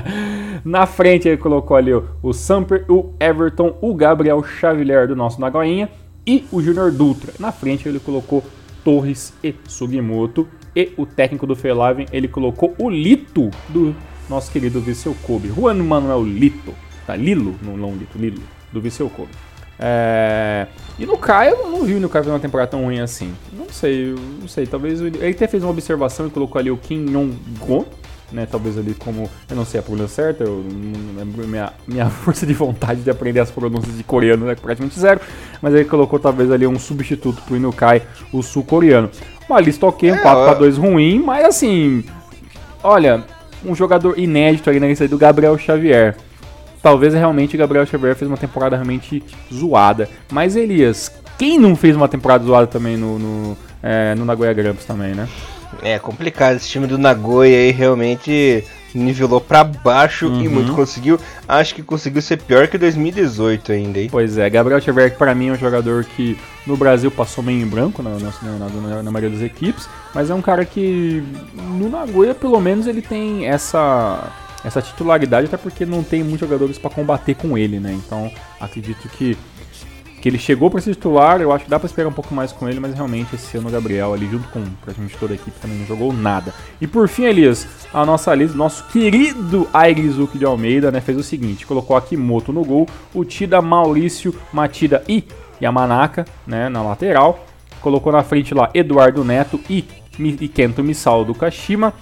Na 0.63 0.85
frente 0.85 1.27
ele 1.27 1.39
colocou 1.39 1.75
ali 1.75 1.95
o, 1.95 2.05
o 2.23 2.35
Samper, 2.35 2.85
o 2.87 3.15
Everton, 3.19 3.79
o 3.81 3.95
Gabriel 3.95 4.45
Xavier 4.45 5.09
do 5.09 5.17
nosso 5.17 5.41
Nagoinha 5.41 5.89
e 6.27 6.45
o 6.53 6.61
Junior 6.61 6.93
Dutra. 6.93 7.33
Na 7.39 7.51
frente 7.51 7.89
ele 7.89 7.99
colocou 7.99 8.45
Torres 8.85 9.33
e 9.43 9.55
Sugimoto. 9.67 10.47
E 10.77 10.93
o 10.99 11.07
técnico 11.07 11.47
do 11.47 11.57
Felaven 11.57 12.05
ele 12.13 12.29
colocou 12.29 12.75
o 12.79 12.91
Lito 12.91 13.51
do 13.71 13.97
nosso 14.31 14.51
querido 14.51 14.81
Viseu 14.81 15.15
Kobe. 15.25 15.49
Juan 15.49 15.75
Manuel 15.75 16.25
Lito. 16.25 16.73
Tá? 17.07 17.17
Lilo, 17.17 17.57
não, 17.61 17.77
não 17.77 17.95
Lito, 17.97 18.17
Lilo, 18.17 18.41
do 18.73 18.81
Viseu 18.81 19.11
Kobe. 19.11 19.31
É... 19.79 20.67
E 20.99 21.05
no 21.05 21.19
Caio, 21.19 21.57
eu 21.57 21.71
não 21.71 21.83
vi 21.83 21.95
no 21.95 22.09
Caio 22.09 22.25
fazer 22.25 22.35
uma 22.35 22.41
temporada 22.41 22.71
tão 22.71 22.85
ruim 22.85 23.01
assim. 23.01 23.35
Não 23.53 23.69
sei, 23.71 24.15
não 24.41 24.47
sei. 24.47 24.67
Talvez 24.67 25.01
ele 25.01 25.27
até 25.27 25.49
fez 25.49 25.63
uma 25.63 25.71
observação 25.71 26.27
e 26.27 26.31
colocou 26.31 26.59
ali 26.59 26.71
o 26.71 26.77
Kim 26.77 27.07
Yong-gon, 27.07 27.87
né? 28.31 28.47
Talvez 28.47 28.79
ali 28.79 28.95
como, 28.95 29.29
eu 29.49 29.57
não 29.57 29.65
sei 29.65 29.81
a 29.81 29.83
pronúncia 29.83 30.09
certa, 30.09 30.45
eu 30.45 30.63
não 30.63 31.17
lembro 31.19 31.49
minha, 31.49 31.73
minha 31.89 32.09
força 32.11 32.47
de 32.47 32.53
vontade 32.53 33.01
de 33.01 33.11
aprender 33.11 33.41
as 33.41 33.51
pronúncias 33.51 33.97
de 33.97 34.05
coreano 34.05 34.49
é 34.51 34.55
praticamente 34.55 35.01
zero, 35.01 35.21
mas 35.63 35.75
ele 35.75 35.87
colocou 35.87 36.19
talvez 36.19 36.51
ali 36.51 36.67
um 36.67 36.79
substituto 36.79 37.43
pro 37.43 37.57
Inukai, 37.57 38.03
o 38.33 38.43
sul-coreano. 38.43 39.11
Uma 39.49 39.61
lista 39.61 39.87
ok, 39.87 40.13
um 40.13 40.15
é, 40.15 40.23
4x2 40.23 40.77
ruim, 40.77 41.19
mas 41.19 41.45
assim, 41.47 42.05
olha, 42.85 43.25
um 43.65 43.75
jogador 43.75 44.19
inédito 44.19 44.71
ali 44.71 44.81
na 44.81 44.87
lista 44.87 45.07
do 45.07 45.19
Gabriel 45.19 45.57
Xavier. 45.59 46.17
Talvez 46.83 47.13
realmente 47.13 47.57
Gabriel 47.57 47.87
Xavier 47.87 48.15
fez 48.17 48.29
uma 48.31 48.37
temporada 48.37 48.77
realmente 48.77 49.23
zoada. 49.53 50.09
Mas 50.33 50.57
Elias, 50.57 51.13
quem 51.39 51.59
não 51.59 51.77
fez 51.77 51.95
uma 51.95 52.09
temporada 52.09 52.45
zoada 52.45 52.67
também 52.67 52.97
no, 52.97 53.19
no, 53.19 53.57
é, 53.83 54.15
no 54.15 54.25
Nagoya 54.25 54.53
Grampus 54.53 54.85
também, 54.85 55.15
né? 55.15 55.29
É 55.83 55.99
complicado, 55.99 56.57
esse 56.57 56.69
time 56.69 56.87
do 56.87 56.99
Nagoya 56.99 57.57
aí 57.57 57.71
realmente 57.71 58.65
nivelou 58.95 59.41
para 59.41 59.65
baixo 59.65 60.27
uhum. 60.27 60.43
e 60.43 60.49
muito 60.49 60.73
conseguiu. 60.73 61.19
Acho 61.47 61.75
que 61.75 61.83
conseguiu 61.83 62.23
ser 62.23 62.39
pior 62.39 62.69
que 62.69 62.79
2018 62.79 63.73
ainda, 63.73 64.01
hein? 64.01 64.09
Pois 64.11 64.39
é, 64.39 64.49
Gabriel 64.49 64.81
Xavier 64.81 65.17
para 65.17 65.35
mim 65.35 65.49
é 65.49 65.53
um 65.53 65.57
jogador 65.57 66.05
que 66.05 66.39
no 66.67 66.77
Brasil 66.77 67.11
passou 67.11 67.43
meio 67.43 67.63
em 67.63 67.67
branco 67.67 68.03
na, 68.03 68.11
na, 68.11 68.33
na, 68.43 69.03
na, 69.03 69.11
maioria 69.11 69.37
das 69.37 69.45
equipes, 69.45 69.89
mas 70.15 70.31
é 70.31 70.35
um 70.35 70.43
cara 70.43 70.65
que 70.65 71.23
no 71.55 71.89
Nagoya 71.89 72.35
pelo 72.35 72.61
menos 72.61 72.87
ele 72.87 73.03
tem 73.03 73.47
essa 73.47 74.31
essa 74.63 74.83
titularidade 74.83 75.47
até 75.47 75.57
porque 75.57 75.87
não 75.87 76.03
tem 76.03 76.23
muitos 76.23 76.41
jogadores 76.41 76.79
para 76.79 76.91
combater 76.91 77.35
com 77.35 77.57
ele, 77.57 77.81
né? 77.81 77.93
Então 77.93 78.31
acredito 78.61 79.09
que 79.09 79.37
que 80.21 80.29
ele 80.29 80.39
chegou 80.39 80.71
para 80.71 80.81
ser 80.81 80.95
titular, 80.95 81.41
eu 81.41 81.51
acho 81.51 81.65
que 81.65 81.71
dá 81.71 81.79
para 81.79 81.87
esperar 81.87 82.09
um 82.09 82.13
pouco 82.13 82.35
mais 82.35 82.53
com 82.53 82.69
ele, 82.69 82.79
mas 82.79 82.95
realmente 82.95 83.35
esse 83.35 83.57
ano 83.57 83.69
o 83.69 83.71
Gabriel 83.73 84.13
ali 84.13 84.29
junto 84.29 84.49
com 84.49 84.63
praticamente 84.83 85.17
toda 85.17 85.33
a 85.33 85.37
equipe 85.37 85.59
também 85.59 85.79
não 85.79 85.87
jogou 85.87 86.13
nada. 86.13 86.53
E 86.81 86.87
por 86.87 87.09
fim, 87.09 87.25
Elias, 87.25 87.67
a 87.93 88.05
nossa 88.05 88.35
lista, 88.35 88.57
nosso 88.57 88.87
querido 88.89 89.67
Airizuki 89.73 90.39
de 90.39 90.45
Almeida, 90.45 90.91
né, 90.91 91.01
fez 91.01 91.17
o 91.17 91.23
seguinte, 91.23 91.67
colocou 91.67 91.97
aqui 91.97 92.17
Moto 92.17 92.53
no 92.53 92.63
gol, 92.63 92.87
o 93.15 93.25
Tida, 93.25 93.63
Maurício, 93.63 94.35
Matida 94.53 95.03
e 95.09 95.25
Yamanaka, 95.61 96.27
né, 96.47 96.69
na 96.69 96.83
lateral, 96.83 97.47
colocou 97.81 98.13
na 98.13 98.23
frente 98.23 98.53
lá 98.53 98.69
Eduardo 98.75 99.25
Neto 99.25 99.59
e, 99.71 99.87
e 100.19 100.49
Kento 100.49 100.85
Misal 100.85 101.25
do 101.25 101.35
Kashima, 101.35 101.95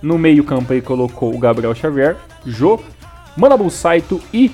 no 0.00 0.16
meio 0.16 0.44
campo 0.44 0.72
aí 0.72 0.80
colocou 0.80 1.34
o 1.34 1.38
Gabriel 1.38 1.74
Xavier, 1.74 2.16
Jo, 2.46 2.80
Manabu 3.36 3.70
Saito 3.70 4.20
e 4.32 4.50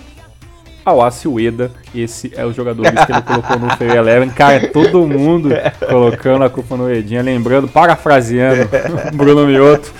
Awasi 0.85 1.29
Ueda. 1.29 1.71
Esse 1.95 2.33
é 2.37 2.45
os 2.45 2.55
jogadores 2.55 2.93
que 3.05 3.13
ele 3.13 3.23
colocou 3.23 3.59
no 3.59 3.77
Fair 3.77 3.95
Eleven. 3.97 4.31
Cara, 4.31 4.69
todo 4.69 5.07
mundo 5.07 5.51
colocando 5.89 6.45
a 6.45 6.51
culpa 6.51 6.77
no 6.77 6.91
Edinha. 6.91 7.23
Lembrando, 7.23 7.69
parafraseando 7.69 8.69
Bruno 9.15 9.47
Mioto. 9.47 9.93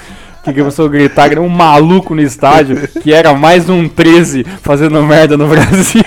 Que 0.45 0.53
começou 0.53 0.85
a 0.85 0.89
gritar 0.91 1.33
era 1.33 1.41
um 1.41 1.49
maluco 1.49 2.15
no 2.15 2.21
estádio, 2.21 2.87
que 3.03 3.15
era 3.15 3.33
mais 3.33 3.71
um 3.71 3.89
13 3.89 4.45
fazendo 4.61 5.03
merda 5.03 5.39
no 5.39 5.49
Brasil. 5.49 6.03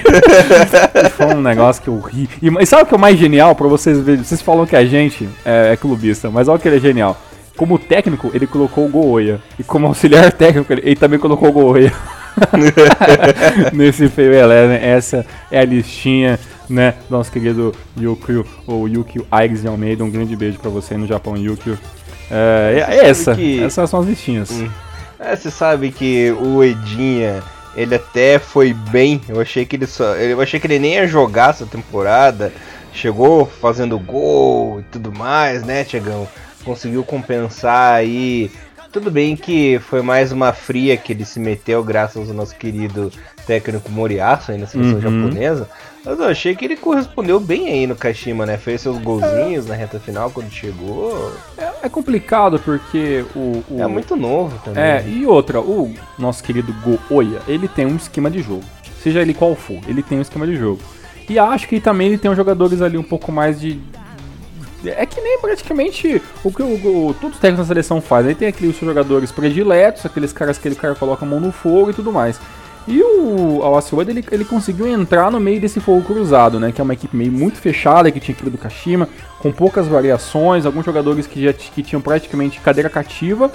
Foi 1.18 1.34
um 1.34 1.42
negócio 1.42 1.82
que 1.82 1.88
eu 1.88 2.00
ri. 2.00 2.30
E, 2.40 2.66
sabe 2.68 2.84
o 2.84 2.86
que 2.86 2.94
é 2.94 2.98
o 2.98 3.02
mais 3.02 3.18
genial 3.18 3.56
pra 3.56 3.68
vocês 3.68 4.00
verem? 4.00 4.24
Vocês 4.24 4.40
falam 4.40 4.68
que 4.68 4.76
a 4.76 4.86
gente 4.86 5.28
é, 5.44 5.74
é 5.74 5.76
clubista, 5.76 6.30
mas 6.30 6.48
olha 6.48 6.60
que 6.60 6.68
ele 6.68 6.78
é 6.78 6.80
genial. 6.80 7.20
Como 7.58 7.80
técnico, 7.80 8.30
ele 8.32 8.46
colocou 8.46 8.86
o 8.86 8.90
Goya. 8.90 9.42
E 9.58 9.64
como 9.64 9.88
auxiliar 9.88 10.32
técnico, 10.32 10.72
ele, 10.72 10.84
ele 10.86 10.96
também 10.96 11.18
colocou 11.18 11.50
o 11.50 11.52
Goya. 11.52 11.92
Nesse 13.74 14.10
Fail 14.10 14.34
Eleven, 14.34 14.78
essa 14.78 15.26
é 15.52 15.60
a 15.60 15.66
listinha, 15.66 16.40
né? 16.70 16.94
Nosso 17.10 17.32
querido 17.32 17.74
Yukio, 18.00 18.46
ou 18.66 18.88
Yukio 18.88 19.26
Aigis 19.32 19.62
de 19.62 19.68
Almeida. 19.68 20.04
Um 20.04 20.10
grande 20.10 20.36
beijo 20.36 20.60
pra 20.60 20.70
você 20.70 20.96
no 20.96 21.08
Japão, 21.08 21.38
Yukio. 21.38 21.78
É, 22.30 22.86
é 22.88 23.10
essa, 23.10 23.36
que... 23.36 23.64
essas 23.64 23.90
são 23.90 24.02
as 24.02 24.08
listinhas. 24.08 24.52
Hum. 24.52 24.70
É, 25.20 25.36
você 25.36 25.50
sabe 25.50 25.92
que 25.92 26.32
o 26.32 26.64
Edinha, 26.64 27.42
ele 27.76 27.96
até 27.96 28.38
foi 28.38 28.74
bem. 28.74 29.22
Eu 29.28 29.42
achei 29.42 29.66
que 29.66 29.76
ele 29.76 29.88
só. 29.88 30.16
Eu 30.16 30.40
achei 30.42 30.60
que 30.60 30.68
ele 30.68 30.80
nem 30.80 30.96
ia 30.96 31.08
jogar 31.08 31.52
essa 31.52 31.66
temporada. 31.66 32.54
Chegou 32.94 33.46
fazendo 33.46 33.98
gol 34.00 34.80
e 34.80 34.84
tudo 34.84 35.12
mais, 35.12 35.64
né, 35.64 35.84
Tiagão? 35.84 36.28
Conseguiu 36.64 37.04
compensar 37.04 37.94
aí 37.94 38.52
tudo 39.00 39.12
bem 39.12 39.36
que 39.36 39.78
foi 39.78 40.02
mais 40.02 40.32
uma 40.32 40.52
fria 40.52 40.98
que 40.98 41.14
ele 41.14 41.24
se 41.24 41.40
meteu 41.40 41.84
graças 41.84 42.30
ao 42.30 42.36
nosso 42.36 42.56
querido 42.56 43.12
técnico 43.46 43.92
Moriaço 43.92 44.52
aí 44.52 44.58
na 44.58 44.66
seleção 44.66 44.96
uhum. 44.96 45.02
japonesa. 45.02 45.70
Mas 46.04 46.20
eu 46.20 46.26
achei 46.26 46.56
que 46.56 46.66
ele 46.66 46.76
correspondeu 46.76 47.40
bem 47.40 47.68
aí 47.68 47.86
no 47.86 47.96
Kashima, 47.96 48.44
né? 48.44 48.58
Fez 48.58 48.82
seus 48.82 48.98
golzinhos 48.98 49.68
é. 49.68 49.70
na 49.70 49.76
reta 49.76 50.00
final 50.00 50.32
quando 50.32 50.50
chegou. 50.50 51.32
É, 51.60 51.72
é 51.84 51.90
complicado 51.90 52.58
porque 52.58 53.24
o, 53.36 53.64
o, 53.70 53.80
É 53.80 53.86
muito 53.86 54.16
novo 54.16 54.60
também. 54.66 54.84
É, 54.84 55.06
e 55.08 55.28
outra, 55.28 55.62
o 55.62 55.94
nosso 56.18 56.44
querido 56.44 56.74
Go-Oya, 56.84 57.42
ele 57.48 57.68
tem 57.68 57.86
um 57.86 57.98
esquema 57.98 58.32
de 58.32 58.42
jogo. 58.42 58.64
Seja 59.04 59.22
ele 59.22 59.36
qual 59.36 59.54
for, 59.56 59.80
ele 59.88 60.02
tem 60.02 60.18
um 60.18 60.22
esquema 60.24 60.48
de 60.48 60.56
jogo. 60.56 60.82
E 61.30 61.38
acho 61.38 61.68
que 61.68 61.80
também 61.80 62.08
ele 62.08 62.18
tem 62.18 62.32
uns 62.32 62.38
jogadores 62.38 62.82
ali 62.82 62.98
um 62.98 63.04
pouco 63.04 63.32
mais 63.32 63.60
de, 63.60 63.80
é 64.86 65.06
que 65.06 65.20
nem 65.20 65.40
praticamente 65.40 66.22
o 66.44 66.52
que 66.52 66.62
o, 66.62 67.08
o, 67.08 67.14
todos 67.14 67.36
os 67.36 67.42
técnicos 67.42 67.68
da 67.68 67.74
seleção 67.74 68.02
fazem. 68.02 68.30
Aí 68.30 68.36
tem 68.36 68.48
aqueles 68.48 68.78
jogadores 68.78 69.32
prediletos, 69.32 70.06
aqueles 70.06 70.32
caras 70.32 70.58
que 70.58 70.68
ele 70.68 70.76
cara 70.76 70.96
coloca 70.96 71.26
a 71.26 71.28
mão 71.28 71.40
no 71.40 71.52
fogo 71.52 71.92
e 71.92 71.94
tudo 71.94 72.12
mais. 72.12 72.40
E 72.88 73.02
o 73.02 73.62
Awasiwada, 73.64 74.12
ele, 74.12 74.24
ele 74.32 74.46
conseguiu 74.46 74.88
entrar 74.88 75.30
no 75.30 75.42
meio 75.42 75.60
desse 75.60 75.82
fogo 75.82 76.02
cruzado, 76.04 76.58
né? 76.58 76.72
Que 76.72 76.80
é 76.80 76.84
uma 76.84 76.94
equipe 76.94 77.18
meio 77.18 77.32
muito 77.32 77.58
fechada, 77.58 78.10
que 78.10 78.20
tinha 78.20 78.34
aquilo 78.34 78.50
do 78.50 78.58
Kashima, 78.58 79.10
com 79.40 79.52
poucas 79.52 79.88
variações, 79.88 80.66
alguns 80.66 80.86
jogadores 80.86 81.28
que 81.28 81.44
já 81.44 81.52
que 81.52 81.84
tinham 81.84 82.02
praticamente 82.02 82.62
cadeira 82.62 82.90
cativa 82.90 83.52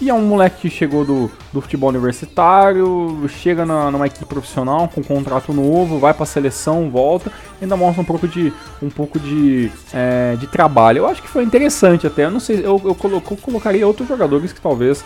e 0.00 0.08
é 0.08 0.14
um 0.14 0.22
moleque 0.22 0.62
que 0.62 0.70
chegou 0.70 1.04
do, 1.04 1.30
do 1.52 1.60
futebol 1.60 1.90
universitário, 1.90 3.22
chega 3.28 3.66
na, 3.66 3.90
numa 3.90 4.06
equipe 4.06 4.24
profissional 4.24 4.88
com 4.88 5.02
um 5.02 5.04
contrato 5.04 5.52
novo, 5.52 5.98
vai 5.98 6.14
para 6.14 6.22
a 6.22 6.26
seleção, 6.26 6.90
volta, 6.90 7.30
ainda 7.60 7.76
mostra 7.76 8.00
um 8.00 8.04
pouco 8.04 8.26
de, 8.26 8.52
um 8.82 8.88
pouco 8.88 9.18
de, 9.18 9.70
é, 9.92 10.36
de 10.36 10.46
trabalho. 10.46 10.98
Eu 10.98 11.06
acho 11.06 11.20
que 11.20 11.28
foi 11.28 11.44
interessante 11.44 12.06
até. 12.06 12.24
Eu 12.24 12.30
não 12.30 12.40
sei, 12.40 12.60
eu, 12.64 12.80
eu, 12.82 12.94
colo, 12.94 13.16
eu 13.16 13.36
colocaria 13.36 13.86
outros 13.86 14.08
jogadores 14.08 14.52
que 14.52 14.60
talvez 14.60 15.04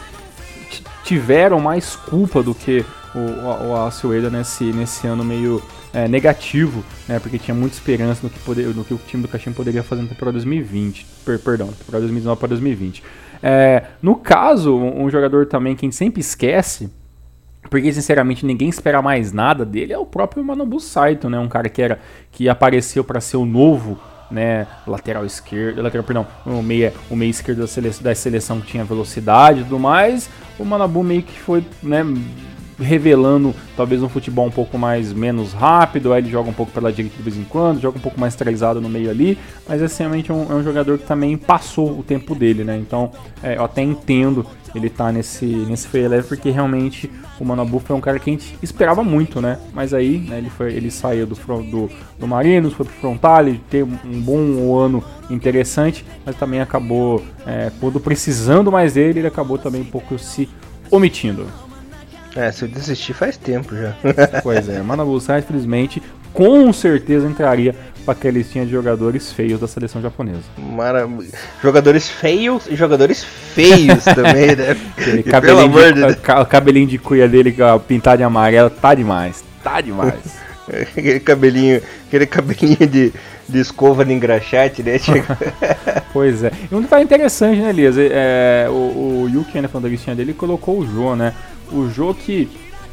tiveram 1.03 1.61
mais 1.61 1.97
culpa 1.97 2.43
do 2.43 2.55
que 2.55 2.85
o, 3.15 3.19
o, 3.19 3.75
o 3.75 4.31
nesse, 4.31 4.65
nesse 4.65 5.07
ano 5.07 5.25
meio 5.25 5.63
é, 5.95 6.09
negativo, 6.09 6.85
né? 7.09 7.21
Porque 7.21 7.39
tinha 7.39 7.55
muita 7.55 7.77
esperança 7.77 8.21
no 8.23 8.29
que, 8.29 8.39
poder, 8.41 8.67
no 8.75 8.85
que 8.85 8.93
o 8.93 9.01
time 9.07 9.23
do 9.23 9.29
Caxim 9.29 9.53
poderia 9.53 9.83
fazer 9.83 10.03
na 10.03 10.09
temporada 10.09 10.33
2020. 10.33 11.07
Per, 11.25 11.39
perdão, 11.39 11.69
temporada 11.69 12.01
2019 12.01 12.39
para 12.39 12.49
2020. 12.49 13.03
É, 13.43 13.85
no 14.03 14.17
caso, 14.17 14.75
um 14.75 15.09
jogador 15.09 15.47
também 15.47 15.77
que 15.77 15.85
a 15.85 15.87
gente 15.87 15.97
sempre 15.97 16.21
esquece, 16.21 16.91
porque 17.71 17.93
sinceramente 17.93 18.45
ninguém 18.45 18.69
espera 18.69 19.01
mais 19.01 19.33
nada 19.33 19.65
dele, 19.65 19.93
é 19.93 19.99
o 19.99 20.05
próprio 20.05 20.43
Manobu 20.43 20.81
Saito, 20.81 21.31
né? 21.31 21.39
Um 21.39 21.49
cara 21.49 21.69
que 21.69 21.81
era 21.81 22.01
que 22.33 22.49
apareceu 22.49 23.05
para 23.05 23.21
ser 23.21 23.37
o 23.37 23.45
novo 23.45 23.99
né, 24.31 24.67
lateral 24.87 25.25
esquerdo, 25.25 25.81
lateral, 25.81 26.05
perdão, 26.05 26.27
o 26.45 26.63
meia, 26.63 26.93
o 27.09 27.15
meia 27.15 27.31
esquerdo 27.31 27.59
da 27.59 27.67
seleção, 27.67 28.03
da 28.03 28.15
seleção 28.15 28.61
que 28.61 28.67
tinha 28.67 28.85
velocidade 28.85 29.61
e 29.61 29.63
tudo 29.65 29.79
mais. 29.79 30.29
O 30.59 30.65
Manabu 30.65 31.05
meio 31.05 31.23
que 31.23 31.39
foi, 31.39 31.65
né, 31.83 32.03
revelando 32.79 33.55
talvez 33.77 34.03
um 34.03 34.09
futebol 34.09 34.47
um 34.47 34.51
pouco 34.51 34.79
mais 34.79 35.13
menos 35.13 35.53
rápido, 35.53 36.13
aí 36.13 36.23
ele 36.23 36.31
joga 36.31 36.51
um 36.51 36.53
pouco 36.53 36.73
pela 36.73 36.93
direita 36.93 37.17
de 37.17 37.23
vez 37.23 37.37
em 37.37 37.45
quando, 37.45 37.81
joga 37.81 37.99
um 37.99 38.01
pouco 38.01 38.19
mais 38.19 38.35
centralizado 38.35 38.81
no 38.81 38.89
meio 38.89 39.11
ali, 39.11 39.39
mas 39.69 39.81
é 39.83 40.05
um, 40.33 40.53
é 40.53 40.55
um 40.55 40.63
jogador 40.63 40.99
que 40.99 41.07
também 41.07 41.37
passou 41.37 41.99
o 41.99 42.03
tempo 42.03 42.35
dele, 42.35 42.65
né? 42.65 42.77
Então 42.77 43.13
é, 43.43 43.57
eu 43.57 43.65
até 43.65 43.83
entendo 43.83 44.47
ele 44.75 44.91
tá 44.91 45.13
nesse, 45.13 45.47
nesse 45.47 45.87
Free 45.87 46.03
Eleven 46.03 46.27
porque 46.27 46.51
realmente 46.51 47.11
o 47.39 47.45
Manabu 47.45 47.79
foi 47.79 47.95
um 47.95 48.01
cara 48.01 48.19
que 48.19 48.29
a 48.29 48.33
gente 48.33 48.59
esperava 48.61 49.05
muito, 49.05 49.41
né? 49.41 49.59
Mas 49.73 49.95
aí 49.95 50.19
né, 50.19 50.39
ele, 50.39 50.51
foi, 50.51 50.73
ele 50.73 50.91
saiu 50.91 51.27
do, 51.27 51.35
do, 51.35 51.91
do 52.19 52.27
Marinos, 52.27 52.73
foi 52.73 52.85
pro 52.85 52.95
Frontal, 52.97 53.47
ele 53.47 53.61
teve 53.71 53.91
um 54.05 54.21
bom 54.21 54.77
ano 54.77 55.03
interessante, 55.31 56.05
mas 56.27 56.37
também 56.37 56.61
acabou, 56.61 57.23
é, 57.47 57.71
quando 57.81 58.01
precisando 58.01 58.71
mais 58.71 58.95
dele, 58.95 59.21
ele 59.21 59.29
acabou 59.29 59.59
também 59.59 59.81
um 59.81 59.87
pouco 59.87 60.19
se 60.19 60.49
omitindo. 60.91 61.47
É, 62.37 62.51
se 62.51 62.65
eu 62.65 62.69
desistir 62.69 63.13
faz 63.13 63.37
tempo 63.37 63.77
já. 63.77 63.95
pois 64.43 64.69
é, 64.69 64.83
Manabu 64.83 65.19
Sai, 65.21 65.39
infelizmente, 65.41 66.03
com 66.33 66.73
certeza 66.73 67.27
entraria 67.27 67.75
para 68.05 68.13
aquela 68.13 68.35
listinha 68.35 68.67
de 68.67 68.73
jogadores 68.73 69.33
feios 69.33 69.61
da 69.61 69.69
seleção 69.69 70.03
japonesa. 70.03 70.43
Maravilha. 70.59 71.31
Jogadores 71.63 72.09
feios 72.09 72.67
e 72.67 72.75
jogadores 72.75 73.23
feios 73.23 74.05
também, 74.05 74.57
né? 74.57 74.77
Aquele 74.99 75.23
cabelinho 75.23 75.95
de, 75.95 76.15
de... 76.15 76.41
O 76.41 76.47
cabelinho 76.47 76.87
de 76.87 76.99
cuia 76.99 77.29
dele 77.29 77.55
pintado 77.87 78.19
de 78.19 78.25
amarelo 78.25 78.69
tá 78.69 78.95
demais. 78.95 79.45
Tá 79.63 79.81
demais. 79.81 80.45
aquele 80.97 81.21
cabelinho, 81.21 81.81
aquele 82.07 82.27
cabelinho 82.27 82.87
de, 82.87 83.13
de 83.49 83.59
escova 83.61 84.05
de 84.05 84.13
engraxate, 84.13 84.83
né? 84.83 84.99
pois 86.13 86.43
é. 86.43 86.51
E 86.71 86.75
um 86.75 86.81
detalhe 86.81 87.05
interessante, 87.05 87.61
né, 87.61 87.71
Elias? 87.71 87.97
É, 87.99 88.67
o, 88.69 88.73
o 89.25 89.31
Yuki, 89.33 89.61
né, 89.61 89.69
falando 89.69 89.85
da 89.85 89.91
listinha 89.91 90.17
dele, 90.17 90.33
colocou 90.33 90.79
o 90.79 90.87
João, 90.87 91.17
né? 91.17 91.33
O 91.75 91.91
jogo 91.91 92.15
que, 92.15 92.49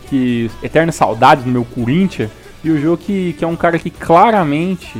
que 0.09 0.49
eterna 0.63 0.91
saudade 0.91 1.43
do 1.43 1.49
meu 1.49 1.63
Corinthians 1.63 2.29
e 2.63 2.69
o 2.69 2.79
jogo 2.79 2.97
que, 2.97 3.33
que 3.33 3.43
é 3.43 3.47
um 3.47 3.55
cara 3.55 3.79
que 3.79 3.89
claramente 3.89 4.97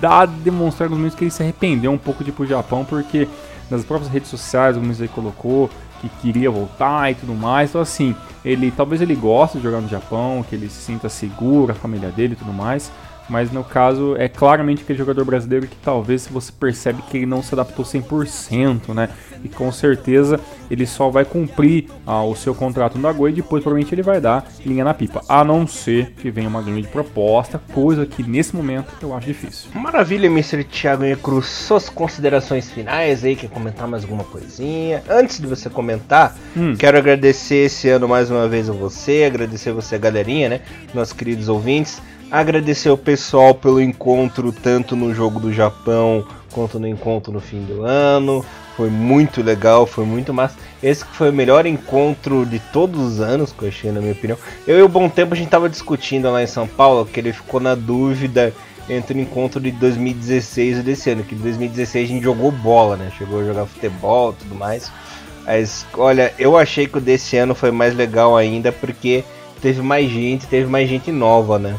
dá 0.00 0.20
a 0.20 0.26
demonstrar 0.26 0.90
alguns 0.90 1.14
que 1.14 1.24
ele 1.24 1.30
se 1.30 1.42
arrependeu 1.42 1.90
um 1.90 1.98
pouco 1.98 2.22
de 2.22 2.30
ir 2.30 2.32
pro 2.32 2.46
Japão 2.46 2.84
porque 2.84 3.28
nas 3.70 3.84
próprias 3.84 4.10
redes 4.10 4.30
sociais, 4.30 4.76
como 4.76 4.90
ele 4.90 5.08
colocou, 5.08 5.68
que 6.00 6.08
queria 6.20 6.50
voltar 6.50 7.10
e 7.10 7.14
tudo 7.14 7.34
mais. 7.34 7.70
Então 7.70 7.80
assim, 7.80 8.14
ele 8.44 8.70
talvez 8.70 9.02
ele 9.02 9.14
goste 9.14 9.58
de 9.58 9.64
jogar 9.64 9.80
no 9.80 9.88
Japão, 9.88 10.44
que 10.48 10.54
ele 10.54 10.68
se 10.68 10.80
sinta 10.80 11.08
seguro, 11.08 11.72
a 11.72 11.74
família 11.74 12.10
dele 12.10 12.34
e 12.34 12.36
tudo 12.36 12.52
mais. 12.52 12.90
Mas 13.28 13.52
no 13.52 13.62
caso, 13.62 14.16
é 14.16 14.28
claramente 14.28 14.82
aquele 14.82 14.98
jogador 14.98 15.24
brasileiro 15.24 15.66
que 15.66 15.76
talvez 15.76 16.26
você 16.26 16.50
percebe 16.50 17.02
que 17.02 17.18
ele 17.18 17.26
não 17.26 17.42
se 17.42 17.54
adaptou 17.54 17.84
100%, 17.84 18.94
né? 18.94 19.10
E 19.44 19.48
com 19.48 19.70
certeza 19.70 20.40
ele 20.70 20.86
só 20.86 21.08
vai 21.10 21.24
cumprir 21.24 21.88
ah, 22.06 22.22
o 22.24 22.34
seu 22.34 22.54
contrato 22.54 22.98
no 22.98 23.06
Agoi 23.06 23.30
e 23.30 23.34
depois 23.34 23.62
provavelmente 23.62 23.94
ele 23.94 24.02
vai 24.02 24.20
dar 24.20 24.46
linha 24.64 24.84
na 24.84 24.94
pipa. 24.94 25.22
A 25.28 25.44
não 25.44 25.66
ser 25.66 26.12
que 26.12 26.30
venha 26.30 26.48
uma 26.48 26.62
grande 26.62 26.88
proposta, 26.88 27.60
coisa 27.72 28.06
que 28.06 28.22
nesse 28.22 28.56
momento 28.56 28.92
eu 29.00 29.14
acho 29.14 29.26
difícil. 29.26 29.70
Maravilha, 29.74 30.26
Mr. 30.26 30.64
Thiago 30.64 31.04
Cruz. 31.22 31.46
Suas 31.46 31.88
considerações 31.88 32.70
finais 32.70 33.24
aí, 33.24 33.36
quer 33.36 33.50
comentar 33.50 33.86
mais 33.86 34.02
alguma 34.02 34.24
coisinha? 34.24 35.02
Antes 35.08 35.40
de 35.40 35.46
você 35.46 35.70
comentar, 35.70 36.36
hum. 36.56 36.74
quero 36.76 36.98
agradecer 36.98 37.66
esse 37.66 37.88
ano 37.88 38.08
mais 38.08 38.30
uma 38.30 38.48
vez 38.48 38.68
a 38.68 38.72
você, 38.72 39.24
agradecer 39.24 39.72
você, 39.72 39.94
a 39.94 39.98
galerinha, 39.98 40.48
né? 40.48 40.60
Nossos 40.94 41.12
queridos 41.12 41.48
ouvintes. 41.48 42.00
Agradecer 42.30 42.90
o 42.90 42.98
pessoal 42.98 43.54
pelo 43.54 43.80
encontro, 43.80 44.52
tanto 44.52 44.94
no 44.94 45.14
jogo 45.14 45.40
do 45.40 45.50
Japão 45.50 46.26
quanto 46.52 46.78
no 46.78 46.86
encontro 46.86 47.32
no 47.32 47.40
fim 47.40 47.62
do 47.62 47.82
ano. 47.82 48.44
Foi 48.76 48.90
muito 48.90 49.42
legal, 49.42 49.86
foi 49.86 50.04
muito 50.04 50.32
massa. 50.32 50.56
Esse 50.82 51.06
foi 51.06 51.30
o 51.30 51.32
melhor 51.32 51.64
encontro 51.64 52.44
de 52.44 52.58
todos 52.58 53.00
os 53.00 53.20
anos 53.20 53.50
que 53.50 53.62
eu 53.62 53.68
achei, 53.68 53.90
na 53.90 54.00
minha 54.00 54.12
opinião. 54.12 54.38
Eu 54.66 54.78
e 54.78 54.82
o 54.82 54.88
Bom 54.88 55.08
Tempo 55.08 55.32
a 55.32 55.36
gente 55.36 55.48
tava 55.48 55.70
discutindo 55.70 56.30
lá 56.30 56.42
em 56.42 56.46
São 56.46 56.68
Paulo, 56.68 57.06
que 57.06 57.18
ele 57.18 57.32
ficou 57.32 57.60
na 57.60 57.74
dúvida 57.74 58.52
entre 58.90 59.18
o 59.18 59.22
encontro 59.22 59.58
de 59.58 59.70
2016 59.70 60.78
e 60.78 60.82
desse 60.82 61.10
ano. 61.10 61.24
Que 61.24 61.34
em 61.34 61.38
2016 61.38 62.10
a 62.10 62.12
gente 62.12 62.22
jogou 62.22 62.52
bola, 62.52 62.96
né? 62.98 63.10
Chegou 63.16 63.40
a 63.40 63.44
jogar 63.44 63.64
futebol 63.64 64.34
tudo 64.34 64.54
mais. 64.54 64.92
Mas 65.46 65.86
olha, 65.94 66.34
eu 66.38 66.58
achei 66.58 66.86
que 66.86 66.98
o 66.98 67.00
desse 67.00 67.38
ano 67.38 67.54
foi 67.54 67.70
mais 67.70 67.94
legal 67.94 68.36
ainda 68.36 68.70
porque 68.70 69.24
teve 69.62 69.80
mais 69.80 70.10
gente, 70.10 70.46
teve 70.46 70.66
mais 70.66 70.88
gente 70.88 71.10
nova, 71.10 71.58
né? 71.58 71.74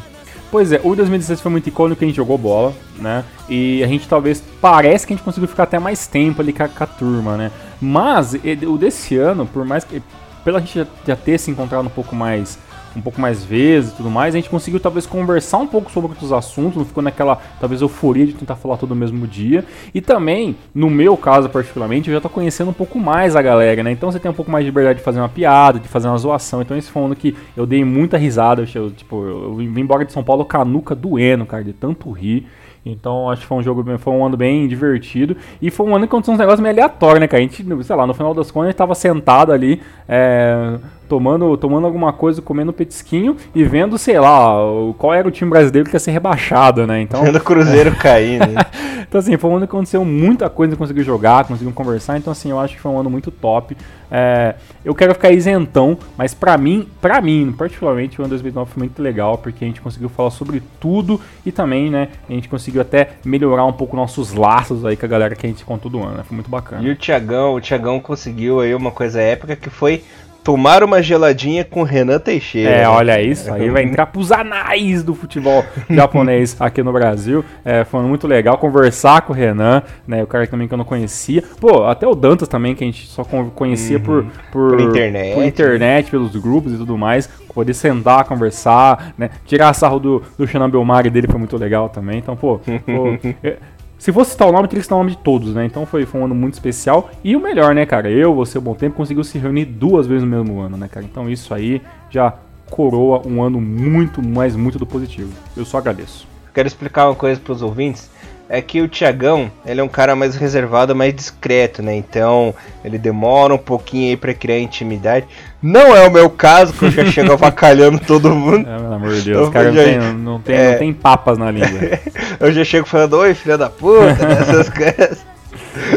Pois 0.52 0.72
é, 0.72 0.82
o 0.84 0.96
2016 0.96 1.42
foi 1.42 1.52
muito 1.52 1.68
icônico, 1.70 2.04
a 2.04 2.08
gente 2.08 2.16
jogou 2.16 2.38
bola, 2.38 2.74
né? 2.98 3.24
E 3.48 3.84
a 3.84 3.88
gente 3.88 4.08
talvez, 4.08 4.44
parece 4.60 5.06
que 5.06 5.14
a 5.14 5.16
gente 5.16 5.24
conseguiu 5.24 5.48
ficar 5.48 5.64
até 5.64 5.78
mais 5.78 6.08
tempo 6.08 6.42
ali 6.42 6.52
com 6.52 6.64
a, 6.64 6.68
com 6.68 6.84
a 6.84 6.88
turma, 6.88 7.38
né? 7.38 7.52
Mas 7.80 8.34
o 8.68 8.78
desse 8.78 9.16
ano, 9.16 9.46
por 9.46 9.64
mais 9.64 9.84
que, 9.84 10.02
pela 10.44 10.60
gente 10.60 10.80
já, 10.80 10.88
já 11.06 11.16
ter 11.16 11.38
se 11.38 11.52
encontrado 11.52 11.86
um 11.86 11.90
pouco 11.90 12.16
mais 12.16 12.58
um 12.96 13.02
pouco 13.02 13.20
mais 13.20 13.44
vezes 13.44 13.92
e 13.92 13.96
tudo 13.96 14.10
mais, 14.10 14.34
a 14.34 14.38
gente 14.38 14.50
conseguiu 14.50 14.80
talvez 14.80 15.06
conversar 15.06 15.58
um 15.58 15.68
pouco 15.68 15.92
sobre 15.92 16.12
outros 16.12 16.32
assuntos, 16.32 16.78
não 16.78 16.86
ficou 16.86 17.04
naquela 17.04 17.40
talvez 17.60 17.82
euforia 17.82 18.26
de 18.26 18.34
tentar 18.34 18.56
falar 18.56 18.78
todo 18.78 18.92
o 18.92 18.96
mesmo 18.96 19.28
dia. 19.28 19.66
E 19.94 20.02
também, 20.02 20.56
no 20.74 20.90
meu 20.90 21.16
caso 21.18 21.50
particularmente, 21.50 22.10
eu 22.10 22.16
já 22.16 22.22
tô 22.22 22.30
conhecendo 22.30 22.70
um 22.70 22.74
pouco 22.74 23.00
mais 23.00 23.36
a 23.36 23.42
galera, 23.42 23.84
né? 23.84 23.92
Então 23.92 24.12
você 24.12 24.20
tem 24.20 24.30
um 24.30 24.34
pouco 24.34 24.52
mais 24.52 24.64
de 24.64 24.72
liberdade 24.72 25.00
de 25.00 25.06
fazer 25.06 25.20
uma 25.20 25.30
piada, 25.30 25.80
de 25.80 25.88
fazer 25.88 26.08
uma 26.08 26.18
zoação. 26.18 26.62
Então 26.62 26.78
esse 26.78 26.90
foi 26.90 27.02
um 27.02 27.10
que 27.14 27.36
eu 27.56 27.66
dei 27.66 27.84
muita 27.84 28.18
risada, 28.18 28.66
eu, 28.74 28.92
tipo, 28.92 29.26
eu 29.26 29.56
vim 29.56 29.80
embora 29.80 30.06
de 30.06 30.14
São 30.14 30.24
Paulo 30.24 30.46
canuca 30.46 30.96
doendo, 30.96 31.46
cara, 31.46 31.64
de 31.64 31.74
tanto 31.74 32.10
rir. 32.12 32.48
Então 32.86 33.30
acho 33.30 33.42
que 33.42 33.48
foi 33.48 33.58
um 33.58 33.64
jogo, 33.64 33.84
foi 33.98 34.14
um 34.14 34.26
ano 34.26 34.38
bem 34.38 34.68
divertido. 34.68 35.36
E 35.62 35.70
foi 35.70 35.86
um 35.86 35.96
ano 35.96 36.08
que 36.08 36.10
aconteceu 36.10 36.34
uns 36.34 36.40
negócios 36.40 36.62
meio 36.62 36.74
aleatórios, 36.74 37.20
né, 37.20 37.28
cara? 37.28 37.44
A 37.44 37.46
gente, 37.46 37.84
sei 37.84 37.96
lá, 37.96 38.08
no 38.08 38.14
final 38.14 38.34
das 38.34 38.52
contas 38.52 38.68
a 38.68 38.72
gente 38.72 38.78
tava 38.78 38.96
sentado 38.96 39.52
ali, 39.52 39.82
é, 40.08 40.78
tomando, 41.10 41.58
tomando 41.58 41.88
alguma 41.88 42.14
coisa, 42.14 42.42
comendo 42.42 42.72
petisquinho 42.72 43.36
e 43.54 43.64
vendo, 43.64 43.98
sei 43.98 44.20
lá, 44.20 44.54
qual 44.98 45.14
era 45.14 45.28
o 45.28 45.32
time 45.32 45.50
brasileiro 45.50 45.90
que 45.90 45.96
ia 45.96 46.00
ser 46.00 46.12
rebaixado, 46.12 46.86
né? 46.86 47.02
Então. 47.02 47.24
Vendo 47.24 47.38
o 47.38 47.42
Cruzeiro 47.42 47.94
cair, 47.98 48.40
né? 48.40 48.54
então, 49.02 49.20
assim, 49.20 49.36
foi 49.36 49.50
um 49.50 49.58
ano 49.58 49.68
que 49.68 49.76
aconteceu 49.76 50.06
muita 50.06 50.50
coisa, 50.50 50.76
conseguiu 50.76 51.04
jogar, 51.04 51.46
conseguiu 51.46 51.74
conversar. 51.74 52.18
Então, 52.18 52.32
assim, 52.32 52.52
eu 52.52 52.60
acho 52.60 52.76
que 52.76 52.82
foi 52.82 52.92
um 52.92 53.00
ano 53.00 53.10
muito 53.10 53.32
top. 53.32 53.76
É, 54.12 54.56
eu 54.86 54.94
quero 54.94 55.14
ficar 55.14 55.32
isentão, 55.32 55.98
mas 56.16 56.34
para 56.34 56.58
mim, 56.58 56.88
para 57.02 57.20
mim, 57.22 57.54
particularmente, 57.58 58.20
o 58.20 58.24
ano 58.24 58.30
2009 58.30 58.72
foi 58.72 58.80
muito 58.80 59.02
legal, 59.02 59.38
porque 59.38 59.66
a 59.66 59.68
gente 59.68 59.82
conseguiu 59.82 60.10
falar 60.10 60.32
sobre 60.32 60.62
tudo 60.80 61.20
e 61.46 61.52
também, 61.52 61.90
né, 61.90 62.10
a 62.28 62.34
gente 62.34 62.48
conseguiu 62.48 62.82
até 62.82 63.10
melhorar 63.26 63.66
um 63.66 63.74
pouco 63.74 63.96
nossos 63.96 64.34
laços 64.34 64.86
aí 64.86 64.96
com 64.96 65.06
a 65.06 65.10
galera 65.10 65.36
que 65.36 65.46
a 65.46 65.50
gente 65.50 65.66
contou 65.66 65.92
do 65.92 66.02
ano, 66.02 66.18
né? 66.18 66.24
Foi 66.24 66.36
muito 66.36 66.50
bacana. 66.50 66.82
E 66.82 66.90
o 66.90 66.96
Tiagão, 66.96 67.54
o 67.54 67.62
Tiagão 67.62 68.00
conseguiu 68.00 68.60
aí 68.60 68.74
uma 68.74 68.92
coisa 68.92 69.22
épica 69.22 69.56
que 69.56 69.70
foi 69.70 70.04
tomar 70.50 70.84
uma 70.84 71.00
geladinha 71.00 71.64
com 71.64 71.84
Renan 71.84 72.18
Teixeira. 72.18 72.72
É, 72.72 72.88
olha 72.88 73.22
isso, 73.22 73.54
aí 73.54 73.70
vai 73.70 73.84
entrar 73.84 74.08
pros 74.08 74.32
anais 74.32 75.04
do 75.04 75.14
futebol 75.14 75.64
japonês 75.88 76.60
aqui 76.60 76.82
no 76.82 76.92
Brasil. 76.92 77.46
É, 77.64 77.84
foi 77.84 78.02
muito 78.02 78.26
legal 78.26 78.58
conversar 78.58 79.22
com 79.22 79.32
o 79.32 79.36
Renan, 79.36 79.84
né, 80.08 80.24
o 80.24 80.26
cara 80.26 80.48
também 80.48 80.68
que 80.68 80.74
eu 80.74 80.78
não 80.80 80.86
conhecia. 80.86 81.44
Pô, 81.62 81.86
até 81.86 82.08
o 82.08 82.16
Dantas 82.16 82.48
também, 82.48 82.74
que 82.74 82.84
a 82.84 82.88
gente 82.88 83.06
só 83.06 83.24
conhecia 83.24 83.98
uhum. 83.98 84.04
por, 84.04 84.26
por, 84.52 84.72
por, 84.72 84.82
internet. 84.82 85.36
por 85.36 85.46
internet, 85.46 86.10
pelos 86.10 86.36
grupos 86.36 86.74
e 86.74 86.78
tudo 86.78 86.98
mais. 86.98 87.28
Poder 87.54 87.76
sentar, 87.76 88.26
conversar, 88.26 89.14
né, 89.20 89.30
tirar 89.46 89.72
sarro 89.74 90.00
do, 90.00 90.24
do 90.36 90.48
Xanan 90.48 90.68
Belmari 90.72 91.12
dele 91.12 91.28
foi 91.28 91.38
muito 91.38 91.58
legal 91.58 91.90
também. 91.90 92.18
Então, 92.18 92.36
pô, 92.36 92.58
pô 92.58 93.20
Se 94.00 94.14
fosse 94.14 94.32
citar 94.32 94.48
o 94.48 94.52
nome, 94.54 94.70
teria 94.70 94.80
que 94.80 94.86
citar 94.86 94.98
o 94.98 95.02
nome 95.02 95.12
de 95.12 95.18
todos, 95.18 95.54
né? 95.54 95.66
Então 95.66 95.86
foi, 95.86 96.06
foi 96.06 96.22
um 96.22 96.26
ano 96.26 96.34
muito 96.34 96.54
especial. 96.54 97.12
E 97.22 97.36
o 97.36 97.40
melhor, 97.40 97.76
né, 97.76 97.86
cara? 97.86 98.10
Eu, 98.10 98.34
você, 98.34 98.58
o 98.58 98.62
Bom 98.62 98.74
Tempo, 98.74 98.96
conseguiu 98.96 99.26
se 99.26 99.38
reunir 99.38 99.66
duas 99.66 100.08
vezes 100.08 100.24
no 100.24 100.30
mesmo 100.30 100.62
ano, 100.62 100.78
né, 100.78 100.88
cara? 100.88 101.06
Então 101.06 101.30
isso 101.30 101.54
aí 101.54 101.82
já 102.10 102.34
coroa 102.70 103.22
um 103.28 103.44
ano 103.44 103.60
muito, 103.60 104.26
mais 104.26 104.56
muito 104.56 104.80
do 104.80 104.86
positivo. 104.86 105.34
Eu 105.56 105.66
só 105.66 105.80
agradeço. 105.80 106.26
Quero 106.54 106.68
explicar 106.68 107.10
uma 107.10 107.16
coisa 107.16 107.42
para 107.42 107.52
os 107.52 107.62
ouvintes 107.62 108.10
é 108.50 108.64
que 108.64 108.82
o 108.82 108.88
Tiagão, 108.88 109.52
ele 109.64 109.80
é 109.80 109.84
um 109.84 109.88
cara 109.88 110.16
mais 110.16 110.36
reservado, 110.36 110.96
mais 110.96 111.14
discreto, 111.14 111.84
né? 111.84 111.96
Então, 111.96 112.54
ele 112.84 112.98
demora 112.98 113.54
um 113.54 113.60
pouquinho 113.60 114.10
aí 114.10 114.18
pra 114.18 114.34
criar 114.34 114.60
intimidade. 114.60 115.28
Não 115.62 115.96
é 115.96 116.08
o 116.08 116.12
meu 116.12 116.32
caso, 116.32 116.74
que 116.74 116.86
eu 116.86 116.90
já 116.92 117.06
chego 117.06 117.32
avacalhando 117.34 118.00
todo 118.00 118.34
mundo. 118.34 118.68
É, 118.68 118.76
pelo 118.76 118.94
amor 118.94 119.14
de 119.14 119.22
Deus, 119.22 119.48
os 119.48 119.54
caras 119.54 119.76
já... 119.76 119.82
não, 119.82 119.88
tem, 119.88 120.14
não, 120.14 120.40
tem, 120.42 120.56
é... 120.56 120.72
não 120.72 120.80
tem 120.80 120.94
papas 120.94 121.38
na 121.38 121.52
língua. 121.52 122.00
eu 122.40 122.52
já 122.52 122.64
chego 122.64 122.88
falando, 122.88 123.18
oi, 123.18 123.36
filha 123.36 123.56
da 123.56 123.70
puta, 123.70 124.18
essas 124.42 124.68
coisas. 124.70 125.26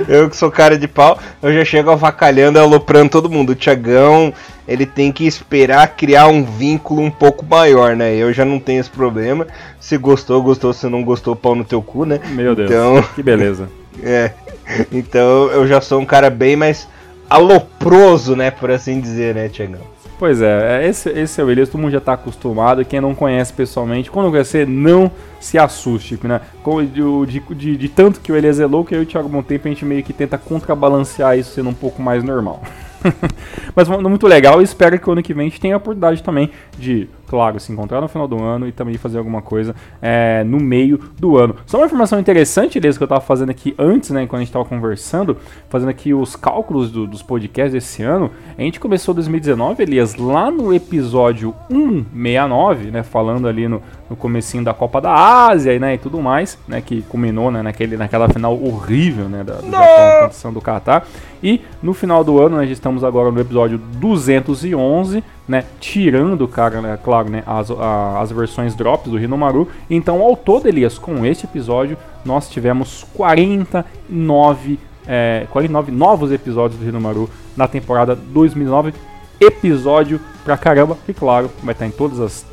Eu 0.08 0.28
que 0.28 0.36
sou 0.36 0.50
cara 0.50 0.78
de 0.78 0.88
pau, 0.88 1.18
eu 1.42 1.52
já 1.52 1.64
chego 1.64 1.90
avacalhando 1.90 2.58
e 2.58 2.60
aloprando 2.60 3.10
todo 3.10 3.30
mundo. 3.30 3.50
O 3.50 3.54
Tiagão, 3.54 4.32
ele 4.66 4.86
tem 4.86 5.12
que 5.12 5.26
esperar 5.26 5.96
criar 5.96 6.28
um 6.28 6.44
vínculo 6.44 7.02
um 7.02 7.10
pouco 7.10 7.44
maior, 7.44 7.96
né? 7.96 8.14
Eu 8.14 8.32
já 8.32 8.44
não 8.44 8.58
tenho 8.58 8.80
esse 8.80 8.90
problema. 8.90 9.46
Se 9.80 9.96
gostou, 9.96 10.42
gostou. 10.42 10.72
Se 10.72 10.88
não 10.88 11.02
gostou, 11.02 11.36
pau 11.36 11.54
no 11.54 11.64
teu 11.64 11.82
cu, 11.82 12.04
né? 12.04 12.20
Meu 12.30 12.54
Deus, 12.54 12.70
então... 12.70 13.02
que 13.14 13.22
beleza. 13.22 13.68
é, 14.02 14.32
então 14.90 15.48
eu 15.50 15.66
já 15.66 15.80
sou 15.80 16.00
um 16.00 16.06
cara 16.06 16.30
bem 16.30 16.56
mais 16.56 16.88
aloproso, 17.28 18.36
né? 18.36 18.50
Por 18.50 18.70
assim 18.70 19.00
dizer, 19.00 19.34
né, 19.34 19.48
Tiagão? 19.48 19.91
Pois 20.22 20.40
é, 20.40 20.84
é, 20.84 20.88
esse, 20.88 21.08
esse 21.08 21.40
é 21.40 21.44
o 21.44 21.50
Elias, 21.50 21.68
todo 21.68 21.80
mundo 21.80 21.90
já 21.90 21.98
está 21.98 22.12
acostumado. 22.12 22.84
Quem 22.84 23.00
não 23.00 23.12
conhece 23.12 23.52
pessoalmente, 23.52 24.08
quando 24.08 24.30
conhecer, 24.30 24.68
não 24.68 25.10
se 25.40 25.58
assuste, 25.58 26.16
né? 26.22 26.40
De, 27.26 27.40
de, 27.56 27.76
de, 27.76 27.88
tanto 27.88 28.20
que 28.20 28.30
o 28.30 28.36
Elias 28.36 28.60
é 28.60 28.64
louco, 28.64 28.94
eu 28.94 29.00
e 29.00 29.02
o 29.02 29.06
Thiago 29.06 29.28
Montempo 29.28 29.66
a 29.66 29.70
gente 29.72 29.84
meio 29.84 30.04
que 30.04 30.12
tenta 30.12 30.38
contrabalancear 30.38 31.36
isso 31.36 31.50
sendo 31.54 31.70
um 31.70 31.74
pouco 31.74 32.00
mais 32.00 32.22
normal. 32.22 32.62
Mas 33.74 33.88
muito 33.88 34.28
legal 34.28 34.62
espero 34.62 34.96
que 34.96 35.10
o 35.10 35.12
ano 35.12 35.24
que 35.24 35.34
vem 35.34 35.48
a 35.48 35.50
gente 35.50 35.60
tenha 35.60 35.74
a 35.74 35.78
oportunidade 35.78 36.22
também 36.22 36.52
de, 36.78 37.08
claro, 37.32 37.58
se 37.58 37.72
encontrar 37.72 37.98
no 38.02 38.08
final 38.08 38.28
do 38.28 38.42
ano 38.42 38.68
e 38.68 38.72
também 38.72 38.98
fazer 38.98 39.16
alguma 39.16 39.40
coisa 39.40 39.74
é, 40.02 40.44
no 40.44 40.60
meio 40.60 41.00
do 41.18 41.38
ano. 41.38 41.56
Só 41.64 41.78
uma 41.78 41.86
informação 41.86 42.20
interessante, 42.20 42.76
Elias, 42.76 42.98
que 42.98 43.02
eu 43.02 43.06
estava 43.06 43.22
fazendo 43.22 43.48
aqui 43.48 43.74
antes, 43.78 44.10
né, 44.10 44.26
quando 44.26 44.40
a 44.40 44.40
gente 44.40 44.50
estava 44.50 44.66
conversando, 44.66 45.38
fazendo 45.70 45.88
aqui 45.88 46.12
os 46.12 46.36
cálculos 46.36 46.90
do, 46.90 47.06
dos 47.06 47.22
podcasts 47.22 47.72
desse 47.72 48.02
ano. 48.02 48.30
A 48.58 48.60
gente 48.60 48.78
começou 48.78 49.14
2019, 49.14 49.82
Elias, 49.82 50.14
lá 50.14 50.50
no 50.50 50.74
episódio 50.74 51.54
169, 51.70 52.90
né, 52.90 53.02
falando 53.02 53.48
ali 53.48 53.66
no, 53.66 53.82
no 54.10 54.14
comecinho 54.14 54.62
da 54.62 54.74
Copa 54.74 55.00
da 55.00 55.14
Ásia 55.14 55.78
né, 55.78 55.94
e 55.94 55.98
tudo 55.98 56.20
mais, 56.20 56.58
né, 56.68 56.82
que 56.82 57.00
culminou 57.00 57.50
né, 57.50 57.62
naquele, 57.62 57.96
naquela 57.96 58.28
final 58.28 58.62
horrível 58.62 59.26
né, 59.26 59.42
da, 59.42 59.54
do 59.54 59.70
Japão 59.70 60.22
condição 60.24 60.52
do 60.52 60.60
Qatar. 60.60 61.06
E 61.42 61.60
no 61.82 61.92
final 61.92 62.22
do 62.22 62.38
ano, 62.40 62.58
né, 62.58 62.66
já 62.66 62.72
estamos 62.72 63.02
agora 63.02 63.30
no 63.30 63.40
episódio 63.40 63.78
211, 63.78 65.24
né, 65.52 65.66
tirando, 65.78 66.48
cara, 66.48 66.80
né, 66.80 66.98
claro, 67.04 67.28
né, 67.28 67.42
as, 67.46 67.70
a, 67.70 68.20
as 68.22 68.32
versões 68.32 68.74
drops 68.74 69.10
do 69.10 69.18
Hinomaru. 69.18 69.68
Então, 69.90 70.22
ao 70.22 70.34
todo, 70.34 70.66
Elias, 70.66 70.96
com 70.96 71.26
este 71.26 71.44
episódio, 71.44 71.98
nós 72.24 72.48
tivemos 72.48 73.04
49, 73.12 74.78
é, 75.06 75.46
49 75.50 75.92
novos 75.92 76.32
episódios 76.32 76.80
do 76.80 76.88
Hinomaru 76.88 77.28
na 77.54 77.68
temporada 77.68 78.16
2009. 78.16 78.94
Episódio 79.38 80.18
pra 80.42 80.56
caramba, 80.56 80.96
e 81.06 81.12
claro, 81.12 81.50
vai 81.62 81.74
estar 81.74 81.86
em 81.86 81.90
todas 81.90 82.18
as 82.18 82.46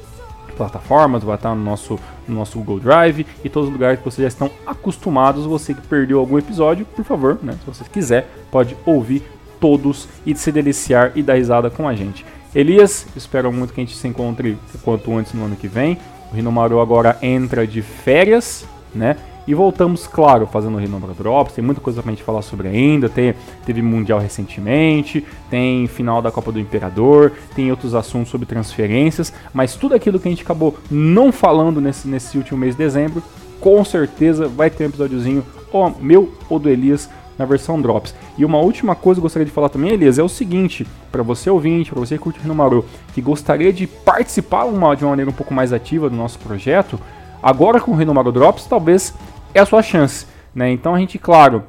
plataformas, 0.58 1.24
vai 1.24 1.36
estar 1.36 1.56
no 1.56 1.64
nosso, 1.64 1.97
no 2.28 2.36
nosso 2.36 2.58
Google 2.58 2.82
Drive 2.82 3.26
e 3.45 3.47
todos 3.47 3.70
os 3.70 3.74
lugares 3.74 4.00
que 4.00 4.04
vocês 4.04 4.24
já 4.24 4.28
estão 4.28 4.52
acostumados. 4.68 5.45
Você 5.45 5.74
que 5.74 5.88
perdeu 5.88 6.20
algum 6.20 6.38
episódio, 6.38 6.86
por 6.86 7.06
favor, 7.06 7.39
né, 7.41 7.54
se 7.54 7.66
você 7.66 7.86
quiser, 7.89 8.30
pode 8.52 8.76
ouvir 8.86 9.24
todos 9.58 10.10
e 10.26 10.36
se 10.36 10.52
deliciar 10.52 11.14
e 11.16 11.24
dar 11.24 11.36
risada 11.36 11.70
com 11.70 11.88
a 11.88 11.95
gente. 11.95 12.26
Elias, 12.54 13.06
espero 13.16 13.52
muito 13.54 13.74
que 13.74 13.80
a 13.80 13.84
gente 13.84 13.95
se 13.95 14.08
encontre 14.08 14.58
quanto 14.84 15.16
antes 15.16 15.34
no 15.34 15.45
ano 15.45 15.56
que 15.56 15.68
vem. 15.68 15.97
O 16.32 16.36
Rinomaru 16.36 16.80
agora 16.80 17.18
entra 17.22 17.66
de 17.68 17.82
férias, 17.82 18.66
né? 18.93 19.18
E 19.47 19.54
voltamos, 19.54 20.06
claro, 20.06 20.45
fazendo 20.45 20.76
o 20.76 20.80
Renumero 20.80 21.14
Drops. 21.14 21.54
Tem 21.54 21.64
muita 21.64 21.82
coisa 21.82 22.04
pra 22.04 22.12
gente 22.12 22.24
falar 22.24 22.43
sobre 22.43 22.68
ainda. 22.68 23.10
Tem, 23.10 23.34
teve 23.66 23.82
Mundial 23.82 24.20
recentemente, 24.20 25.26
tem 25.50 25.88
final 25.88 26.22
da 26.22 26.32
Copa 26.32 26.52
do 26.52 26.60
Imperador, 26.60 27.32
tem 27.56 27.72
outros 27.72 27.95
assuntos 27.95 28.30
sobre 28.30 28.45
transferências. 28.45 29.34
Mas 29.52 29.76
tudo 29.76 29.95
aquilo 29.95 30.20
que 30.20 30.28
a 30.28 30.32
gente 30.32 30.43
acabou 30.43 30.78
não 30.89 31.32
falando 31.32 31.82
nesse, 31.82 32.08
nesse 32.08 32.38
último 32.38 32.60
mês 32.60 32.76
de 32.76 32.84
dezembro, 32.84 33.24
com 33.60 33.84
certeza 33.84 34.47
vai 34.47 34.70
ter 34.70 34.84
um 34.84 34.89
episódiozinho 34.89 35.43
ou 35.72 35.95
meu 36.00 36.32
ou 36.47 36.60
do 36.60 36.70
Elias 36.70 37.10
na 37.40 37.46
versão 37.46 37.82
Drops. 37.82 38.14
E 38.38 38.44
uma 38.44 38.58
última 38.58 38.94
coisa 38.94 39.20
que 39.20 39.22
eu 39.22 39.24
gostaria 39.24 39.46
de 39.46 39.52
falar 39.52 39.70
também, 39.70 39.92
Elias, 39.94 40.20
é 40.20 40.24
o 40.24 40.28
seguinte, 40.28 40.86
para 41.10 41.24
você 41.24 41.50
ouvinte, 41.50 41.90
para 41.90 42.00
você 42.02 42.18
que 42.18 42.24
curte 42.24 42.46
Maru, 42.46 42.86
que 43.14 43.22
gostaria 43.22 43.72
de 43.72 43.88
participar 43.88 44.66
uma, 44.66 44.94
de 44.94 45.06
uma 45.06 45.12
maneira 45.12 45.32
um 45.32 45.34
pouco 45.34 45.54
mais 45.54 45.72
ativa 45.72 46.10
do 46.10 46.16
nosso 46.18 46.38
projeto, 46.40 47.00
agora 47.42 47.80
com 47.80 47.92
o 47.92 48.14
Maru 48.14 48.34
Drops, 48.34 48.66
talvez 48.66 49.14
é 49.54 49.62
a 49.62 49.66
sua 49.66 49.82
chance. 49.82 50.28
Né? 50.54 50.70
Então 50.72 50.94
a 50.94 51.00
gente, 51.00 51.18
claro, 51.18 51.64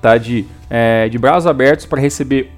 tá 0.00 0.16
de, 0.16 0.46
é, 0.70 1.08
de 1.08 1.18
braços 1.18 1.48
abertos 1.48 1.86
para 1.86 2.00
receber 2.00 2.52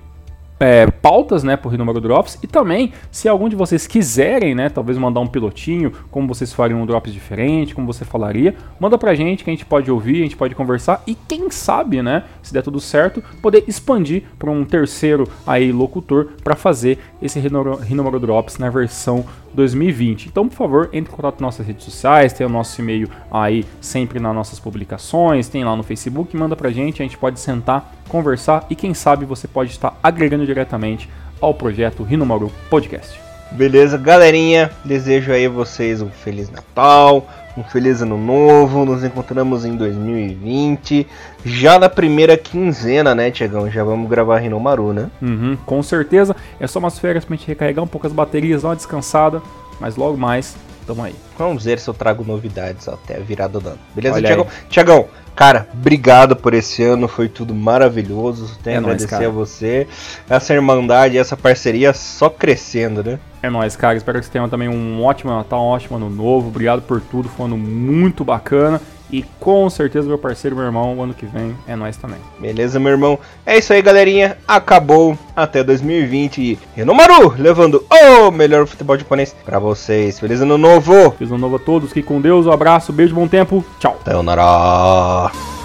é, 0.58 0.86
pautas, 0.90 1.42
né, 1.42 1.56
por 1.56 1.76
número 1.76 2.00
drops. 2.00 2.38
E 2.42 2.46
também 2.46 2.92
se 3.10 3.28
algum 3.28 3.48
de 3.48 3.56
vocês 3.56 3.86
quiserem, 3.86 4.54
né, 4.54 4.68
talvez 4.68 4.98
mandar 4.98 5.20
um 5.20 5.26
pilotinho, 5.26 5.92
como 6.10 6.26
vocês 6.26 6.52
fariam 6.52 6.80
um 6.82 6.86
drops 6.86 7.12
diferente, 7.12 7.74
como 7.74 7.86
você 7.86 8.04
falaria, 8.04 8.54
manda 8.80 8.96
pra 8.96 9.14
gente 9.14 9.44
que 9.44 9.50
a 9.50 9.52
gente 9.52 9.66
pode 9.66 9.90
ouvir, 9.90 10.20
a 10.20 10.24
gente 10.24 10.36
pode 10.36 10.54
conversar 10.54 11.02
e 11.06 11.14
quem 11.14 11.50
sabe, 11.50 12.02
né, 12.02 12.24
se 12.42 12.52
der 12.52 12.62
tudo 12.62 12.80
certo, 12.80 13.22
poder 13.40 13.64
expandir 13.66 14.24
para 14.38 14.50
um 14.50 14.64
terceiro 14.64 15.28
aí 15.46 15.72
locutor 15.72 16.28
para 16.42 16.56
fazer 16.56 16.98
esse 17.20 17.38
Rinomoro 17.38 18.20
Drops 18.20 18.58
na 18.58 18.70
versão 18.70 19.24
2020. 19.56 20.26
Então, 20.26 20.46
por 20.46 20.54
favor, 20.54 20.90
entre 20.92 21.12
em 21.12 21.16
contato 21.16 21.40
nas 21.40 21.40
nossas 21.40 21.66
redes 21.66 21.84
sociais, 21.84 22.32
tem 22.32 22.46
o 22.46 22.50
nosso 22.50 22.80
e-mail 22.80 23.08
aí 23.30 23.64
sempre 23.80 24.20
nas 24.20 24.34
nossas 24.34 24.60
publicações, 24.60 25.48
tem 25.48 25.64
lá 25.64 25.74
no 25.74 25.82
Facebook, 25.82 26.36
manda 26.36 26.54
pra 26.54 26.70
gente, 26.70 27.02
a 27.02 27.04
gente 27.04 27.16
pode 27.16 27.40
sentar, 27.40 27.92
conversar 28.08 28.66
e 28.70 28.76
quem 28.76 28.92
sabe 28.94 29.24
você 29.24 29.48
pode 29.48 29.70
estar 29.70 29.98
agregando 30.02 30.46
diretamente 30.46 31.08
ao 31.40 31.54
projeto 31.54 32.02
Rinomaru 32.02 32.52
Podcast. 32.68 33.18
Beleza, 33.52 33.96
galerinha, 33.96 34.70
desejo 34.84 35.32
aí 35.32 35.48
vocês 35.48 36.02
um 36.02 36.10
feliz 36.10 36.50
Natal, 36.50 37.26
um 37.56 37.64
feliz 37.64 38.02
ano 38.02 38.18
novo. 38.18 38.84
Nos 38.84 39.02
encontramos 39.02 39.64
em 39.64 39.76
2020, 39.76 41.06
já 41.44 41.78
na 41.78 41.88
primeira 41.88 42.36
quinzena, 42.36 43.14
né, 43.14 43.30
Tiagão? 43.30 43.70
Já 43.70 43.82
vamos 43.82 44.08
gravar 44.08 44.38
Rinomaru, 44.38 44.92
né? 44.92 45.10
Uhum, 45.22 45.56
com 45.64 45.82
certeza. 45.82 46.36
É 46.60 46.66
só 46.66 46.78
umas 46.78 46.98
férias 46.98 47.24
pra 47.24 47.36
gente 47.36 47.46
recarregar 47.46 47.84
um 47.84 47.88
pouco 47.88 48.06
as 48.06 48.12
baterias, 48.12 48.62
dar 48.62 48.68
uma 48.68 48.76
descansada, 48.76 49.42
mas 49.80 49.96
logo 49.96 50.16
mais, 50.16 50.56
tamo 50.86 51.02
aí. 51.02 51.14
Vamos 51.38 51.64
ver 51.64 51.78
se 51.78 51.88
eu 51.88 51.94
trago 51.94 52.24
novidades 52.24 52.88
até 52.88 53.16
a 53.16 53.20
virada 53.20 53.58
do 53.58 53.68
ano. 53.68 53.78
Beleza, 53.94 54.20
Tiagão? 54.20 54.46
Tiagão, 54.68 55.08
Cara, 55.36 55.68
obrigado 55.70 56.34
por 56.34 56.54
esse 56.54 56.82
ano, 56.82 57.06
foi 57.06 57.28
tudo 57.28 57.54
maravilhoso. 57.54 58.58
Tenho 58.62 58.76
é 58.76 58.78
a 58.78 58.80
agradecer 58.80 59.16
nóis, 59.16 59.26
a 59.26 59.30
você. 59.30 59.86
Essa 60.30 60.54
irmandade, 60.54 61.18
essa 61.18 61.36
parceria 61.36 61.92
só 61.92 62.30
crescendo, 62.30 63.04
né? 63.04 63.18
É 63.42 63.50
nóis, 63.50 63.76
cara. 63.76 63.98
Espero 63.98 64.18
que 64.18 64.24
você 64.24 64.32
tenha 64.32 64.48
também 64.48 64.66
um 64.66 65.04
ótimo 65.04 65.30
Natal, 65.30 65.62
um 65.62 65.68
ótimo 65.68 65.98
ano 65.98 66.08
novo. 66.08 66.48
Obrigado 66.48 66.80
por 66.80 67.02
tudo, 67.02 67.28
foi 67.28 67.44
um 67.44 67.48
ano 67.48 67.58
muito 67.58 68.24
bacana. 68.24 68.80
E 69.10 69.22
com 69.38 69.68
certeza, 69.70 70.08
meu 70.08 70.18
parceiro, 70.18 70.56
meu 70.56 70.64
irmão, 70.64 70.98
o 70.98 71.02
ano 71.02 71.14
que 71.14 71.26
vem 71.26 71.56
é 71.66 71.76
nós 71.76 71.96
também. 71.96 72.18
Beleza, 72.38 72.80
meu 72.80 72.92
irmão? 72.92 73.18
É 73.44 73.56
isso 73.56 73.72
aí, 73.72 73.80
galerinha. 73.80 74.36
Acabou 74.46 75.16
até 75.34 75.62
2020. 75.62 76.40
E 76.40 76.58
Renomaru 76.74 77.34
levando 77.38 77.84
o 77.90 78.30
melhor 78.30 78.66
futebol 78.66 78.98
japonês 78.98 79.34
pra 79.44 79.58
vocês. 79.58 80.18
Feliz 80.18 80.40
ano 80.40 80.58
novo! 80.58 81.12
Feliz 81.12 81.30
ano 81.30 81.38
novo 81.38 81.56
a 81.56 81.60
todos. 81.60 81.88
Fiquem 81.90 82.02
com 82.02 82.20
Deus. 82.20 82.46
Um 82.46 82.52
abraço, 82.52 82.92
beijo, 82.92 83.14
bom 83.14 83.28
tempo. 83.28 83.64
Tchau. 83.78 84.00
Sayonara. 84.04 85.55